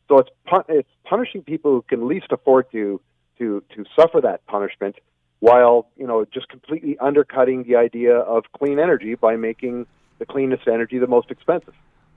So 0.08 0.18
it's 0.18 0.28
it's 0.68 0.88
punishing 1.04 1.40
people 1.42 1.70
who 1.70 1.82
can 1.88 2.06
least 2.06 2.26
afford 2.30 2.70
to 2.72 3.00
to 3.38 3.62
to 3.74 3.84
suffer 3.98 4.20
that 4.20 4.44
punishment, 4.46 4.96
while 5.40 5.88
you 5.96 6.06
know 6.06 6.26
just 6.26 6.50
completely 6.50 6.98
undercutting 6.98 7.62
the 7.62 7.76
idea 7.76 8.16
of 8.16 8.44
clean 8.58 8.78
energy 8.78 9.14
by 9.14 9.36
making 9.36 9.86
the 10.18 10.26
cleanest 10.26 10.68
energy 10.68 10.98
the 10.98 11.06
most 11.06 11.30
expensive. 11.30 11.74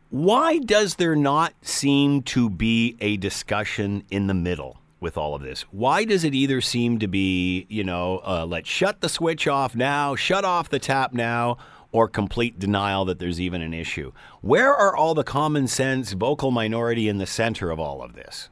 Why 0.09 0.57
does 0.57 0.95
there 0.95 1.15
not 1.15 1.53
seem 1.61 2.23
to 2.23 2.49
be 2.49 2.97
a 2.99 3.15
discussion 3.15 4.03
in 4.11 4.27
the 4.27 4.33
middle? 4.33 4.81
With 5.05 5.17
all 5.19 5.35
of 5.35 5.43
this? 5.43 5.61
Why 5.69 6.03
does 6.03 6.23
it 6.23 6.33
either 6.33 6.61
seem 6.61 6.97
to 6.97 7.07
be, 7.07 7.67
you 7.69 7.83
know, 7.83 8.21
uh, 8.25 8.43
let's 8.43 8.67
shut 8.67 9.01
the 9.01 9.07
switch 9.07 9.47
off 9.47 9.75
now, 9.75 10.15
shut 10.15 10.43
off 10.43 10.67
the 10.67 10.79
tap 10.79 11.13
now, 11.13 11.57
or 11.91 12.07
complete 12.07 12.57
denial 12.57 13.05
that 13.05 13.19
there's 13.19 13.39
even 13.39 13.61
an 13.61 13.71
issue? 13.71 14.11
Where 14.41 14.73
are 14.73 14.95
all 14.95 15.13
the 15.13 15.23
common 15.23 15.67
sense 15.67 16.13
vocal 16.13 16.49
minority 16.49 17.07
in 17.07 17.19
the 17.19 17.27
center 17.27 17.69
of 17.69 17.79
all 17.79 18.01
of 18.01 18.15
this? 18.15 18.49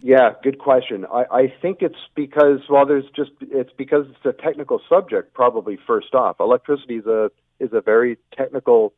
Yeah, 0.00 0.30
good 0.42 0.58
question. 0.58 1.06
I, 1.06 1.24
I 1.30 1.54
think 1.62 1.78
it's 1.82 1.94
because 2.16 2.58
well, 2.68 2.84
there's 2.84 3.08
just 3.14 3.30
it's 3.40 3.70
because 3.78 4.06
it's 4.10 4.26
a 4.26 4.42
technical 4.42 4.80
subject. 4.88 5.32
Probably 5.34 5.78
first 5.86 6.12
off, 6.16 6.40
electricity 6.40 6.96
is 6.96 7.06
a 7.06 7.30
is 7.60 7.70
a 7.72 7.80
very 7.80 8.18
technical 8.36 8.92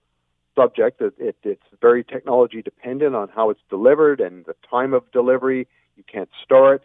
subject. 0.57 1.03
It, 1.03 1.12
it, 1.19 1.37
it's 1.43 1.62
very 1.83 2.03
technology 2.03 2.62
dependent 2.62 3.14
on 3.14 3.29
how 3.29 3.51
it's 3.51 3.61
delivered 3.69 4.21
and 4.21 4.47
the 4.47 4.57
time 4.71 4.95
of 4.95 5.03
delivery. 5.12 5.69
You 5.97 6.05
can't 6.11 6.31
store 6.43 6.77
it. 6.77 6.83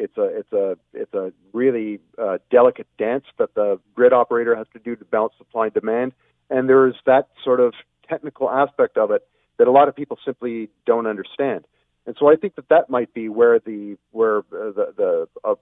It's 0.00 0.16
a 0.16 0.24
it's 0.24 0.52
a 0.52 0.78
it's 0.94 1.14
a 1.14 1.32
really 1.52 2.00
uh, 2.18 2.38
delicate 2.50 2.86
dance 2.98 3.24
that 3.38 3.54
the 3.54 3.78
grid 3.94 4.12
operator 4.12 4.56
has 4.56 4.66
to 4.72 4.78
do 4.78 4.96
to 4.96 5.04
balance 5.04 5.34
supply 5.36 5.66
and 5.66 5.74
demand, 5.74 6.12
and 6.48 6.68
there 6.68 6.86
is 6.88 6.94
that 7.04 7.28
sort 7.44 7.60
of 7.60 7.74
technical 8.08 8.50
aspect 8.50 8.96
of 8.96 9.10
it 9.10 9.26
that 9.58 9.68
a 9.68 9.70
lot 9.70 9.88
of 9.88 9.94
people 9.94 10.18
simply 10.24 10.70
don't 10.86 11.06
understand. 11.06 11.66
And 12.06 12.16
so 12.18 12.30
I 12.30 12.36
think 12.36 12.54
that 12.56 12.70
that 12.70 12.88
might 12.88 13.12
be 13.12 13.28
where 13.28 13.58
the 13.58 13.98
where 14.10 14.38
uh, 14.38 14.72
the 14.72 14.94
the 14.96 15.28
uh, 15.44 15.54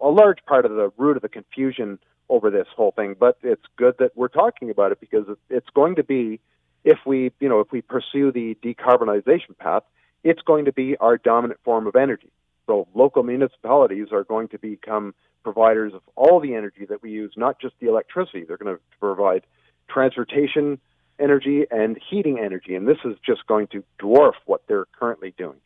a 0.00 0.08
large 0.08 0.38
part 0.46 0.64
of 0.64 0.70
the 0.70 0.92
root 0.96 1.16
of 1.16 1.22
the 1.22 1.28
confusion 1.28 1.98
over 2.28 2.50
this 2.50 2.68
whole 2.76 2.92
thing. 2.92 3.16
But 3.18 3.38
it's 3.42 3.64
good 3.76 3.96
that 3.98 4.12
we're 4.16 4.28
talking 4.28 4.70
about 4.70 4.92
it 4.92 5.00
because 5.00 5.26
it's 5.50 5.68
going 5.74 5.96
to 5.96 6.04
be 6.04 6.40
if 6.84 6.98
we 7.04 7.32
you 7.40 7.48
know 7.48 7.58
if 7.58 7.72
we 7.72 7.82
pursue 7.82 8.30
the 8.30 8.56
decarbonization 8.62 9.58
path, 9.58 9.82
it's 10.22 10.42
going 10.42 10.66
to 10.66 10.72
be 10.72 10.96
our 10.98 11.18
dominant 11.18 11.58
form 11.64 11.88
of 11.88 11.96
energy. 11.96 12.30
So 12.66 12.88
local 12.94 13.22
municipalities 13.22 14.08
are 14.12 14.24
going 14.24 14.48
to 14.48 14.58
become 14.58 15.14
providers 15.42 15.92
of 15.94 16.00
all 16.16 16.40
the 16.40 16.54
energy 16.54 16.86
that 16.86 17.02
we 17.02 17.10
use, 17.10 17.32
not 17.36 17.60
just 17.60 17.74
the 17.80 17.88
electricity. 17.88 18.44
They're 18.44 18.56
going 18.56 18.74
to 18.74 18.80
provide 18.98 19.42
transportation 19.88 20.78
energy 21.18 21.64
and 21.70 21.98
heating 22.10 22.38
energy, 22.38 22.74
and 22.74 22.88
this 22.88 22.98
is 23.04 23.16
just 23.24 23.46
going 23.46 23.68
to 23.68 23.84
dwarf 24.00 24.32
what 24.46 24.62
they're 24.66 24.86
currently 24.98 25.34
doing. 25.36 25.58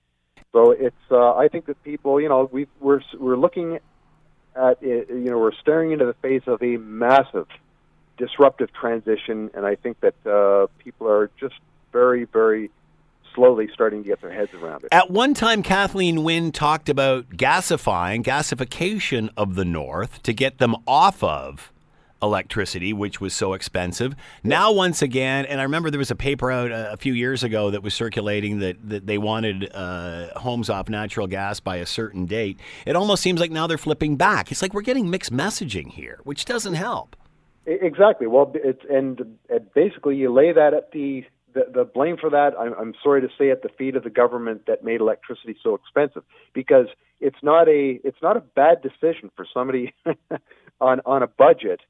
So 0.52 0.72
it's 0.72 0.96
uh, 1.11 1.34
I 1.34 1.48
think 1.48 1.66
that 1.66 1.82
people, 1.84 2.20
you 2.20 2.28
know, 2.28 2.48
we 2.50 2.66
we're 2.80 3.00
we're 3.18 3.37
looking 3.37 3.78
at 4.56 4.82
it, 4.82 5.08
you 5.08 5.30
know 5.30 5.38
we're 5.38 5.52
staring 5.52 5.92
into 5.92 6.06
the 6.06 6.14
face 6.14 6.42
of 6.46 6.62
a 6.62 6.76
massive 6.76 7.46
disruptive 8.16 8.72
transition, 8.72 9.50
and 9.54 9.64
I 9.64 9.76
think 9.76 9.98
that 10.00 10.14
uh, 10.26 10.66
people 10.82 11.08
are 11.08 11.30
just 11.38 11.54
very 11.92 12.24
very 12.24 12.70
slowly 13.38 13.68
starting 13.72 14.03
to 14.03 14.09
get 14.09 14.20
their 14.20 14.33
heads 14.33 14.53
around 14.55 14.83
it. 14.85 14.88
At 14.90 15.11
one 15.11 15.33
time, 15.33 15.62
Kathleen 15.62 16.24
Wynne 16.24 16.51
talked 16.51 16.88
about 16.88 17.31
gasifying, 17.31 18.24
gasification 18.24 19.31
of 19.37 19.55
the 19.55 19.64
North 19.64 20.22
to 20.24 20.33
get 20.33 20.59
them 20.59 20.74
off 20.87 21.22
of 21.22 21.72
electricity, 22.20 22.92
which 22.92 23.20
was 23.20 23.33
so 23.33 23.53
expensive. 23.53 24.16
Now, 24.43 24.72
once 24.72 25.03
again, 25.03 25.47
and 25.47 25.61
I 25.61 25.62
remember 25.62 25.89
there 25.89 25.99
was 25.99 26.11
a 26.11 26.16
paper 26.16 26.51
out 26.51 26.72
a, 26.72 26.97
few 26.97 27.12
years 27.12 27.45
ago 27.45 27.70
that 27.70 27.84
was 27.84 27.95
circulating 27.95 28.59
that, 28.59 28.76
that 28.89 29.07
they 29.07 29.18
wanted 29.18 29.70
uh, 29.72 30.36
homes 30.41 30.68
off 30.68 30.89
natural 30.89 31.28
gas 31.28 31.61
by 31.61 31.76
a 31.76 31.86
certain 31.86 32.26
date. 32.26 32.59
It 32.86 32.97
almost 32.97 33.22
seems 33.22 33.41
like 33.41 33.53
now 33.53 33.68
they're 33.68 33.78
flipping 33.78 34.16
back. 34.16 34.51
It's 34.51 34.62
like 34.62 34.74
we're 34.74 34.82
getting 34.82 35.11
mixed 35.11 35.32
messaging 35.32 35.93
here, 35.93 36.18
which 36.24 36.45
doesn't 36.45 36.74
help. 36.74 37.14
Exactly. 37.66 38.26
Well, 38.26 38.51
it's 38.55 38.82
and, 38.91 39.39
and 39.49 39.72
basically 39.74 40.16
you 40.16 40.32
lay 40.32 40.53
that 40.53 40.74
at 40.74 40.91
the 40.91 41.24
the, 41.55 41.66
the 41.72 41.84
blame 41.84 42.16
for 42.16 42.30
that. 42.30 42.55
I'm, 42.59 42.74
I'm 42.74 42.94
sorry 43.03 43.20
to 43.20 43.28
say 43.38 43.51
at 43.51 43.62
the 43.62 43.68
feet 43.68 43.96
of 43.96 44.05
the 44.05 44.11
government 44.11 44.66
that 44.66 44.84
made 44.84 45.01
electricity 45.01 45.57
so 45.62 45.74
expensive 45.74 46.22
because 46.53 46.86
it's 47.20 47.42
not 47.42 47.68
a 47.68 48.01
it's 48.05 48.22
not 48.22 48.36
a 48.36 48.40
bad 48.40 48.82
decision 48.82 49.30
for 49.36 49.46
somebody 49.53 49.94
on 50.80 51.01
on 51.05 51.22
a 51.22 51.26
budget 51.26 51.80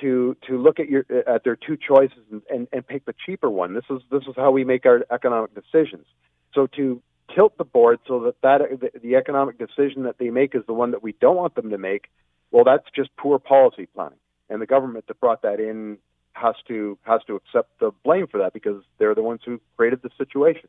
to 0.00 0.36
to 0.46 0.58
look 0.60 0.78
at 0.80 0.88
your 0.88 1.04
at 1.26 1.44
their 1.44 1.56
two 1.56 1.76
choices 1.76 2.18
and, 2.30 2.42
and, 2.50 2.68
and 2.72 2.86
pick 2.86 3.04
the 3.04 3.14
cheaper 3.24 3.50
one. 3.50 3.74
This 3.74 3.84
is 3.90 4.00
this 4.10 4.22
is 4.28 4.34
how 4.36 4.50
we 4.50 4.64
make 4.64 4.86
our 4.86 5.04
economic 5.10 5.54
decisions. 5.54 6.06
So 6.54 6.66
to 6.76 7.02
tilt 7.34 7.56
the 7.58 7.64
board 7.64 7.98
so 8.06 8.20
that 8.20 8.40
that 8.42 8.80
the, 8.80 8.98
the 9.00 9.16
economic 9.16 9.58
decision 9.58 10.04
that 10.04 10.18
they 10.18 10.30
make 10.30 10.54
is 10.54 10.62
the 10.66 10.72
one 10.72 10.92
that 10.92 11.02
we 11.02 11.12
don't 11.20 11.36
want 11.36 11.54
them 11.54 11.70
to 11.70 11.78
make, 11.78 12.10
well, 12.50 12.64
that's 12.64 12.86
just 12.94 13.10
poor 13.16 13.38
policy 13.38 13.86
planning. 13.94 14.18
And 14.48 14.62
the 14.62 14.66
government 14.66 15.06
that 15.08 15.18
brought 15.20 15.42
that 15.42 15.58
in 15.58 15.98
has 16.36 16.54
to 16.68 16.98
has 17.02 17.20
to 17.26 17.36
accept 17.36 17.78
the 17.80 17.90
blame 18.04 18.26
for 18.26 18.38
that 18.38 18.52
because 18.52 18.82
they're 18.98 19.14
the 19.14 19.22
ones 19.22 19.40
who 19.44 19.60
created 19.76 20.02
the 20.02 20.10
situation. 20.18 20.68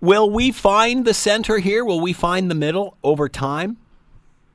Will 0.00 0.28
we 0.28 0.50
find 0.50 1.04
the 1.04 1.14
center 1.14 1.58
here? 1.58 1.84
Will 1.84 2.00
we 2.00 2.12
find 2.12 2.50
the 2.50 2.54
middle 2.54 2.96
over 3.02 3.28
time? 3.28 3.76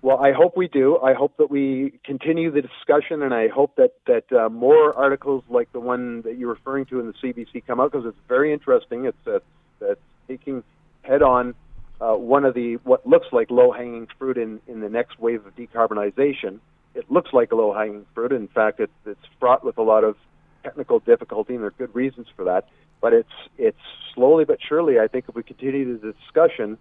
Well, 0.01 0.19
I 0.19 0.31
hope 0.31 0.55
we 0.55 0.67
do. 0.67 0.99
I 0.99 1.13
hope 1.13 1.37
that 1.37 1.49
we 1.49 1.99
continue 2.03 2.51
the 2.51 2.61
discussion, 2.61 3.23
and 3.23 3.33
I 3.33 3.47
hope 3.47 3.75
that 3.77 3.93
that 4.05 4.31
uh, 4.31 4.49
more 4.49 4.95
articles 4.95 5.43
like 5.49 5.71
the 5.71 5.79
one 5.79 6.21
that 6.23 6.37
you're 6.37 6.49
referring 6.49 6.85
to 6.87 6.99
in 6.99 7.07
the 7.07 7.13
CBC 7.13 7.65
come 7.65 7.79
out 7.79 7.91
because 7.91 8.05
it's 8.05 8.19
very 8.27 8.53
interesting. 8.53 9.05
It's 9.05 9.27
uh, 9.27 9.39
it's 9.81 10.01
taking 10.27 10.63
head 11.01 11.21
on 11.21 11.55
uh, 11.99 12.13
one 12.13 12.45
of 12.45 12.53
the 12.53 12.75
what 12.83 13.07
looks 13.07 13.27
like 13.31 13.49
low 13.49 13.71
hanging 13.71 14.07
fruit 14.19 14.37
in 14.37 14.59
in 14.67 14.81
the 14.81 14.89
next 14.89 15.19
wave 15.19 15.45
of 15.45 15.55
decarbonization. 15.55 16.59
It 16.97 17.11
looks 17.11 17.31
like 17.31 17.51
a 17.51 17.55
low 17.55 17.73
hanging 17.73 18.07
fruit. 18.15 18.31
In 18.31 18.47
fact, 18.47 18.79
it, 18.79 18.89
it's 19.05 19.25
fraught 19.39 19.63
with 19.63 19.77
a 19.77 19.83
lot 19.83 20.03
of 20.03 20.15
technical 20.63 20.97
difficulty, 20.99 21.53
and 21.53 21.61
there 21.61 21.67
are 21.67 21.77
good 21.77 21.93
reasons 21.93 22.27
for 22.35 22.45
that. 22.45 22.67
But 22.99 23.13
it's 23.13 23.37
it's 23.57 23.85
slowly 24.15 24.45
but 24.45 24.57
surely. 24.67 24.99
I 24.99 25.07
think 25.07 25.25
if 25.29 25.35
we 25.35 25.43
continue 25.43 25.97
the 25.97 26.13
discussion, 26.13 26.79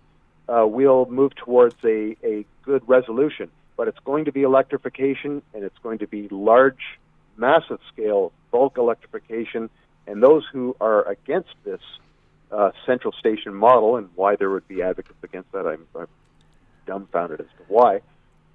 uh, 0.49 0.67
we'll 0.67 1.05
move 1.07 1.35
towards 1.37 1.77
a, 1.85 2.17
a 2.25 2.47
good 2.63 2.83
resolution. 2.89 3.51
But 3.77 3.89
it's 3.89 3.99
going 4.07 4.25
to 4.25 4.33
be 4.33 4.43
electrification, 4.43 5.43
and 5.53 5.63
it's 5.63 5.79
going 5.83 5.99
to 5.99 6.07
be 6.07 6.29
large, 6.31 6.99
massive 7.37 7.81
scale 7.93 8.33
bulk 8.51 8.79
electrification. 8.79 9.69
And 10.07 10.23
those 10.23 10.45
who 10.51 10.75
are 10.81 11.07
against 11.07 11.55
this 11.65 11.81
uh, 12.51 12.71
central 12.87 13.13
station 13.13 13.53
model 13.55 13.97
and 13.97 14.09
why 14.15 14.37
there 14.37 14.49
would 14.49 14.67
be 14.67 14.83
advocates 14.83 15.23
against 15.23 15.53
that, 15.53 15.67
I'm, 15.67 15.87
I'm 15.95 16.09
dumbfounded 16.87 17.41
as 17.41 17.47
to 17.59 17.65
why. 17.69 18.01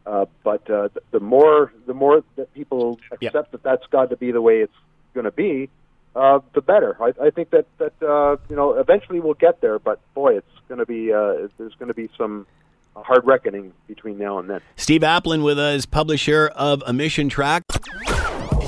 Uh, 0.06 0.26
but 0.44 0.70
uh, 0.70 0.90
the, 0.94 1.02
the 1.12 1.20
more 1.20 1.72
the 1.86 1.94
more 1.94 2.24
that 2.36 2.54
people 2.54 3.00
accept 3.12 3.52
that 3.52 3.64
that's 3.64 3.86
got 3.88 4.10
to 4.10 4.18
be 4.18 4.32
the 4.32 4.42
way 4.42 4.60
it's 4.62 4.74
going 5.14 5.26
to 5.26 5.32
be, 5.32 5.70
uh, 6.16 6.40
the 6.54 6.62
better. 6.62 6.98
I, 7.02 7.14
I 7.28 7.30
think 7.30 7.52
that 7.52 7.66
that 7.78 7.94
uh, 8.02 8.38
you 8.50 8.56
know 8.56 8.74
eventually 8.74 9.20
we'll 9.20 9.36
get 9.36 9.62
there. 9.62 9.80
But 9.80 10.00
boy, 10.14 10.38
it's 10.38 10.48
going 10.68 10.80
to 10.80 10.86
be 10.86 11.14
uh, 11.14 11.48
there's 11.58 11.76
going 11.76 11.90
to 11.90 11.94
be 11.94 12.10
some 12.18 12.48
hard 12.96 13.26
reckoning 13.26 13.74
between 13.88 14.18
now 14.18 14.40
and 14.40 14.50
then. 14.50 14.62
Steve 14.76 15.02
Aplin 15.02 15.44
with 15.44 15.60
us, 15.60 15.86
publisher 15.86 16.48
of 16.56 16.84
Emission 16.88 17.30
Track. 17.30 17.64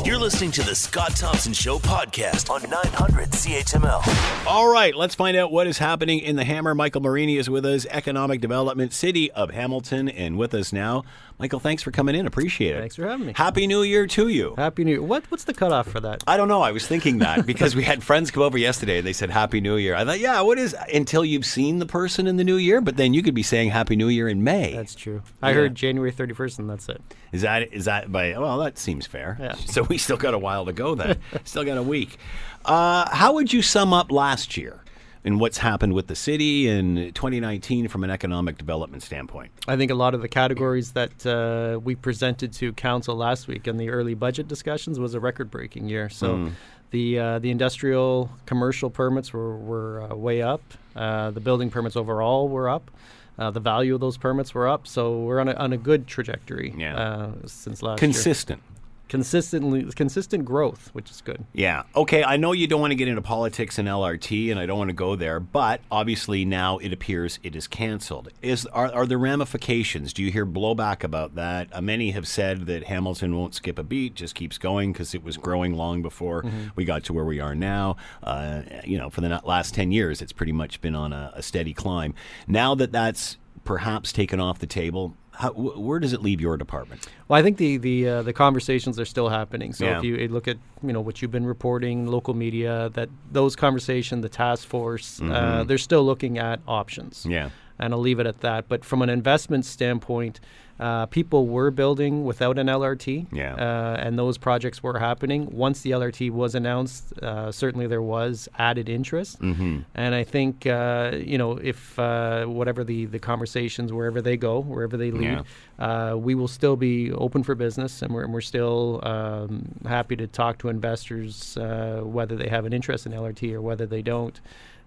You're 0.04 0.20
listening 0.20 0.52
to 0.52 0.64
the 0.64 0.76
Scott 0.76 1.16
Thompson 1.16 1.54
Show 1.54 1.80
podcast 1.80 2.50
on 2.50 2.70
900 2.70 3.30
CHML. 3.30 4.46
All 4.46 4.70
right, 4.70 4.94
let's 4.94 5.16
find 5.16 5.38
out 5.38 5.50
what 5.50 5.66
is 5.66 5.78
happening 5.78 6.20
in 6.20 6.36
the 6.36 6.44
Hammer. 6.44 6.76
Michael 6.76 7.00
Marini 7.00 7.38
is 7.38 7.50
with 7.50 7.66
us, 7.66 7.86
Economic 7.90 8.42
Development 8.42 8.92
City 8.92 9.32
of 9.32 9.52
Hamilton, 9.52 10.10
and 10.10 10.38
with 10.38 10.54
us 10.56 10.74
now. 10.74 11.04
Michael, 11.44 11.60
thanks 11.60 11.84
for 11.84 11.92
coming 11.92 12.16
in. 12.16 12.26
Appreciate 12.26 12.74
it. 12.78 12.80
Thanks 12.80 12.96
for 12.96 13.06
having 13.06 13.26
me. 13.28 13.34
Happy 13.36 13.68
New 13.68 13.82
Year 13.82 14.08
to 14.08 14.30
you. 14.30 14.54
Happy 14.56 14.86
New 14.86 14.92
Year. 14.92 15.02
What, 15.02 15.26
what's 15.30 15.44
the 15.44 15.54
cutoff 15.54 15.90
for 15.90 16.00
that? 16.00 16.24
I 16.26 16.38
don't 16.38 16.48
know. 16.48 16.62
I 16.62 16.72
was 16.72 16.88
thinking 16.88 17.18
that 17.18 17.46
because 17.46 17.76
we 17.76 17.84
had 17.84 18.02
friends 18.02 18.32
come 18.32 18.44
over 18.44 18.58
yesterday 18.58 19.00
and 19.00 19.06
they 19.06 19.12
said 19.12 19.30
Happy 19.30 19.60
New 19.60 19.76
Year. 19.76 19.94
I 19.94 20.06
thought, 20.06 20.22
yeah, 20.22 20.40
what 20.40 20.58
is 20.58 20.74
until 20.94 21.26
you've 21.26 21.46
seen 21.46 21.80
the 21.80 21.86
person 21.86 22.28
in 22.28 22.38
the 22.38 22.46
new 22.46 22.56
year? 22.56 22.80
But 22.80 22.96
then 22.96 23.14
you 23.14 23.22
could 23.22 23.34
be 23.34 23.44
saying 23.44 23.72
Happy 23.72 23.98
New 23.98 24.08
Year 24.08 24.30
in 24.30 24.42
May. 24.42 24.72
That's 24.74 24.96
true. 24.96 25.22
I 25.42 25.50
Yeah. 25.50 25.56
heard 25.56 25.76
January 25.76 26.14
31st, 26.14 26.60
and 26.60 26.70
that's 26.70 26.88
it. 26.88 27.02
Is 27.34 27.42
that 27.42 27.74
is 27.74 27.84
that 27.84 28.10
by 28.10 28.38
well 28.40 28.60
that 28.60 28.78
seems 28.78 29.06
fair. 29.06 29.36
Yeah. 29.38 29.56
So 29.66 29.84
we 29.84 29.98
still 29.98 30.16
got 30.16 30.34
a 30.34 30.40
while 30.40 30.64
to 30.66 30.72
go 30.72 30.96
then. 30.96 31.18
still 31.44 31.66
got 31.66 31.78
a 31.78 31.84
week. 31.84 32.18
Uh, 32.64 33.10
how 33.14 33.34
would 33.34 33.52
you 33.52 33.62
sum 33.62 33.92
up 33.92 34.14
last 34.14 34.56
year 34.56 34.80
and 35.26 35.40
what's 35.40 35.58
happened 35.60 35.94
with 35.94 36.08
the 36.08 36.16
city 36.16 36.68
in 36.68 37.12
2019 37.14 37.88
from 37.88 38.04
an 38.04 38.10
economic 38.10 38.58
development 38.58 39.04
standpoint? 39.04 39.52
I 39.68 39.78
think 39.78 39.92
a 39.92 39.96
lot 39.96 40.14
of 40.14 40.22
the 40.22 40.28
categories 40.28 40.92
that 40.94 41.26
uh, 41.26 41.80
we 41.80 41.96
presented 41.96 42.54
to 42.54 42.74
council 42.74 43.16
last 43.16 43.48
week 43.48 43.68
in 43.68 43.78
the 43.78 43.90
early 43.90 44.14
budget 44.14 44.48
discussions 44.48 45.00
was 45.00 45.14
a 45.14 45.20
record-breaking 45.20 45.88
year. 45.90 46.10
So. 46.10 46.50
The, 46.92 47.18
uh, 47.18 47.40
the 47.40 47.50
industrial 47.50 48.30
commercial 48.46 48.92
permits 48.92 49.34
were, 49.34 49.58
were 49.58 50.04
uh, 50.12 50.16
way 50.16 50.44
up. 50.44 50.62
Uh, 50.96 51.32
the 51.32 51.40
building 51.40 51.72
permits 51.72 51.96
overall 51.96 52.48
were 52.48 52.70
up. 52.70 52.92
Uh, 53.40 53.50
the 53.50 53.60
value 53.60 53.96
of 53.96 54.00
those 54.00 54.16
permits 54.16 54.54
were 54.54 54.68
up. 54.68 54.86
So 54.86 55.18
we're 55.22 55.40
on 55.40 55.48
a, 55.48 55.54
on 55.54 55.74
a 55.74 55.78
good 55.78 56.06
trajectory 56.06 56.72
Yeah. 56.78 56.96
uh, 56.96 57.32
since 57.48 57.82
last 57.82 58.00
year. 58.00 58.08
Consistent. 58.12 58.62
Consistently, 59.10 59.84
consistent 59.96 60.44
growth, 60.44 60.90
which 60.94 61.12
is 61.12 61.22
good. 61.22 61.46
Yeah. 61.54 61.84
Okay. 61.96 62.24
I 62.24 62.38
know 62.38 62.52
you 62.52 62.66
don't 62.68 62.82
want 62.82 62.92
to 62.92 62.96
get 62.96 63.08
into 63.08 63.22
politics 63.22 63.78
and 63.78 63.88
LRT, 63.88 64.50
and 64.50 64.60
I 64.60 64.66
don't 64.66 64.78
want 64.78 64.90
to 64.90 64.96
go 64.96 65.16
there, 65.16 65.40
but 65.40 65.82
obviously 65.92 66.46
now 66.46 66.78
it 66.80 66.92
appears 66.92 67.38
it 67.44 67.56
is 67.56 67.68
canceled. 67.68 68.30
Is 68.42 68.66
are, 68.68 68.92
are 68.92 69.06
there 69.06 69.20
ramifications? 69.20 70.14
Do 70.14 70.24
you 70.24 70.32
hear 70.32 70.46
blowback 70.46 71.04
about 71.04 71.36
that? 71.36 71.68
Uh, 71.72 71.82
many 71.82 72.12
have 72.12 72.28
said 72.28 72.66
that 72.66 72.86
Hamilton 72.86 73.38
won't 73.38 73.54
skip 73.54 73.78
a 73.78 73.84
beat, 73.84 74.16
just 74.16 74.36
keeps 74.36 74.58
going 74.58 74.94
because 74.94 75.14
it 75.14 75.24
was 75.24 75.38
growing 75.38 75.74
long 75.74 76.02
before 76.02 76.44
we 76.76 76.86
got 76.86 77.04
to 77.06 77.14
where 77.14 77.26
we 77.26 77.40
are 77.40 77.54
now. 77.54 77.98
Uh, 78.24 78.64
you 78.84 78.98
know, 78.98 79.10
for 79.10 79.22
the 79.22 79.42
last 79.44 79.76
ten 79.76 79.92
years, 79.92 80.22
it's 80.22 80.34
pretty 80.34 80.54
much 80.54 80.82
been 80.82 80.96
on 80.96 81.14
a, 81.14 81.32
a 81.36 81.44
steady 81.44 81.74
climb. 81.74 82.16
Now 82.48 82.74
that 82.76 82.92
that's 82.92 83.38
perhaps 83.64 84.12
taken 84.12 84.40
off 84.40 84.60
the 84.60 84.68
table, 84.68 85.16
how, 85.36 85.52
where 85.52 86.00
does 86.00 86.14
it 86.14 86.22
leave 86.22 86.40
your 86.40 86.58
department? 86.58 87.08
Well, 87.28 87.40
I 87.40 87.44
think 87.44 87.58
the 87.58 87.78
the 87.78 88.08
uh, 88.08 88.22
the 88.22 88.34
conversations 88.34 89.00
are 89.00 89.06
still 89.06 89.30
happening. 89.30 89.74
So 89.74 89.86
Yeah. 89.86 89.98
if 89.98 90.04
you 90.04 90.16
uh, 90.16 90.28
look 90.34 90.48
at 90.48 90.58
you 90.84 90.94
know 90.94 91.02
what 91.02 91.22
you've 91.22 91.32
been 91.32 91.46
reporting, 91.46 92.08
local 92.08 92.34
media, 92.34 92.90
that 92.94 93.10
those 93.32 93.56
conversations, 93.56 94.22
the 94.22 94.30
task 94.30 94.68
force, 94.68 95.20
uh, 95.22 95.64
they're 95.68 95.78
still 95.78 96.04
looking 96.06 96.38
at 96.38 96.60
options. 96.68 97.22
Mm-hmm. 97.22 97.32
Yeah. 97.32 97.50
and 97.80 97.92
I'll 97.94 98.00
leave 98.00 98.20
it 98.20 98.28
at 98.28 98.42
that. 98.42 98.68
But 98.68 98.86
from 98.86 99.02
an 99.02 99.10
investment 99.10 99.66
standpoint, 99.66 100.40
uh, 100.80 101.06
people 101.08 101.48
were 101.48 101.72
building 101.72 102.26
without 102.26 102.58
an 102.58 102.68
LRT. 102.68 103.28
Yeah. 103.32 103.54
uh, 103.56 103.98
and 104.00 104.18
those 104.18 104.38
projects 104.38 104.82
were 104.82 105.00
happening. 105.00 105.50
Once 105.52 105.82
the 105.82 105.92
LRT 105.92 106.32
was 106.32 106.56
announced, 106.56 107.14
uh, 107.22 107.52
certainly 107.52 107.88
there 107.88 108.02
was 108.02 108.50
added 108.58 108.90
interest. 108.90 109.40
Mm-hmm. 109.40 109.80
And 109.96 110.16
I 110.16 110.24
think 110.24 110.66
uh, 110.66 111.12
you 111.14 111.38
know 111.38 111.58
if 111.58 111.98
uh, 112.00 112.46
whatever 112.46 112.84
the 112.84 113.06
the 113.06 113.20
conversations 113.20 113.94
wherever 113.94 114.22
they 114.22 114.38
go, 114.38 114.62
wherever 114.62 114.98
they 114.98 115.12
lead, 115.12 115.44
uh, 115.80 116.16
we 116.18 116.36
will 116.36 116.48
still 116.48 116.76
be 116.76 117.12
open 117.12 117.44
for 117.44 117.56
business, 117.56 118.02
and 118.02 118.14
we're, 118.14 118.24
and 118.24 118.34
we're 118.34 118.42
still 118.42 119.00
um, 119.04 119.68
happy 119.86 120.16
to 120.16 120.28
talk 120.28 120.58
to 120.60 120.70
investors 120.70 121.58
uh, 121.58 122.02
whether 122.04 122.36
they 122.36 122.50
have 122.50 122.66
an 122.66 122.74
interest 122.74 123.06
in 123.06 123.12
LRT 123.12 123.54
or 123.54 123.62
whether 123.62 123.86
they 123.86 124.02
don't. 124.02 124.40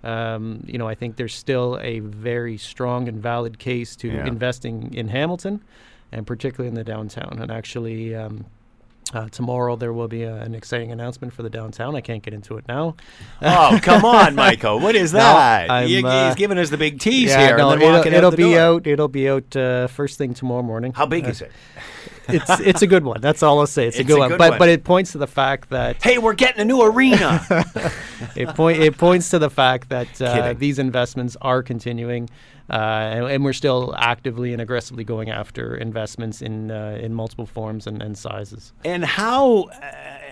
Um, 0.05 0.62
you 0.66 0.78
know, 0.78 0.86
I 0.88 0.94
think 0.94 1.16
there's 1.16 1.34
still 1.34 1.78
a 1.82 1.99
very 2.01 2.57
strong 2.59 3.09
and 3.09 3.20
valid 3.22 3.59
case 3.59 3.97
to 3.97 4.09
Yeah. 4.09 4.26
investing 4.26 4.94
in 4.94 5.09
Hamilton, 5.09 5.62
and 6.12 6.26
particularly 6.26 6.68
in 6.68 6.74
the 6.74 6.84
downtown. 6.84 7.38
And 7.40 7.51
actually. 7.51 8.14
Um, 8.14 8.47
uh, 9.14 9.28
tomorrow 9.28 9.76
there 9.76 9.92
will 9.92 10.09
be 10.09 10.24
a, 10.24 10.34
an 10.34 10.53
exciting 10.53 10.90
announcement 10.90 11.32
for 11.32 11.44
the 11.44 11.49
downtown. 11.49 11.94
I 11.94 12.01
can't 12.01 12.24
get 12.24 12.34
into 12.34 12.57
it 12.57 12.66
now. 12.66 12.97
Oh, 13.40 13.78
come 13.80 14.05
on, 14.05 14.34
Michael. 14.34 14.80
What 14.80 14.97
is 14.97 15.12
No, 15.12 15.20
that? 15.20 15.70
I'm, 15.70 15.86
You- 15.86 16.05
uh, 16.05 16.26
he's 16.26 16.34
giving 16.34 16.59
us 16.59 16.70
the 16.70 16.76
big 16.76 16.99
tease 16.99 17.30
yeah, 17.30 17.47
here. 17.47 17.57
no, 17.57 17.70
it'll, 17.72 18.05
it'll 18.05 18.32
the 18.32 18.36
be 18.36 18.51
door. 18.55 18.59
out. 18.59 18.86
It'll 18.88 19.07
be 19.07 19.28
out 19.30 19.55
uh, 19.55 19.86
first 19.86 20.18
thing 20.18 20.34
tomorrow 20.34 20.62
morning. 20.64 20.92
How 20.92 21.07
big 21.07 21.24
Uh, 21.24 21.28
is 21.28 21.40
it? 21.40 21.53
It's 22.29 22.61
it's 22.61 22.83
a 22.83 22.87
good 22.87 23.05
one. 23.05 23.20
That's 23.20 23.43
all 23.43 23.61
I'll 23.61 23.66
say. 23.66 23.87
It's, 23.87 23.97
It's 23.99 24.01
a 24.01 24.05
good 24.07 24.16
a 24.16 24.20
one. 24.20 24.29
good 24.31 24.39
but 24.39 24.51
one. 24.51 24.59
but 24.59 24.68
it 24.68 24.85
points 24.85 25.12
to 25.12 25.18
the 25.18 25.27
fact 25.27 25.70
that 25.70 26.03
Hey, 26.03 26.18
we're 26.18 26.35
getting 26.35 26.61
a 26.61 26.64
new 26.64 26.83
arena. 26.83 27.45
it 28.37 28.49
point 28.55 28.81
it 28.83 28.97
points 28.99 29.31
to 29.31 29.39
the 29.39 29.51
fact 29.51 29.89
that 29.91 30.20
uh, 30.20 30.55
these 30.57 30.79
investments 30.79 31.37
are 31.41 31.62
continuing, 31.62 32.29
uh, 32.70 32.74
and, 32.74 33.24
and 33.27 33.45
we're 33.45 33.53
still 33.53 33.95
actively 33.97 34.53
and 34.53 34.61
aggressively 34.62 35.05
going 35.05 35.31
after 35.31 35.77
investments 35.77 36.43
in 36.43 36.70
uh, 36.70 36.99
in 37.01 37.14
multiple 37.14 37.47
forms 37.47 37.87
and, 37.87 38.03
and 38.03 38.16
sizes. 38.18 38.72
and 38.85 39.05
how 39.05 39.62
uh, 39.64 39.83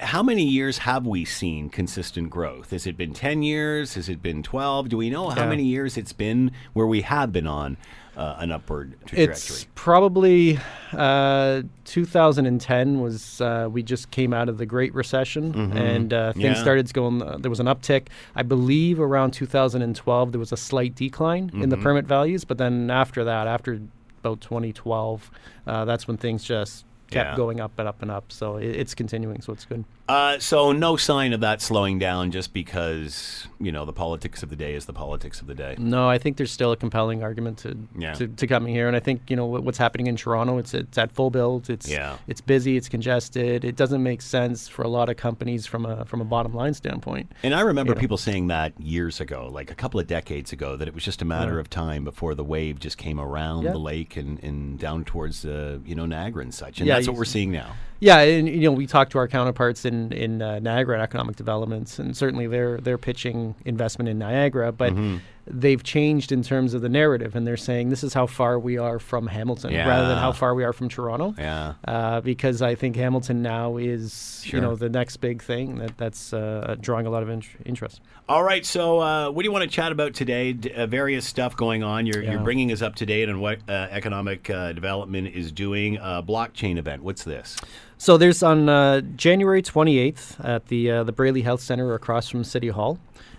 how 0.00 0.22
many 0.22 0.44
years 0.44 0.78
have 0.78 1.06
we 1.06 1.24
seen 1.24 1.68
consistent 1.70 2.28
growth? 2.30 2.70
Has 2.70 2.86
it 2.86 2.96
been 2.96 3.12
ten 3.14 3.42
years? 3.42 3.94
Has 3.94 4.08
it 4.08 4.22
been 4.22 4.42
twelve? 4.42 4.88
Do 4.88 4.96
we 4.96 5.10
know 5.10 5.30
how 5.30 5.42
Yeah. 5.42 5.48
many 5.50 5.64
years 5.64 5.96
it's 5.96 6.12
been 6.12 6.50
where 6.72 6.86
we 6.86 7.02
have 7.02 7.32
been 7.32 7.46
on 7.46 7.76
uh, 8.16 8.36
an 8.38 8.50
upward 8.52 8.94
trajectory? 9.06 9.24
It's 9.24 9.66
probably 9.74 10.58
uh, 10.92 11.62
2010 11.84 13.00
was 13.00 13.40
uh, 13.40 13.68
we 13.70 13.82
just 13.82 14.10
came 14.10 14.32
out 14.32 14.48
of 14.48 14.58
the 14.58 14.66
Great 14.66 14.94
Recession 14.94 15.54
and 15.76 16.12
uh, 16.12 16.32
things 16.32 16.44
Mm-hmm. 16.44 16.54
Yeah. 16.54 16.62
started 16.62 16.92
going. 16.92 17.22
Uh, 17.22 17.38
there 17.38 17.50
was 17.50 17.60
an 17.60 17.66
uptick. 17.66 18.08
I 18.34 18.42
believe 18.42 19.00
around 19.00 19.32
2012 19.32 20.32
there 20.32 20.38
was 20.38 20.52
a 20.52 20.56
slight 20.56 20.94
decline 20.94 21.50
in 21.52 21.60
Mm-hmm. 21.60 21.68
the 21.70 21.76
permit 21.78 22.04
values, 22.06 22.44
but 22.44 22.58
then 22.58 22.90
after 22.90 23.24
that, 23.24 23.46
after 23.46 23.80
about 24.20 24.40
2012, 24.40 25.30
uh, 25.66 25.84
that's 25.84 26.06
when 26.08 26.16
things 26.16 26.44
just 26.44 26.84
kept 27.10 27.30
Yeah. 27.30 27.36
going 27.36 27.60
up 27.60 27.78
and 27.78 27.86
up 27.88 28.00
and 28.02 28.10
up. 28.10 28.32
So 28.32 28.56
it, 28.56 28.74
it's 28.76 28.94
continuing. 28.94 29.40
So 29.42 29.52
it's 29.52 29.64
good. 29.64 29.84
Uh, 30.06 30.38
so 30.38 30.70
no 30.70 30.96
sign 30.96 31.32
of 31.32 31.40
that 31.40 31.62
slowing 31.62 31.98
down 31.98 32.30
just 32.30 32.52
because 32.52 33.46
you 33.58 33.72
know 33.72 33.86
the 33.86 33.92
politics 33.92 34.42
of 34.42 34.50
the 34.50 34.56
day 34.56 34.74
is 34.74 34.84
the 34.84 34.92
politics 34.92 35.40
of 35.40 35.46
the 35.46 35.54
day. 35.54 35.74
No, 35.78 36.10
I 36.10 36.18
think 36.18 36.36
there's 36.36 36.52
still 36.52 36.72
a 36.72 36.76
compelling 36.76 37.22
argument 37.22 37.56
to 37.58 37.74
Yeah. 37.98 38.12
to, 38.12 38.28
to 38.28 38.46
coming 38.46 38.74
here, 38.74 38.86
and 38.86 38.94
I 38.94 39.00
think 39.00 39.30
you 39.30 39.36
know 39.36 39.46
what's 39.46 39.78
happening 39.78 40.06
in 40.06 40.16
Toronto. 40.16 40.58
It's 40.58 40.74
it's 40.74 40.98
at 40.98 41.10
full 41.10 41.30
build. 41.30 41.70
It's 41.70 41.88
Yeah. 41.90 42.16
it's 42.26 42.42
busy. 42.42 42.76
It's 42.76 42.88
congested. 42.90 43.64
It 43.64 43.76
doesn't 43.76 44.02
make 44.02 44.20
sense 44.20 44.68
for 44.68 44.82
a 44.82 44.88
lot 44.88 45.08
of 45.08 45.16
companies 45.16 45.64
from 45.66 45.86
a 45.86 46.04
from 46.04 46.20
a 46.20 46.24
bottom 46.26 46.52
line 46.52 46.74
standpoint. 46.74 47.32
And 47.42 47.54
I 47.54 47.62
remember 47.62 47.92
You 47.92 47.94
know. 47.94 48.00
people 48.02 48.18
saying 48.18 48.48
that 48.48 48.78
years 48.78 49.22
ago, 49.22 49.48
like 49.50 49.70
a 49.70 49.74
couple 49.74 49.98
of 50.00 50.06
decades 50.06 50.52
ago, 50.52 50.76
that 50.76 50.86
it 50.86 50.94
was 50.94 51.02
just 51.04 51.22
a 51.22 51.24
matter 51.24 51.54
Yeah. 51.54 51.60
of 51.60 51.70
time 51.70 52.04
before 52.04 52.34
the 52.34 52.44
wave 52.44 52.78
just 52.78 52.98
came 52.98 53.18
around 53.18 53.64
the 53.64 53.78
lake 53.78 54.18
and, 54.18 54.38
and 54.44 54.78
down 54.78 55.04
towards 55.04 55.46
uh, 55.46 55.78
you 55.86 55.94
know 55.94 56.04
Niagara 56.04 56.42
and 56.42 56.52
such. 56.52 56.80
And 56.80 56.90
that's 56.90 57.08
what 57.08 57.16
we're 57.16 57.24
seeing 57.24 57.50
now. 57.52 57.72
Yeah, 58.00 58.18
and 58.18 58.46
you 58.46 58.62
know 58.68 58.72
we 58.72 58.86
talked 58.86 59.12
to 59.12 59.18
our 59.18 59.28
counterparts 59.28 59.86
in 59.86 59.93
in 60.12 60.42
uh, 60.42 60.58
Niagara 60.58 61.00
Economic 61.02 61.36
Developments, 61.36 61.98
and 61.98 62.16
certainly 62.16 62.46
they're 62.46 62.78
they're 62.78 62.98
pitching 62.98 63.54
investment 63.64 64.08
in 64.08 64.18
Niagara, 64.18 64.72
but 64.72 64.92
Mm-hmm. 64.92 65.16
they've 65.46 65.82
changed 65.82 66.32
in 66.32 66.42
terms 66.42 66.72
of 66.74 66.80
the 66.82 66.88
narrative, 66.88 67.34
and 67.36 67.46
they're 67.46 67.56
saying 67.56 67.90
this 67.90 68.02
is 68.04 68.14
how 68.14 68.26
far 68.26 68.58
we 68.58 68.78
are 68.78 68.98
from 68.98 69.26
Hamilton, 69.26 69.74
rather 69.74 70.08
than 70.08 70.18
how 70.18 70.32
far 70.32 70.54
we 70.54 70.64
are 70.64 70.72
from 70.72 70.88
Toronto. 70.88 71.34
Yeah. 71.38 71.74
Uh, 71.86 72.20
because 72.22 72.62
I 72.62 72.74
think 72.74 72.96
Hamilton 72.96 73.42
now 73.42 73.76
is 73.76 74.42
Sure. 74.44 74.58
you 74.60 74.66
know 74.66 74.74
the 74.76 74.88
next 74.88 75.18
big 75.18 75.42
thing 75.42 75.78
that 75.78 75.96
that's 75.98 76.32
uh, 76.32 76.76
drawing 76.80 77.06
a 77.06 77.10
lot 77.10 77.22
of 77.22 77.28
int- 77.28 77.46
interest. 77.64 78.00
All 78.28 78.42
right. 78.42 78.64
So, 78.64 79.00
uh, 79.00 79.30
what 79.30 79.42
do 79.42 79.46
you 79.48 79.52
want 79.52 79.64
to 79.64 79.70
chat 79.70 79.92
about 79.92 80.14
today? 80.14 80.54
D- 80.54 80.72
uh, 80.72 80.86
various 80.86 81.26
stuff 81.26 81.56
going 81.56 81.82
on. 81.82 82.06
You're, 82.06 82.22
you're 82.22 82.40
bringing 82.40 82.72
us 82.72 82.80
up 82.80 82.94
to 82.96 83.06
date 83.06 83.28
on 83.28 83.38
what 83.40 83.58
uh, 83.68 83.88
economic 83.90 84.48
uh, 84.48 84.72
development 84.72 85.28
is 85.34 85.52
doing. 85.52 85.98
Uh, 85.98 86.22
blockchain 86.22 86.78
event. 86.78 87.02
What's 87.02 87.24
this? 87.24 87.56
So 88.04 88.18
there's 88.18 88.42
on 88.42 88.68
uh, 88.68 89.00
January 89.16 89.62
28th 89.62 90.44
at 90.44 90.66
the 90.66 90.90
uh, 90.90 91.04
the 91.04 91.12
Braley 91.12 91.40
Health 91.40 91.62
Center 91.62 91.94
across 91.94 92.28
from 92.28 92.44
City 92.44 92.68
Hall. 92.68 92.98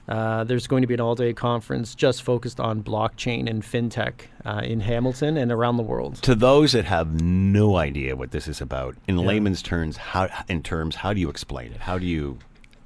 Uh, 0.09 0.43
there's 0.43 0.66
going 0.66 0.82
to 0.82 0.88
be 0.88 0.95
an 0.95 1.01
all-day 1.01 1.34
conference 1.34 1.93
just 1.93 2.24
focused 2.24 2.59
on 2.59 2.82
blockchain 2.82 3.47
and 3.47 3.61
fintech 3.61 4.22
uh, 4.43 4.61
in 4.63 4.80
Hamilton 4.80 5.38
and 5.38 5.51
around 5.51 5.78
the 5.78 5.84
world. 5.84 6.16
To 6.24 6.34
those 6.34 6.72
that 6.72 6.86
have 6.86 7.22
no 7.22 7.76
idea 7.76 8.16
what 8.16 8.32
this 8.32 8.47
is 8.47 8.59
about, 8.59 8.95
in 9.07 9.18
layman's 9.18 9.61
terms, 9.61 9.97
how 9.97 10.30
in 10.47 10.63
terms, 10.63 10.95
how 10.95 11.13
do 11.13 11.20
you 11.20 11.30
explain 11.30 11.72
it? 11.72 11.82
How 11.82 11.99
do 11.99 12.07
you? 12.07 12.39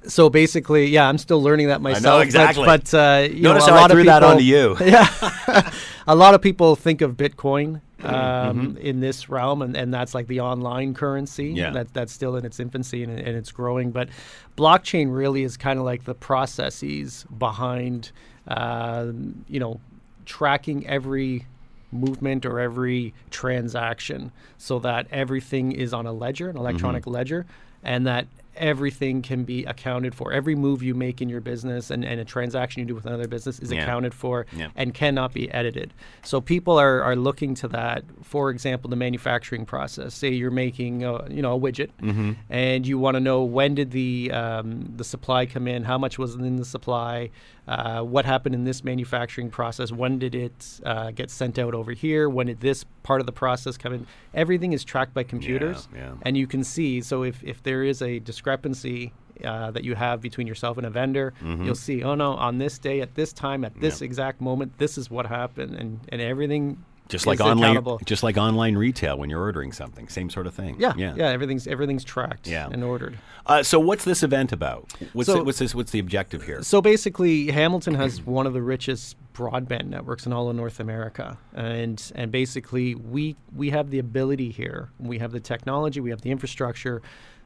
So 0.06 0.28
basically, 0.28 0.84
yeah, 0.84 1.08
I'm 1.08 1.16
still 1.16 1.42
learning 1.42 1.68
that 1.68 1.80
myself. 1.80 2.18
but- 2.20 2.26
exactly. 2.26 2.66
But, 2.66 2.92
uh, 2.92 3.26
you 3.32 3.40
Notice 3.40 3.66
know, 3.66 3.72
a 3.72 3.76
I 3.76 3.80
lot 3.80 3.90
threw 3.90 4.00
of 4.00 4.06
that 4.06 4.18
people, 4.20 4.32
onto 4.32 4.44
you. 4.44 4.76
yeah, 4.84 5.72
a 6.06 6.14
lot 6.14 6.34
of 6.34 6.42
people 6.42 6.76
think 6.76 7.00
of 7.00 7.16
Bitcoin 7.16 7.80
Mm-hmm. 8.02 8.14
um, 8.14 8.76
in 8.78 9.00
this 9.00 9.28
realm, 9.28 9.62
and, 9.62 9.76
and 9.76 9.92
that's 9.92 10.14
like 10.14 10.26
the 10.26 10.40
online 10.40 10.94
currency. 10.94 11.48
Yeah. 11.48 11.70
that, 11.70 11.92
that's 11.92 12.12
still 12.12 12.36
in 12.36 12.44
its 12.44 12.58
infancy 12.58 13.02
and, 13.04 13.18
and 13.18 13.36
it's 13.36 13.52
growing. 13.52 13.90
But 13.90 14.08
blockchain 14.56 15.14
really 15.14 15.42
is 15.42 15.56
kind 15.56 15.78
of 15.78 15.84
like 15.84 16.04
the 16.04 16.14
processes 16.14 17.26
behind, 17.36 18.12
uh, 18.48 19.12
you 19.48 19.60
know, 19.60 19.80
tracking 20.26 20.86
every 20.86 21.46
movement 21.92 22.46
or 22.46 22.60
every 22.60 23.12
transaction 23.30 24.30
so 24.58 24.78
that 24.78 25.06
everything 25.10 25.72
is 25.72 25.92
on 25.92 26.06
a 26.06 26.12
ledger, 26.12 26.48
an 26.48 26.56
electronic 26.56 27.02
Mm-hmm. 27.02 27.10
ledger, 27.10 27.46
and 27.82 28.06
that 28.06 28.26
everything 28.56 29.22
can 29.22 29.44
be 29.44 29.64
accounted 29.64 30.14
for. 30.14 30.32
Every 30.32 30.54
move 30.54 30.82
you 30.82 30.94
make 30.94 31.20
in 31.22 31.28
your 31.28 31.40
business 31.40 31.90
and, 31.90 32.04
and 32.04 32.20
a 32.20 32.24
transaction 32.24 32.80
you 32.80 32.86
do 32.86 32.94
with 32.94 33.06
another 33.06 33.28
business 33.28 33.58
is 33.58 33.70
Yeah. 33.72 33.82
accounted 33.82 34.12
for 34.14 34.46
Yeah. 34.56 34.68
and 34.76 34.92
cannot 34.92 35.32
be 35.32 35.50
edited. 35.50 35.92
So 36.22 36.40
people 36.40 36.78
are, 36.78 37.02
are 37.02 37.16
looking 37.16 37.54
to 37.56 37.68
that. 37.68 38.04
For 38.22 38.50
example, 38.50 38.90
the 38.90 38.96
manufacturing 38.96 39.64
process. 39.66 40.14
Say 40.14 40.30
you're 40.30 40.50
making 40.50 41.04
a, 41.04 41.28
you 41.30 41.42
know 41.42 41.56
a 41.56 41.60
widget, 41.60 41.90
Mm-hmm. 42.02 42.32
and 42.48 42.86
you 42.86 42.98
want 42.98 43.14
to 43.16 43.20
know 43.20 43.42
when 43.44 43.74
did 43.74 43.90
the 43.92 44.30
um, 44.32 44.84
the 44.96 45.04
supply 45.04 45.46
come 45.46 45.66
in, 45.68 45.84
how 45.84 45.98
much 45.98 46.18
was 46.18 46.34
in 46.34 46.56
the 46.56 46.64
supply, 46.64 47.30
uh, 47.68 48.02
what 48.02 48.24
happened 48.24 48.54
in 48.54 48.64
this 48.64 48.82
manufacturing 48.84 49.50
process, 49.50 49.92
when 49.92 50.18
did 50.18 50.34
it 50.34 50.80
uh, 50.84 51.10
get 51.12 51.30
sent 51.30 51.58
out 51.58 51.74
over 51.74 51.92
here, 51.92 52.28
when 52.28 52.46
did 52.48 52.60
this 52.60 52.84
part 53.02 53.20
of 53.20 53.26
the 53.26 53.32
process 53.32 53.76
come 53.76 53.92
in. 53.94 54.06
Everything 54.34 54.72
is 54.72 54.84
tracked 54.84 55.14
by 55.14 55.22
computers, 55.22 55.88
yeah. 55.94 56.12
and 56.22 56.36
you 56.36 56.46
can 56.46 56.62
see. 56.64 57.00
So 57.00 57.22
if 57.22 57.42
if 57.44 57.62
there 57.62 57.82
is 57.82 58.02
a 58.02 58.18
discrepancy. 58.40 59.12
Uh, 59.42 59.70
that 59.70 59.84
you 59.84 59.94
have 59.94 60.20
between 60.20 60.46
yourself 60.46 60.76
and 60.76 60.84
a 60.86 60.90
vendor, 60.90 61.32
Mm-hmm. 61.42 61.64
you'll 61.64 61.74
see. 61.74 62.02
Oh 62.02 62.14
no! 62.14 62.32
On 62.34 62.58
this 62.58 62.78
day, 62.78 63.00
at 63.00 63.14
this 63.14 63.32
time, 63.32 63.64
at 63.64 63.74
this 63.80 64.02
exact 64.02 64.38
moment, 64.42 64.76
this 64.76 64.98
is 64.98 65.10
what 65.10 65.24
happened, 65.24 65.74
and 65.76 65.98
and 66.10 66.20
everything 66.20 66.84
Just 67.08 67.26
like 67.26 67.40
online, 67.40 67.82
just 68.04 68.22
like 68.22 68.36
online 68.36 68.76
retail 68.76 69.16
when 69.16 69.30
you're 69.30 69.40
ordering 69.40 69.72
something, 69.72 70.08
same 70.10 70.28
sort 70.28 70.46
of 70.46 70.52
thing. 70.52 70.76
Yeah, 70.78 70.92
yeah. 70.94 71.14
yeah, 71.16 71.28
Everything's 71.30 71.66
everything's 71.66 72.04
tracked 72.04 72.48
Yeah. 72.48 72.68
and 72.70 72.84
ordered. 72.84 73.16
Uh, 73.46 73.62
so, 73.62 73.80
what's 73.80 74.04
this 74.04 74.22
event 74.22 74.52
about? 74.52 74.92
What's 75.14 75.26
So- 75.28 75.36
the, 75.38 75.44
what's 75.44 75.58
this? 75.58 75.74
What's 75.74 75.90
the 75.92 76.00
objective 76.00 76.42
here? 76.42 76.62
So 76.62 76.82
basically, 76.82 77.50
Hamilton 77.50 77.94
has 77.94 78.20
one 78.20 78.46
of 78.46 78.52
the 78.52 78.60
richest 78.60 79.16
broadband 79.32 79.86
networks 79.86 80.26
in 80.26 80.34
all 80.34 80.50
of 80.50 80.56
North 80.56 80.80
America, 80.80 81.38
and 81.54 81.96
and 82.14 82.30
basically 82.30 82.94
we 82.94 83.36
we 83.56 83.70
have 83.70 83.88
the 83.88 84.00
ability 84.00 84.50
here, 84.50 84.90
we 84.98 85.16
have 85.18 85.32
the 85.32 85.40
technology, 85.40 85.98
we 86.00 86.10
have 86.10 86.20
the 86.20 86.30
infrastructure, 86.30 87.00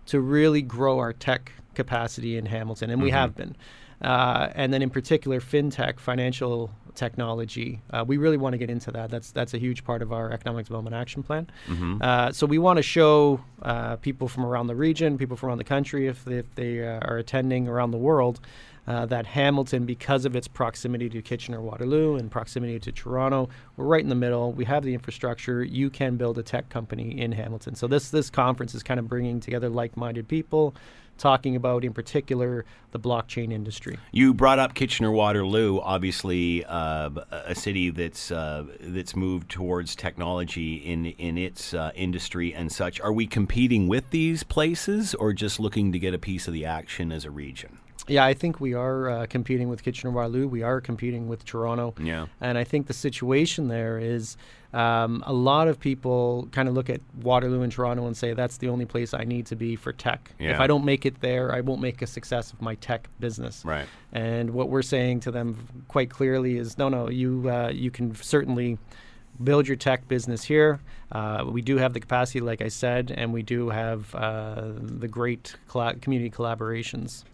to 0.07 0.20
really 0.20 0.62
grow 0.62 0.98
our 0.98 1.12
tech 1.12 1.52
capacity 1.74 2.36
in 2.36 2.46
Hamilton, 2.46 2.90
and 2.90 3.02
we 3.02 3.11
have 3.11 3.34
been. 3.34 3.57
Uh, 4.02 4.50
and 4.55 4.72
then 4.72 4.82
in 4.82 4.90
particular, 4.90 5.40
fintech, 5.40 5.98
financial 5.98 6.70
technology, 6.94 7.80
uh, 7.90 8.05
we 8.07 8.16
really 8.16 8.36
want 8.36 8.52
to 8.52 8.59
get 8.59 8.68
into 8.70 8.90
that. 8.92 9.11
That's 9.11 9.30
that's 9.32 9.55
a 9.55 9.59
huge 9.59 9.82
part 9.84 10.02
of 10.02 10.12
our 10.12 10.30
economic 10.30 10.66
development 10.66 10.94
action 10.94 11.22
plan. 11.22 11.48
Uh, 12.02 12.32
so 12.32 12.46
we 12.46 12.59
want 12.59 12.76
to 12.76 12.82
show 12.82 13.40
uh, 13.62 13.96
people 13.96 14.28
from 14.28 14.44
around 14.44 14.66
the 14.66 14.76
region, 14.76 15.16
people 15.16 15.36
from 15.36 15.48
around 15.48 15.59
the 15.59 15.64
country, 15.64 16.07
if 16.07 16.24
they, 16.24 16.36
if 16.38 16.55
they 16.55 16.86
uh, 16.86 16.98
are 17.02 17.18
attending 17.18 17.66
around 17.66 17.92
the 17.92 17.98
world, 17.98 18.40
uh, 18.87 19.07
that 19.07 19.26
Hamilton, 19.26 19.87
because 19.87 20.24
of 20.24 20.37
its 20.37 20.49
proximity 20.49 21.09
to 21.09 21.22
Kitchener 21.22 21.61
Waterloo 21.61 22.16
and 22.16 22.30
proximity 22.30 22.78
to 22.80 22.93
Toronto, 22.93 23.49
we're 23.76 23.87
right 23.87 24.03
in 24.03 24.09
the 24.09 24.14
middle. 24.14 24.53
We 24.53 24.64
have 24.66 24.82
the 24.82 24.95
infrastructure. 24.95 25.64
You 25.64 25.91
can 25.91 26.16
build 26.16 26.39
a 26.39 26.43
tech 26.43 26.68
company 26.68 27.18
in 27.20 27.32
Hamilton. 27.32 27.74
So 27.74 27.87
this 27.87 28.11
this 28.11 28.30
conference 28.30 28.74
is 28.74 28.82
kind 28.82 29.01
of 29.01 29.09
bringing 29.09 29.41
together 29.41 29.68
like-minded 29.68 30.28
people, 30.28 30.74
talking 31.16 31.57
about 31.57 31.85
in 31.85 31.93
particular 31.93 32.64
the 32.91 32.99
blockchain 32.99 33.53
industry. 33.53 33.97
You 34.12 34.35
brought 34.35 34.59
up 34.59 34.74
Kitchener 34.74 35.11
Waterloo, 35.11 35.80
obviously 35.80 36.64
uh, 36.64 37.11
a 37.30 37.55
city 37.55 37.91
that's 37.91 38.30
uh, 38.30 38.64
that's 38.80 39.16
moved 39.16 39.51
towards 39.51 39.97
technology 39.97 40.76
in 40.76 41.07
in 41.07 41.39
its 41.39 41.72
uh, 41.72 41.93
industry 41.95 42.53
and 42.55 42.70
such. 42.70 43.01
Are 43.01 43.12
we 43.12 43.26
competing 43.26 43.89
with 43.89 44.11
these 44.11 44.43
places, 44.43 45.14
or 45.14 45.32
just 45.32 45.59
looking 45.59 45.93
to 45.93 45.99
get 45.99 46.12
a 46.14 46.18
piece 46.18 46.47
of 46.47 46.53
the 46.53 46.66
action 46.66 47.12
as 47.12 47.24
a 47.24 47.30
region? 47.30 47.78
Yeah, 48.07 48.24
I 48.24 48.34
think 48.34 48.61
we 48.61 48.74
are 48.74 49.09
uh, 49.09 49.26
competing 49.26 49.68
with 49.68 49.82
Kitchener 49.82 50.11
Waterloo. 50.11 50.46
We 50.46 50.62
are 50.62 50.80
competing 50.80 51.28
with 51.28 51.44
Toronto. 51.44 51.94
Yeah. 51.98 52.26
And 52.40 52.59
I 52.59 52.64
think 52.64 52.86
the 52.86 52.92
situation 52.92 53.68
there 53.68 53.98
is 53.98 54.36
um, 54.74 55.22
a 55.26 55.32
lot 55.32 55.68
of 55.68 55.80
people 55.80 56.48
kind 56.52 56.68
of 56.68 56.74
look 56.74 56.90
at 56.90 57.00
Waterloo 57.22 57.62
and 57.62 57.72
Toronto 57.72 58.07
and 58.07 58.16
say 58.16 58.34
that's 58.34 58.59
the 58.59 58.68
only 58.68 58.84
place 58.84 59.14
I 59.14 59.24
need 59.24 59.46
to 59.46 59.57
be 59.57 59.76
for 59.76 59.92
tech. 59.92 60.32
Yeah. 60.38 60.50
If 60.50 60.61
I 60.61 60.66
don't 60.66 60.84
make 60.84 61.07
it 61.07 61.20
there, 61.20 61.55
I 61.55 61.61
won't 61.61 61.80
make 61.80 62.02
a 62.02 62.07
success 62.07 62.52
of 62.52 62.61
my 62.61 62.74
tech 62.74 63.09
business. 63.20 63.64
Right. 63.64 63.86
And 64.12 64.50
what 64.50 64.68
we're 64.68 64.82
saying 64.82 65.20
to 65.20 65.30
them 65.30 65.84
quite 65.88 66.11
clearly 66.11 66.59
is 66.59 66.76
no, 66.76 66.88
no, 66.88 67.09
you 67.09 67.48
uh, 67.48 67.70
you 67.72 67.90
can 67.90 68.14
certainly 68.16 68.78
build 69.42 69.66
your 69.66 69.76
tech 69.76 70.07
business 70.09 70.44
here. 70.44 70.80
Uh, 71.11 71.44
we 71.48 71.62
do 71.62 71.76
have 71.78 71.92
the 71.92 72.00
capacity, 72.00 72.40
like 72.40 72.61
I 72.61 72.68
said, 72.68 73.12
and 73.16 73.32
we 73.32 73.42
do 73.42 73.70
have 73.70 74.14
uh, 74.14 74.64
the 74.76 75.09
great 75.09 75.57
colla- 75.68 75.94
community 75.94 76.30
collaborations 76.30 77.24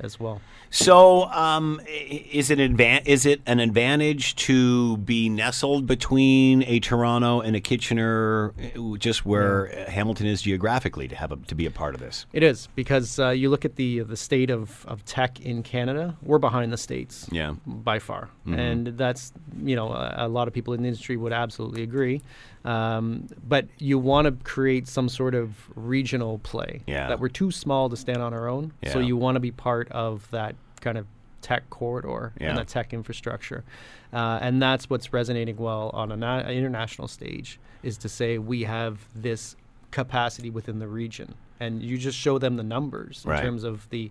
as 0.00 0.18
well. 0.20 0.40
So, 0.70 1.24
um, 1.30 1.80
is 1.88 2.50
it 2.50 2.58
advan- 2.58 3.06
Is 3.06 3.24
it 3.24 3.40
an 3.46 3.58
advantage 3.58 4.36
to 4.36 4.98
be 4.98 5.28
nestled 5.28 5.86
between 5.86 6.62
a 6.64 6.78
Toronto 6.80 7.40
and 7.40 7.56
a 7.56 7.60
Kitchener, 7.60 8.52
uh, 8.76 8.96
just 8.98 9.24
where 9.24 9.66
Hamilton 9.88 10.26
is 10.26 10.42
geographically, 10.42 11.08
to 11.08 11.16
have 11.16 11.32
a, 11.32 11.36
to 11.36 11.54
be 11.54 11.64
a 11.66 11.70
part 11.70 11.94
of 11.94 12.00
this? 12.00 12.26
It 12.32 12.42
is 12.42 12.68
because 12.74 13.18
uh, 13.18 13.30
you 13.30 13.48
look 13.50 13.64
at 13.64 13.76
the 13.76 14.00
the 14.00 14.16
state 14.16 14.50
of, 14.50 14.84
of 14.86 15.04
tech 15.04 15.40
in 15.40 15.62
Canada. 15.62 16.16
We're 16.22 16.38
behind 16.38 16.72
the 16.72 16.76
states. 16.76 17.26
Yeah. 17.32 17.54
by 17.66 17.98
far, 17.98 18.28
Mm-hmm. 18.46 18.58
and 18.58 18.86
that's 18.98 19.32
you 19.62 19.74
know 19.76 19.88
a, 19.92 20.14
a 20.26 20.28
lot 20.28 20.48
of 20.48 20.54
people 20.54 20.74
in 20.74 20.82
the 20.82 20.88
industry 20.88 21.16
would 21.16 21.32
absolutely 21.32 21.82
agree. 21.82 22.20
Um, 22.64 23.28
but 23.46 23.66
you 23.78 23.98
want 23.98 24.26
to 24.26 24.32
create 24.44 24.88
some 24.88 25.08
sort 25.08 25.34
of 25.34 25.54
regional 25.74 26.38
play. 26.40 26.82
Yeah. 26.86 27.08
That 27.08 27.20
we're 27.20 27.28
too 27.28 27.50
small 27.50 27.88
to 27.88 27.96
stand 27.96 28.18
on 28.20 28.34
our 28.34 28.48
own. 28.48 28.72
So 28.92 28.98
you 28.98 29.16
want 29.16 29.36
to 29.36 29.40
be 29.40 29.50
part 29.52 29.87
of 29.90 30.30
that 30.30 30.54
kind 30.80 30.98
of 30.98 31.06
tech 31.42 31.68
corridor 31.70 32.32
Yeah. 32.40 32.48
and 32.50 32.58
that 32.58 32.68
tech 32.68 32.92
infrastructure, 32.92 33.64
uh, 34.12 34.38
and 34.42 34.60
that's 34.60 34.90
what's 34.90 35.12
resonating 35.12 35.56
well 35.56 35.90
on 35.94 36.10
an 36.12 36.20
na- 36.20 36.40
international 36.48 37.08
stage. 37.08 37.58
Is 37.82 37.96
to 37.98 38.08
say 38.08 38.38
we 38.38 38.64
have 38.64 38.98
this 39.14 39.54
capacity 39.92 40.50
within 40.50 40.78
the 40.80 40.88
region, 40.88 41.34
and 41.60 41.82
you 41.82 41.96
just 41.96 42.18
show 42.18 42.38
them 42.38 42.56
the 42.56 42.64
numbers 42.64 43.22
in 43.24 43.30
Right. 43.30 43.42
terms 43.42 43.64
of 43.64 43.88
the 43.90 44.10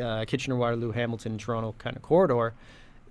uh, 0.00 0.24
Kitchener, 0.24 0.54
Waterloo, 0.56 0.92
Hamilton, 0.92 1.36
Toronto 1.38 1.74
kind 1.78 1.96
of 1.96 2.02
corridor 2.02 2.54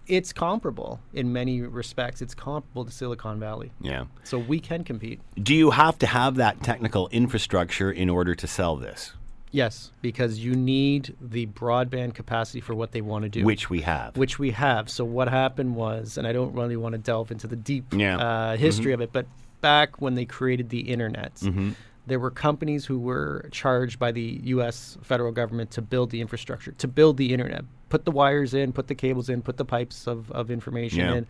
it's 0.07 0.33
comparable 0.33 0.99
in 1.13 1.31
many 1.31 1.61
respects. 1.61 2.19
It's 2.19 2.33
comparable 2.33 2.83
to 2.83 2.89
Silicon 2.89 3.39
Valley. 3.39 3.71
Yeah. 3.79 4.05
So 4.23 4.39
we 4.39 4.59
can 4.59 4.83
compete. 4.83 5.21
Do 5.39 5.53
you 5.53 5.69
have 5.69 5.99
to 5.99 6.07
have 6.07 6.33
that 6.37 6.63
technical 6.63 7.07
infrastructure 7.09 7.91
in 7.91 8.09
order 8.09 8.33
to 8.33 8.47
sell 8.47 8.75
this? 8.75 9.13
Yes, 9.51 9.91
because 10.01 10.39
you 10.39 10.53
need 10.55 11.15
the 11.19 11.47
broadband 11.47 12.13
capacity 12.13 12.61
for 12.61 12.75
what 12.75 12.91
they 12.91 13.01
want 13.01 13.23
to 13.23 13.29
do. 13.29 13.43
Which 13.43 13.69
we 13.69 13.81
have. 13.81 14.15
which 14.15 14.37
we 14.37 14.51
have. 14.51 14.89
So 14.89 15.03
what 15.03 15.27
happened 15.27 15.75
was, 15.75 16.17
and 16.17 16.27
I 16.27 16.33
don't 16.33 16.53
really 16.53 16.75
want 16.77 16.93
to 16.93 16.99
delve 16.99 17.31
into 17.31 17.47
the 17.47 17.55
deep 17.55 17.85
Yeah. 17.91 18.17
uh, 18.17 18.57
history 18.57 18.93
of 18.93 19.01
it, 19.01 19.11
but 19.11 19.25
back 19.61 19.99
when 20.01 20.15
they 20.15 20.25
created 20.25 20.69
the 20.69 20.81
internet, 20.81 21.33
Mm-hmm. 21.35 21.71
there 22.05 22.19
were 22.19 22.31
companies 22.31 22.85
who 22.85 22.99
were 22.99 23.49
charged 23.51 23.97
by 23.97 24.11
the 24.11 24.39
U.S. 24.45 24.97
federal 25.01 25.31
government 25.31 25.71
to 25.71 25.81
build 25.81 26.11
the 26.11 26.21
infrastructure, 26.21 26.71
to 26.73 26.87
build 26.87 27.17
the 27.17 27.33
internet, 27.33 27.65
put 27.89 28.05
the 28.05 28.11
wires 28.11 28.53
in, 28.53 28.71
put 28.71 28.87
the 28.87 28.95
cables 28.95 29.29
in, 29.29 29.41
put 29.41 29.57
the 29.57 29.65
pipes 29.65 30.07
of, 30.07 30.31
of 30.31 30.51
information 30.51 30.99
Yeah. 30.99 31.13
in. 31.15 31.27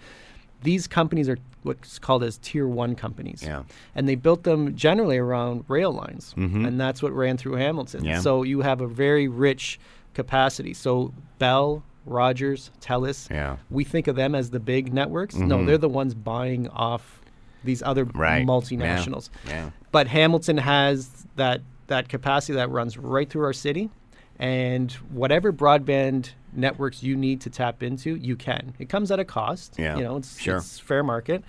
These 0.63 0.87
companies 0.87 1.29
are 1.29 1.37
what's 1.63 1.99
called 1.99 2.23
as 2.23 2.37
tier 2.37 2.67
one 2.67 2.95
companies. 2.95 3.41
Yeah. 3.43 3.63
And 3.95 4.07
they 4.07 4.15
built 4.15 4.43
them 4.43 4.75
generally 4.75 5.17
around 5.17 5.65
rail 5.67 5.91
lines. 5.91 6.33
And 6.37 6.79
that's 6.79 7.01
what 7.01 7.11
ran 7.13 7.37
through 7.37 7.53
Hamilton. 7.55 8.01
Mm-hmm. 8.01 8.09
Yeah. 8.09 8.19
So 8.21 8.43
you 8.43 8.61
have 8.61 8.81
a 8.81 8.87
very 8.87 9.27
rich 9.27 9.79
capacity. 10.13 10.73
So 10.73 11.13
Bell, 11.37 11.83
Rogers, 12.05 12.71
Telus, 12.81 13.29
Yeah. 13.29 13.57
we 13.69 13.83
think 13.83 14.07
of 14.07 14.15
them 14.15 14.35
as 14.35 14.49
the 14.51 14.59
big 14.59 14.93
networks. 14.93 15.35
No, 15.35 15.63
they're 15.65 15.77
the 15.77 15.89
ones 15.89 16.13
buying 16.13 16.67
off 16.69 17.21
these 17.63 17.83
other 17.83 18.05
Right. 18.05 18.45
multinationals. 18.47 19.29
Yeah. 19.45 19.51
Yeah. 19.65 19.69
But 19.91 20.07
Hamilton 20.07 20.57
has 20.57 21.09
that 21.35 21.61
that 21.87 22.07
capacity 22.07 22.53
that 22.53 22.69
runs 22.69 22.99
right 22.99 23.27
through 23.27 23.43
our 23.45 23.51
city, 23.53 23.89
and 24.39 24.91
whatever 25.11 25.51
broadband 25.51 26.31
networks 26.53 27.03
you 27.03 27.15
need 27.15 27.41
to 27.41 27.49
tap 27.49 27.83
into, 27.83 28.15
you 28.15 28.35
can. 28.35 28.73
It 28.79 28.89
comes 28.89 29.11
at 29.11 29.19
a 29.19 29.25
cost. 29.25 29.75
Yeah, 29.77 29.97
You 29.97 30.03
know, 30.03 30.17
it's, 30.17 30.39
sure. 30.39 30.57
it's 30.57 30.79
fair 30.79 31.03
market, 31.03 31.43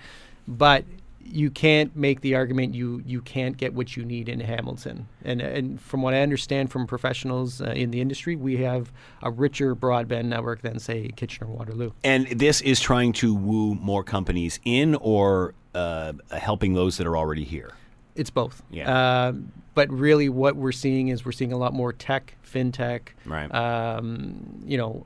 but 0.47 0.85
you 1.23 1.49
can't 1.49 1.95
make 1.95 2.21
the 2.21 2.35
argument 2.35 2.73
you 2.73 3.01
you 3.05 3.21
can't 3.21 3.55
get 3.55 3.73
what 3.73 3.95
you 3.95 4.03
need 4.03 4.27
in 4.27 4.39
Hamilton. 4.39 5.07
And 5.23 5.39
and 5.39 5.79
from 5.79 6.01
what 6.01 6.13
I 6.13 6.21
understand 6.21 6.71
from 6.71 6.87
professionals 6.87 7.61
uh, 7.61 7.65
in 7.65 7.91
the 7.91 8.01
industry, 8.01 8.35
we 8.35 8.57
have 8.57 8.91
a 9.21 9.31
richer 9.31 9.75
broadband 9.75 10.25
network 10.25 10.61
than 10.61 10.79
say 10.79 11.09
Kitchener 11.15 11.47
Waterloo. 11.47 11.91
And 12.03 12.27
this 12.27 12.59
is 12.61 12.79
trying 12.79 13.13
to 13.13 13.33
woo 13.33 13.75
more 13.75 14.03
companies 14.03 14.59
in 14.65 14.95
or 14.95 15.53
uh, 15.73 16.13
helping 16.31 16.73
those 16.73 16.97
that 16.97 17.07
are 17.07 17.17
already 17.17 17.43
here? 17.43 17.71
It's 18.15 18.29
both. 18.29 18.61
Yeah. 18.71 18.93
Uh, 18.93 19.33
but 19.73 19.89
really, 19.89 20.27
what 20.27 20.55
we're 20.57 20.71
seeing 20.73 21.07
is 21.07 21.25
we're 21.25 21.31
seeing 21.31 21.53
a 21.53 21.57
lot 21.57 21.73
more 21.73 21.93
tech, 21.93 22.35
fintech, 22.45 23.09
Right. 23.25 23.49
um, 23.53 24.61
you 24.65 24.77
know, 24.77 25.05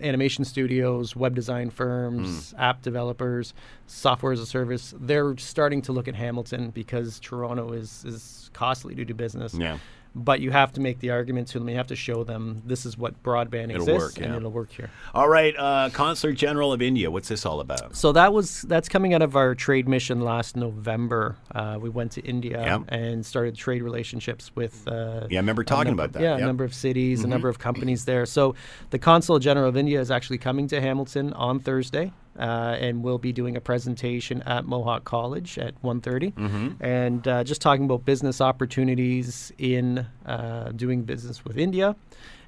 animation 0.00 0.44
studios, 0.44 1.14
web 1.14 1.34
design 1.34 1.70
firms, 1.70 2.50
Hmm. 2.50 2.60
app 2.60 2.82
developers, 2.82 3.54
software 3.86 4.32
as 4.32 4.40
a 4.40 4.46
service. 4.46 4.94
They're 4.98 5.36
starting 5.36 5.80
to 5.82 5.92
look 5.92 6.08
at 6.08 6.14
Hamilton 6.16 6.70
because 6.70 7.20
Toronto 7.20 7.72
is, 7.72 8.04
is 8.04 8.50
costly 8.52 8.94
to 8.96 9.04
do 9.04 9.14
business. 9.14 9.54
Yeah. 9.54 9.78
But 10.12 10.40
you 10.40 10.50
have 10.50 10.72
to 10.72 10.80
make 10.80 10.98
the 10.98 11.10
argument 11.10 11.46
to 11.48 11.60
them. 11.60 11.68
You 11.68 11.76
have 11.76 11.86
to 11.86 11.96
show 11.96 12.24
them 12.24 12.62
this 12.66 12.84
is 12.84 12.98
what 12.98 13.22
broadband 13.22 13.70
It'll 13.70 13.88
exists 13.88 14.18
work, 14.18 14.26
and 14.26 14.34
it'll 14.34 14.50
work 14.50 14.72
here. 14.72 14.90
All 15.14 15.28
right, 15.28 15.54
uh, 15.56 15.90
Consular 15.92 16.34
General 16.34 16.72
of 16.72 16.82
India. 16.82 17.10
What's 17.12 17.28
this 17.28 17.46
all 17.46 17.60
about? 17.60 17.94
So 17.94 18.10
that 18.12 18.32
was 18.32 18.62
that's 18.62 18.88
coming 18.88 19.14
out 19.14 19.22
of 19.22 19.36
our 19.36 19.54
trade 19.54 19.86
mission 19.88 20.20
last 20.22 20.56
November. 20.56 21.36
Uh, 21.54 21.78
we 21.80 21.88
went 21.88 22.10
to 22.12 22.22
India 22.22 22.82
and 22.88 23.24
started 23.24 23.54
trade 23.54 23.82
relationships 23.82 24.50
with. 24.56 24.86
Uh, 24.88 25.28
Yeah, 25.30 25.38
I 25.38 25.42
remember 25.42 25.62
talking 25.62 25.90
number- 25.92 26.02
about 26.02 26.12
that. 26.14 26.22
Yeah. 26.22 26.34
Mm-hmm. 26.34 26.42
a 26.42 26.46
number 26.46 26.64
of 26.64 26.74
cities, 26.74 27.22
a 27.22 27.28
number 27.28 27.48
of 27.48 27.60
companies 27.60 28.04
there. 28.04 28.26
So 28.26 28.56
the 28.90 28.98
Consul 28.98 29.38
General 29.38 29.68
of 29.68 29.76
India 29.76 30.00
is 30.00 30.10
actually 30.10 30.38
coming 30.38 30.66
to 30.68 30.80
Hamilton 30.80 31.32
on 31.34 31.60
Thursday. 31.60 32.12
Uh, 32.40 32.74
and 32.80 33.04
we'll 33.04 33.18
be 33.18 33.32
doing 33.32 33.54
a 33.54 33.60
presentation 33.60 34.40
at 34.42 34.64
Mohawk 34.64 35.04
College 35.04 35.58
at 35.58 35.74
1.30 35.82 36.32
Mm-hmm. 36.34 36.68
and 36.82 37.28
uh, 37.28 37.44
just 37.44 37.60
talking 37.60 37.84
about 37.84 38.06
business 38.06 38.40
opportunities 38.40 39.52
in 39.58 40.06
uh, 40.24 40.72
doing 40.72 41.02
business 41.02 41.44
with 41.44 41.58
India. 41.58 41.94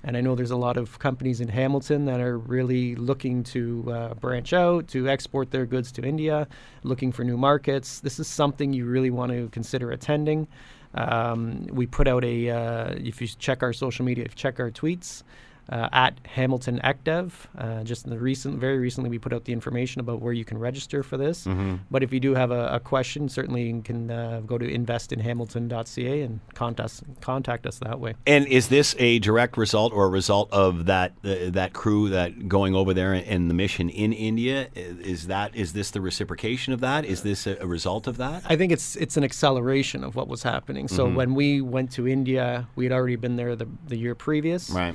And 0.04 0.16
I 0.16 0.20
know 0.20 0.34
there's 0.34 0.50
a 0.50 0.56
lot 0.56 0.76
of 0.78 0.98
companies 0.98 1.40
in 1.40 1.48
Hamilton 1.48 2.06
that 2.06 2.20
are 2.20 2.36
really 2.38 2.96
looking 2.96 3.44
to 3.44 3.84
uh, 3.92 4.14
branch 4.14 4.52
out, 4.52 4.88
to 4.88 5.08
export 5.08 5.50
their 5.50 5.66
goods 5.66 5.92
to 5.92 6.02
India, 6.02 6.48
looking 6.82 7.12
for 7.12 7.22
new 7.22 7.36
markets. 7.36 8.00
This 8.00 8.18
is 8.18 8.26
something 8.26 8.72
you 8.72 8.86
really 8.86 9.10
want 9.10 9.30
to 9.30 9.48
consider 9.50 9.92
attending. 9.92 10.48
Um, 10.94 11.66
we 11.70 11.86
put 11.86 12.08
out 12.08 12.24
a, 12.24 12.50
uh, 12.50 12.94
if 12.96 13.20
you 13.20 13.28
check 13.28 13.62
our 13.62 13.72
social 13.72 14.04
media, 14.04 14.24
if 14.24 14.32
you 14.32 14.36
check 14.36 14.58
our 14.58 14.70
tweets, 14.70 15.22
uh, 15.68 15.88
at 15.92 16.18
Hamilton 16.26 16.80
ECDev. 16.84 17.32
Uh, 17.56 17.82
just 17.84 18.04
in 18.04 18.10
the 18.10 18.18
recent, 18.18 18.58
very 18.58 18.78
recently, 18.78 19.08
we 19.10 19.18
put 19.18 19.32
out 19.32 19.44
the 19.44 19.52
information 19.52 20.00
about 20.00 20.20
where 20.20 20.32
you 20.32 20.44
can 20.44 20.58
register 20.58 21.02
for 21.02 21.16
this. 21.16 21.46
But 21.90 22.02
if 22.02 22.12
you 22.12 22.20
do 22.20 22.34
have 22.34 22.50
a, 22.50 22.66
a 22.68 22.80
question, 22.80 23.28
certainly 23.28 23.64
you 23.68 23.82
can 23.82 24.10
uh, 24.10 24.40
go 24.46 24.58
to 24.58 24.66
investinhamilton.ca 24.66 26.22
and 26.22 26.40
contact 26.54 26.80
us, 26.80 27.02
contact 27.20 27.66
us 27.66 27.78
that 27.78 28.00
way. 28.00 28.14
And 28.26 28.46
is 28.46 28.68
this 28.68 28.94
a 28.98 29.18
direct 29.18 29.56
result 29.56 29.92
or 29.92 30.06
a 30.06 30.08
result 30.08 30.52
of 30.52 30.86
that 30.86 31.12
uh, 31.24 31.50
that 31.50 31.72
crew 31.72 32.08
that 32.10 32.48
going 32.48 32.74
over 32.74 32.92
there 32.94 33.12
and 33.12 33.48
the 33.48 33.54
mission 33.54 33.88
in 33.88 34.12
India? 34.12 34.68
Is 34.74 35.26
that 35.28 35.54
is 35.54 35.72
this 35.72 35.90
the 35.90 36.00
reciprocation 36.00 36.72
of 36.72 36.80
that? 36.80 37.04
Is 37.04 37.22
this 37.22 37.46
a, 37.46 37.56
a 37.60 37.66
result 37.66 38.06
of 38.06 38.16
that? 38.18 38.42
I 38.48 38.56
think 38.56 38.72
it's 38.72 38.96
it's 38.96 39.16
an 39.16 39.24
acceleration 39.24 40.04
of 40.04 40.14
what 40.16 40.28
was 40.28 40.42
happening. 40.42 40.88
So 40.88 41.02
Mm-hmm. 41.02 41.16
when 41.16 41.34
we 41.34 41.60
went 41.60 41.90
to 41.92 42.06
India, 42.06 42.68
we 42.76 42.84
had 42.84 42.92
already 42.92 43.16
been 43.16 43.36
there 43.36 43.56
the, 43.56 43.66
the 43.88 43.96
year 43.96 44.14
previous. 44.14 44.70
Right. 44.70 44.94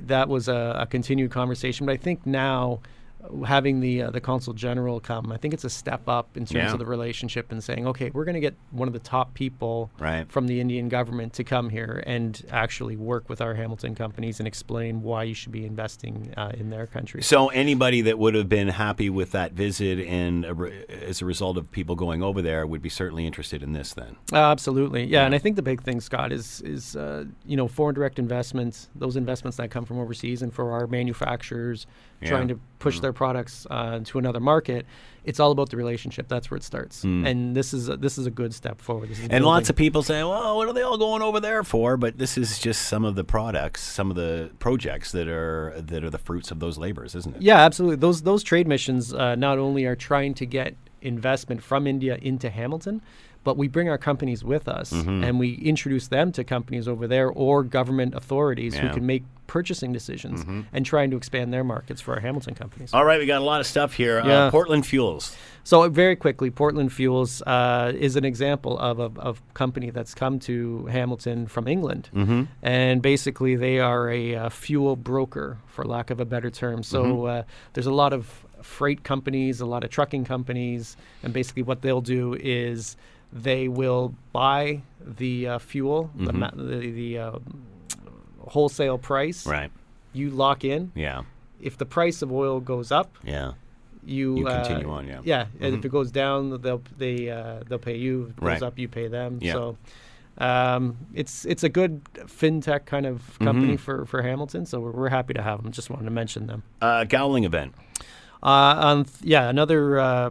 That 0.00 0.28
was 0.28 0.48
a, 0.48 0.76
a 0.80 0.86
continued 0.86 1.30
conversation. 1.30 1.86
But 1.86 1.92
I 1.92 1.96
think 1.96 2.26
now, 2.26 2.80
having 3.46 3.80
the 3.80 4.02
uh, 4.02 4.10
the 4.10 4.20
consul 4.20 4.52
general 4.52 5.00
come, 5.00 5.32
I 5.32 5.36
think 5.36 5.54
it's 5.54 5.64
a 5.64 5.70
step 5.70 6.08
up 6.08 6.36
in 6.36 6.42
terms 6.44 6.52
Yeah. 6.54 6.72
of 6.72 6.78
the 6.78 6.86
relationship 6.86 7.50
and 7.52 7.62
saying, 7.62 7.86
okay, 7.88 8.10
we're 8.12 8.24
going 8.24 8.34
to 8.34 8.40
get 8.40 8.54
one 8.70 8.88
of 8.88 8.92
the 8.94 9.00
top 9.00 9.34
people 9.34 9.90
Right. 9.98 10.30
from 10.30 10.46
the 10.46 10.60
Indian 10.60 10.88
government 10.88 11.32
to 11.34 11.44
come 11.44 11.70
here 11.70 12.02
and 12.06 12.40
actually 12.50 12.96
work 12.96 13.28
with 13.28 13.40
our 13.40 13.54
Hamilton 13.54 13.94
companies 13.94 14.38
and 14.40 14.46
explain 14.46 15.02
why 15.02 15.22
you 15.24 15.34
should 15.34 15.52
be 15.52 15.64
investing 15.64 16.32
uh, 16.36 16.52
in 16.54 16.70
their 16.70 16.86
country. 16.86 17.22
So 17.22 17.48
anybody 17.48 18.00
that 18.02 18.18
would 18.18 18.34
have 18.34 18.48
been 18.48 18.68
happy 18.68 19.08
with 19.10 19.30
that 19.32 19.52
visit 19.52 19.98
and 20.06 20.44
a 20.44 20.54
re- 20.54 20.84
as 20.88 21.22
a 21.22 21.24
result 21.24 21.56
of 21.56 21.70
people 21.70 21.94
going 21.96 22.22
over 22.22 22.42
there 22.42 22.66
would 22.66 22.82
be 22.82 22.88
certainly 22.88 23.26
interested 23.26 23.62
in 23.62 23.72
this 23.72 23.94
then. 23.94 24.16
Uh, 24.32 24.36
absolutely, 24.36 25.04
yeah. 25.04 25.24
And 25.24 25.34
I 25.34 25.38
think 25.38 25.56
the 25.56 25.62
big 25.62 25.82
thing, 25.82 26.00
Scott, 26.00 26.32
is 26.32 26.60
is 26.62 26.94
uh, 26.96 27.24
you 27.46 27.56
know 27.56 27.68
foreign 27.68 27.94
direct 27.94 28.18
investments, 28.18 28.88
those 28.94 29.16
investments 29.16 29.56
that 29.56 29.70
come 29.70 29.84
from 29.84 29.98
overseas, 29.98 30.42
and 30.42 30.52
for 30.52 30.72
our 30.72 30.86
manufacturers 30.86 31.86
Yeah. 32.24 32.30
trying 32.30 32.48
to 32.48 32.58
push 32.78 33.00
their 33.00 33.12
products 33.12 33.66
uh, 33.70 34.00
to 34.04 34.18
another 34.18 34.40
market. 34.40 34.86
It's 35.24 35.40
all 35.40 35.52
about 35.52 35.70
the 35.70 35.76
relationship. 35.78 36.28
That's 36.28 36.50
where 36.50 36.56
it 36.56 36.64
starts. 36.64 37.02
And 37.02 37.56
this 37.56 37.72
is 37.72 37.88
a, 37.88 37.96
this 37.96 38.18
is 38.18 38.26
a 38.26 38.30
good 38.30 38.52
step 38.54 38.80
forward. 38.80 39.10
And 39.30 39.44
lots 39.44 39.70
of 39.70 39.76
people 39.76 40.02
say, 40.02 40.22
"Well, 40.22 40.56
what 40.56 40.68
are 40.68 40.72
they 40.74 40.82
all 40.82 40.98
going 40.98 41.22
over 41.22 41.40
there 41.40 41.62
for?" 41.64 41.96
But 41.96 42.18
this 42.18 42.36
is 42.36 42.58
just 42.58 42.82
some 42.88 43.04
of 43.06 43.14
the 43.14 43.24
products, 43.24 43.82
some 43.82 44.10
of 44.10 44.16
the 44.16 44.50
projects 44.58 45.12
that 45.12 45.28
are 45.28 45.74
that 45.80 46.04
are 46.04 46.10
the 46.10 46.18
fruits 46.18 46.50
of 46.50 46.60
those 46.60 46.76
labors, 46.76 47.14
isn't 47.14 47.36
it? 47.36 47.42
Yeah, 47.42 47.58
absolutely. 47.58 47.96
Those 47.96 48.22
those 48.22 48.42
trade 48.42 48.68
missions 48.68 49.14
uh, 49.14 49.34
not 49.34 49.58
only 49.58 49.86
are 49.86 49.96
trying 49.96 50.34
to 50.34 50.46
get 50.46 50.76
investment 51.00 51.62
from 51.62 51.86
India 51.86 52.18
into 52.20 52.50
Hamilton, 52.50 53.00
but 53.44 53.56
we 53.56 53.68
bring 53.68 53.88
our 53.88 53.98
companies 53.98 54.42
with 54.42 54.66
us 54.68 54.92
Mm-hmm. 54.92 55.24
and 55.24 55.38
we 55.38 55.54
introduce 55.54 56.08
them 56.08 56.32
to 56.32 56.44
companies 56.44 56.88
over 56.88 57.06
there 57.06 57.28
or 57.30 57.62
government 57.62 58.14
authorities 58.14 58.74
Yeah. 58.74 58.80
Mm-hmm. 58.80 58.88
who 58.88 58.94
can 58.94 59.06
make 59.06 59.22
purchasing 59.46 59.92
decisions 59.92 60.44
and 60.72 60.86
trying 60.86 61.10
to 61.10 61.16
expand 61.18 61.52
their 61.52 61.62
markets 61.62 62.00
for 62.00 62.14
our 62.14 62.20
Hamilton 62.20 62.54
companies. 62.54 62.94
All 62.94 63.04
right, 63.04 63.20
we 63.20 63.26
got 63.26 63.42
a 63.42 63.44
lot 63.44 63.60
of 63.60 63.66
stuff 63.66 63.92
here. 63.92 64.18
Uh, 64.20 64.50
Portland 64.50 64.86
Fuels. 64.86 65.36
So 65.64 65.82
uh, 65.82 65.88
very 65.90 66.16
quickly, 66.16 66.50
Portland 66.50 66.92
Fuels 66.92 67.42
uh, 67.42 67.92
is 67.94 68.16
an 68.16 68.24
example 68.24 68.78
of 68.78 68.98
a 68.98 69.10
of 69.20 69.42
company 69.52 69.90
that's 69.90 70.14
come 70.14 70.38
to 70.40 70.86
Hamilton 70.86 71.46
from 71.46 71.68
England, 71.68 72.08
mm-hmm. 72.14 72.44
and 72.62 73.02
basically 73.02 73.54
they 73.54 73.78
are 73.80 74.08
a 74.10 74.34
uh, 74.34 74.48
fuel 74.48 74.96
broker, 74.96 75.58
for 75.66 75.84
lack 75.84 76.10
of 76.10 76.20
a 76.20 76.24
better 76.24 76.50
term. 76.50 76.82
So 76.82 77.26
uh, 77.26 77.42
there's 77.74 77.86
a 77.86 77.92
lot 77.92 78.12
of 78.14 78.46
freight 78.62 79.04
companies, 79.04 79.60
a 79.60 79.66
lot 79.66 79.84
of 79.84 79.90
trucking 79.90 80.24
companies, 80.24 80.96
and 81.22 81.32
basically 81.34 81.62
what 81.62 81.82
they'll 81.82 82.00
do 82.00 82.34
is 82.40 82.96
they 83.34 83.66
will 83.68 84.14
buy 84.32 84.80
the 85.04 85.48
uh, 85.48 85.58
fuel, 85.58 86.10
the, 86.14 86.32
ma- 86.32 86.50
the, 86.54 86.90
the 86.90 87.18
uh, 87.18 87.38
wholesale 88.40 88.98
price. 88.98 89.46
Right. 89.46 89.70
You 90.12 90.30
lock 90.30 90.64
in. 90.64 90.92
Yeah. 90.94 91.22
If 91.60 91.76
the 91.78 91.86
price 91.86 92.22
of 92.22 92.30
oil 92.32 92.60
goes 92.60 92.92
up, 92.92 93.16
Yeah. 93.24 93.52
you 94.04 94.38
You 94.38 94.48
uh, 94.48 94.64
continue 94.64 94.90
on, 94.90 95.06
yeah. 95.08 95.14
Mm-hmm. 95.16 95.28
yeah. 95.28 95.46
And 95.60 95.74
if 95.74 95.84
it 95.84 95.88
goes 95.90 96.10
down, 96.12 96.60
they'll 96.62 96.82
they 96.96 97.30
uh, 97.30 97.60
they'll 97.68 97.78
pay 97.78 97.96
you. 97.96 98.24
If 98.24 98.28
it 98.30 98.36
goes 98.36 98.46
Right. 98.46 98.62
up, 98.62 98.78
you 98.78 98.88
pay 98.88 99.08
them. 99.08 99.38
Yeah. 99.42 99.52
So 99.54 99.76
um, 100.38 100.96
it's 101.14 101.44
it's 101.44 101.62
a 101.64 101.68
good 101.68 102.04
fintech 102.14 102.86
kind 102.86 103.06
of 103.06 103.16
Mm-hmm. 103.34 103.44
company 103.44 103.76
for 103.76 104.04
for 104.06 104.22
Hamilton. 104.22 104.66
So 104.66 104.78
we're, 104.80 104.90
we're 104.92 105.08
happy 105.08 105.34
to 105.34 105.42
have 105.42 105.62
them. 105.62 105.72
Just 105.72 105.90
wanted 105.90 106.04
to 106.04 106.10
mention 106.10 106.46
them. 106.46 106.62
Uh, 106.80 107.04
Gowling 107.04 107.44
event. 107.44 107.74
Uh, 108.42 108.94
th- 109.04 109.08
yeah, 109.22 109.48
another 109.48 109.98
uh, 109.98 110.30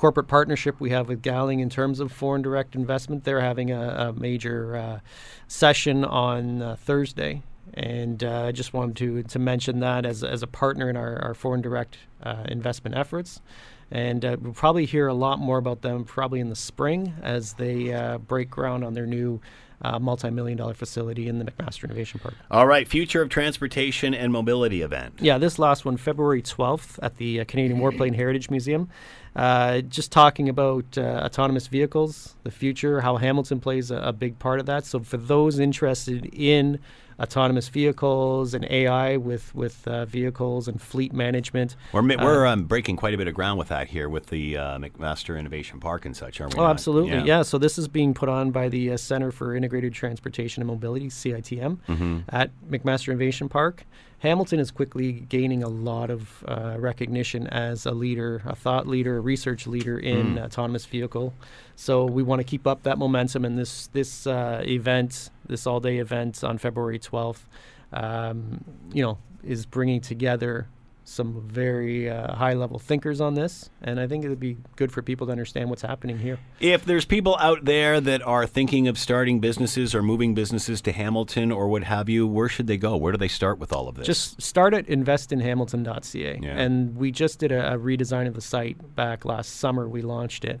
corporate 0.00 0.28
partnership 0.28 0.80
we 0.80 0.88
have 0.88 1.08
with 1.08 1.20
Gowling 1.22 1.60
in 1.60 1.68
terms 1.68 2.00
of 2.00 2.10
foreign 2.10 2.40
direct 2.40 2.74
investment. 2.74 3.24
They're 3.24 3.42
having 3.42 3.70
a, 3.70 4.08
a 4.08 4.12
major 4.14 4.74
uh, 4.74 5.00
session 5.46 6.06
on 6.06 6.62
uh, 6.62 6.76
Thursday. 6.76 7.42
And 7.74 8.24
uh, 8.24 8.46
I 8.46 8.52
just 8.52 8.72
wanted 8.72 8.96
to 8.96 9.22
to 9.24 9.38
mention 9.38 9.80
that 9.80 10.06
as 10.06 10.24
as 10.24 10.42
a 10.42 10.46
partner 10.46 10.88
in 10.88 10.96
our, 10.96 11.22
our 11.22 11.34
foreign 11.34 11.60
direct 11.60 11.98
uh, 12.22 12.44
investment 12.48 12.96
efforts. 12.96 13.42
And 13.90 14.24
uh, 14.24 14.38
we'll 14.40 14.54
probably 14.54 14.86
hear 14.86 15.06
a 15.06 15.14
lot 15.14 15.38
more 15.38 15.58
about 15.58 15.82
them 15.82 16.04
probably 16.04 16.40
in 16.40 16.48
the 16.48 16.56
spring 16.56 17.12
as 17.22 17.52
they 17.54 17.92
uh, 17.92 18.18
break 18.18 18.48
ground 18.48 18.84
on 18.84 18.94
their 18.94 19.06
new 19.06 19.40
uh, 19.82 19.98
multi-million 19.98 20.58
dollar 20.58 20.74
facility 20.74 21.28
in 21.28 21.38
the 21.38 21.44
McMaster 21.44 21.84
Innovation 21.84 22.20
Park. 22.20 22.34
All 22.50 22.66
right, 22.66 22.86
Future 22.86 23.22
of 23.22 23.28
Transportation 23.28 24.14
and 24.14 24.32
Mobility 24.32 24.82
event. 24.82 25.14
Yeah, 25.20 25.38
this 25.38 25.58
last 25.58 25.84
one, 25.84 25.96
February 25.96 26.42
12th 26.42 26.98
at 27.02 27.16
the 27.16 27.40
uh, 27.40 27.44
Canadian 27.46 27.80
Warplane 27.80 28.14
Heritage 28.14 28.50
Museum. 28.50 28.88
Uh, 29.36 29.80
just 29.82 30.10
talking 30.10 30.48
about 30.48 30.98
uh, 30.98 31.22
autonomous 31.24 31.68
vehicles, 31.68 32.34
the 32.42 32.50
future, 32.50 33.00
how 33.00 33.16
Hamilton 33.16 33.60
plays 33.60 33.90
a, 33.90 33.96
a 33.98 34.12
big 34.12 34.38
part 34.38 34.58
of 34.60 34.66
that. 34.66 34.84
So, 34.84 35.00
for 35.00 35.16
those 35.16 35.58
interested 35.58 36.26
in 36.34 36.78
autonomous 37.20 37.68
vehicles 37.68 38.54
and 38.54 38.64
AI 38.70 39.16
with 39.18 39.54
with 39.54 39.86
uh, 39.86 40.06
vehicles 40.06 40.66
and 40.66 40.80
fleet 40.80 41.12
management. 41.12 41.76
We're, 41.92 42.02
we're 42.02 42.46
um, 42.46 42.64
breaking 42.64 42.96
quite 42.96 43.12
a 43.12 43.18
bit 43.18 43.28
of 43.28 43.34
ground 43.34 43.58
with 43.58 43.68
that 43.68 43.88
here 43.88 44.08
with 44.08 44.28
the 44.28 44.56
uh, 44.56 44.78
McMaster 44.78 45.38
Innovation 45.38 45.80
Park 45.80 46.06
and 46.06 46.16
such, 46.16 46.40
aren't 46.40 46.54
we? 46.54 46.60
Oh, 46.60 46.64
not? 46.64 46.70
absolutely. 46.70 47.18
Yeah. 47.28 47.42
So 47.42 47.58
this 47.58 47.76
is 47.78 47.88
being 47.88 48.14
put 48.14 48.30
on 48.30 48.50
by 48.52 48.68
the 48.70 48.92
uh, 48.92 48.96
Center 48.96 49.30
for 49.30 49.54
Integrated 49.54 49.92
Transportation 49.92 50.62
and 50.62 50.68
Mobility, 50.68 51.08
CITM, 51.08 51.78
Mm-hmm. 51.88 52.18
at 52.30 52.50
McMaster 52.70 53.08
Innovation 53.08 53.48
Park. 53.50 53.84
Hamilton 54.20 54.60
is 54.60 54.70
quickly 54.70 55.12
gaining 55.12 55.62
a 55.62 55.68
lot 55.68 56.10
of 56.10 56.44
uh, 56.46 56.76
recognition 56.78 57.46
as 57.46 57.86
a 57.86 57.92
leader, 57.92 58.42
a 58.44 58.54
thought 58.54 58.86
leader, 58.86 59.16
a 59.16 59.20
research 59.20 59.66
leader 59.66 59.98
in 59.98 60.34
Mm. 60.36 60.44
autonomous 60.44 60.84
vehicle. 60.86 61.32
So 61.74 62.04
we 62.04 62.22
want 62.22 62.40
to 62.40 62.44
keep 62.44 62.66
up 62.66 62.82
that 62.82 62.98
momentum. 62.98 63.44
And 63.46 63.58
this 63.58 63.86
this 63.88 64.26
uh, 64.26 64.62
event, 64.66 65.30
this 65.46 65.66
all 65.66 65.80
day 65.80 65.98
event 65.98 66.44
on 66.44 66.58
February 66.58 66.98
twelfth, 66.98 67.48
um, 67.92 68.62
you 68.92 69.02
know, 69.02 69.16
is 69.42 69.64
bringing 69.66 70.00
together 70.02 70.68
some 71.10 71.42
very 71.48 72.08
uh, 72.08 72.34
high 72.34 72.54
level 72.54 72.78
thinkers 72.78 73.20
on 73.20 73.34
this, 73.34 73.68
and 73.82 73.98
I 73.98 74.06
think 74.06 74.24
it 74.24 74.28
would 74.28 74.40
be 74.40 74.58
good 74.76 74.92
for 74.92 75.02
people 75.02 75.26
to 75.26 75.32
understand 75.32 75.68
what's 75.68 75.82
happening 75.82 76.18
here. 76.18 76.38
If 76.60 76.84
there's 76.84 77.04
people 77.04 77.36
out 77.38 77.64
there 77.64 78.00
that 78.00 78.22
are 78.22 78.46
thinking 78.46 78.86
of 78.86 78.96
starting 78.96 79.40
businesses 79.40 79.94
or 79.94 80.02
moving 80.02 80.34
businesses 80.34 80.80
to 80.82 80.92
Hamilton 80.92 81.50
or 81.50 81.68
what 81.68 81.84
have 81.84 82.08
you, 82.08 82.26
where 82.26 82.48
should 82.48 82.68
they 82.68 82.76
go? 82.76 82.96
Where 82.96 83.12
do 83.12 83.18
they 83.18 83.28
start 83.28 83.58
with 83.58 83.72
all 83.72 83.88
of 83.88 83.96
this? 83.96 84.06
Just 84.06 84.40
start 84.40 84.72
at 84.72 84.86
investinhamilton.ca. 84.86 86.38
Yeah. 86.40 86.48
And 86.56 86.96
we 86.96 87.10
just 87.10 87.40
did 87.40 87.50
a, 87.50 87.74
a 87.74 87.78
redesign 87.78 88.28
of 88.28 88.34
the 88.34 88.40
site 88.40 88.94
back 88.94 89.24
last 89.24 89.56
summer. 89.56 89.88
We 89.88 90.02
launched 90.02 90.44
it. 90.44 90.60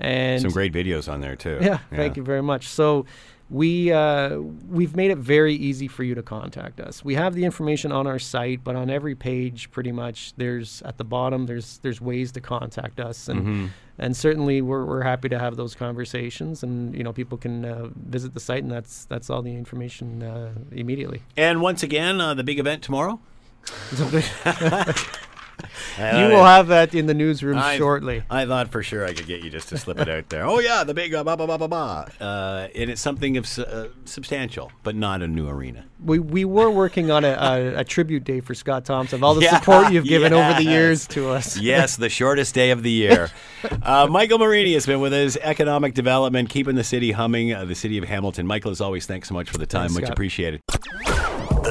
And 0.00 0.42
some 0.42 0.50
great 0.50 0.72
videos 0.72 1.10
on 1.10 1.20
there 1.20 1.36
too. 1.36 1.58
Yeah, 1.62 1.78
thank 1.90 2.16
you 2.16 2.24
very 2.24 2.42
much. 2.42 2.66
So 2.66 3.06
we 3.50 3.92
uh, 3.92 4.38
we've 4.38 4.96
made 4.96 5.10
it 5.10 5.18
very 5.18 5.54
easy 5.54 5.86
for 5.86 6.02
you 6.02 6.14
to 6.14 6.22
contact 6.22 6.80
us. 6.80 7.04
We 7.04 7.14
have 7.14 7.34
the 7.34 7.44
information 7.44 7.92
on 7.92 8.06
our 8.06 8.18
site, 8.18 8.64
but 8.64 8.74
on 8.74 8.88
every 8.90 9.14
page, 9.14 9.70
pretty 9.70 9.92
much, 9.92 10.32
there's 10.36 10.80
at 10.82 10.96
the 10.96 11.04
bottom 11.04 11.46
there's 11.46 11.78
there's 11.78 12.00
ways 12.00 12.32
to 12.32 12.40
contact 12.40 13.00
us, 13.00 13.28
and 13.28 13.40
Mm-hmm. 13.40 13.66
and 13.98 14.16
certainly 14.16 14.62
we're, 14.62 14.84
we're 14.86 15.02
happy 15.02 15.28
to 15.28 15.38
have 15.38 15.56
those 15.56 15.74
conversations, 15.74 16.62
and 16.62 16.96
you 16.96 17.04
know 17.04 17.12
people 17.12 17.36
can 17.36 17.64
uh, 17.64 17.88
visit 17.94 18.32
the 18.34 18.40
site, 18.40 18.62
and 18.62 18.72
that's 18.72 19.04
that's 19.04 19.28
all 19.28 19.42
the 19.42 19.54
information 19.54 20.22
uh, 20.22 20.52
immediately. 20.72 21.20
And 21.36 21.60
once 21.60 21.82
again, 21.82 22.20
uh, 22.20 22.32
the 22.34 22.44
big 22.44 22.58
event 22.58 22.82
tomorrow. 22.82 23.20
you 25.98 26.28
will 26.28 26.44
have 26.44 26.68
that 26.68 26.94
in 26.94 27.06
the 27.06 27.14
newsroom 27.14 27.58
I- 27.58 27.76
shortly. 27.76 28.22
I 28.30 28.46
thought 28.46 28.68
for 28.70 28.82
sure 28.82 29.04
I 29.04 29.12
could 29.12 29.26
get 29.26 29.42
you 29.42 29.50
just 29.50 29.68
to 29.70 29.78
slip 29.78 29.98
it 30.00 30.08
out 30.08 30.28
there. 30.28 30.44
Oh 30.46 30.58
yeah, 30.58 30.84
the 30.84 30.94
big 30.94 31.14
uh, 31.14 31.22
blah 31.24 31.36
blah 31.36 31.46
blah 31.46 31.56
blah 31.58 31.66
blah. 31.66 32.06
Uh, 32.26 32.68
and 32.74 32.90
it's 32.90 33.00
something 33.00 33.36
of 33.36 33.46
uh, 33.58 33.88
substantial, 34.04 34.70
but 34.82 34.94
not 34.94 35.22
a 35.22 35.28
new 35.28 35.48
arena. 35.48 35.84
We 36.04 36.18
we 36.18 36.44
were 36.44 36.70
working 36.70 37.10
on 37.10 37.24
a, 37.24 37.28
a, 37.28 37.74
a 37.80 37.84
tribute 37.84 38.24
day 38.24 38.40
for 38.40 38.54
Scott 38.54 38.84
Thompson. 38.84 39.22
All 39.22 39.34
the 39.34 39.42
Yeah, 39.42 39.58
support 39.58 39.92
you've 39.92 40.04
given 40.04 40.32
over 40.32 40.54
the 40.54 40.64
years 40.68 41.06
to 41.08 41.30
us. 41.30 41.56
Yes, 41.64 41.96
the 41.96 42.08
shortest 42.10 42.54
day 42.54 42.70
of 42.72 42.82
the 42.82 42.90
year. 42.90 43.30
Uh, 43.82 44.06
Michael 44.10 44.38
Marini 44.38 44.74
has 44.74 44.84
been 44.86 45.00
with 45.00 45.12
us, 45.14 45.36
economic 45.40 45.94
development, 45.94 46.50
keeping 46.50 46.74
the 46.74 46.84
city 46.84 47.12
humming, 47.12 47.52
uh, 47.54 47.64
the 47.64 47.74
city 47.74 47.96
of 47.96 48.04
Hamilton. 48.04 48.46
Michael, 48.46 48.70
as 48.70 48.80
always, 48.80 49.06
thanks 49.06 49.28
so 49.28 49.34
much 49.34 49.48
for 49.50 49.58
the 49.58 49.66
time. 49.66 49.88
Thanks, 49.88 49.94
much 49.94 50.04
Scott. 50.04 50.12
appreciated. 50.12 50.60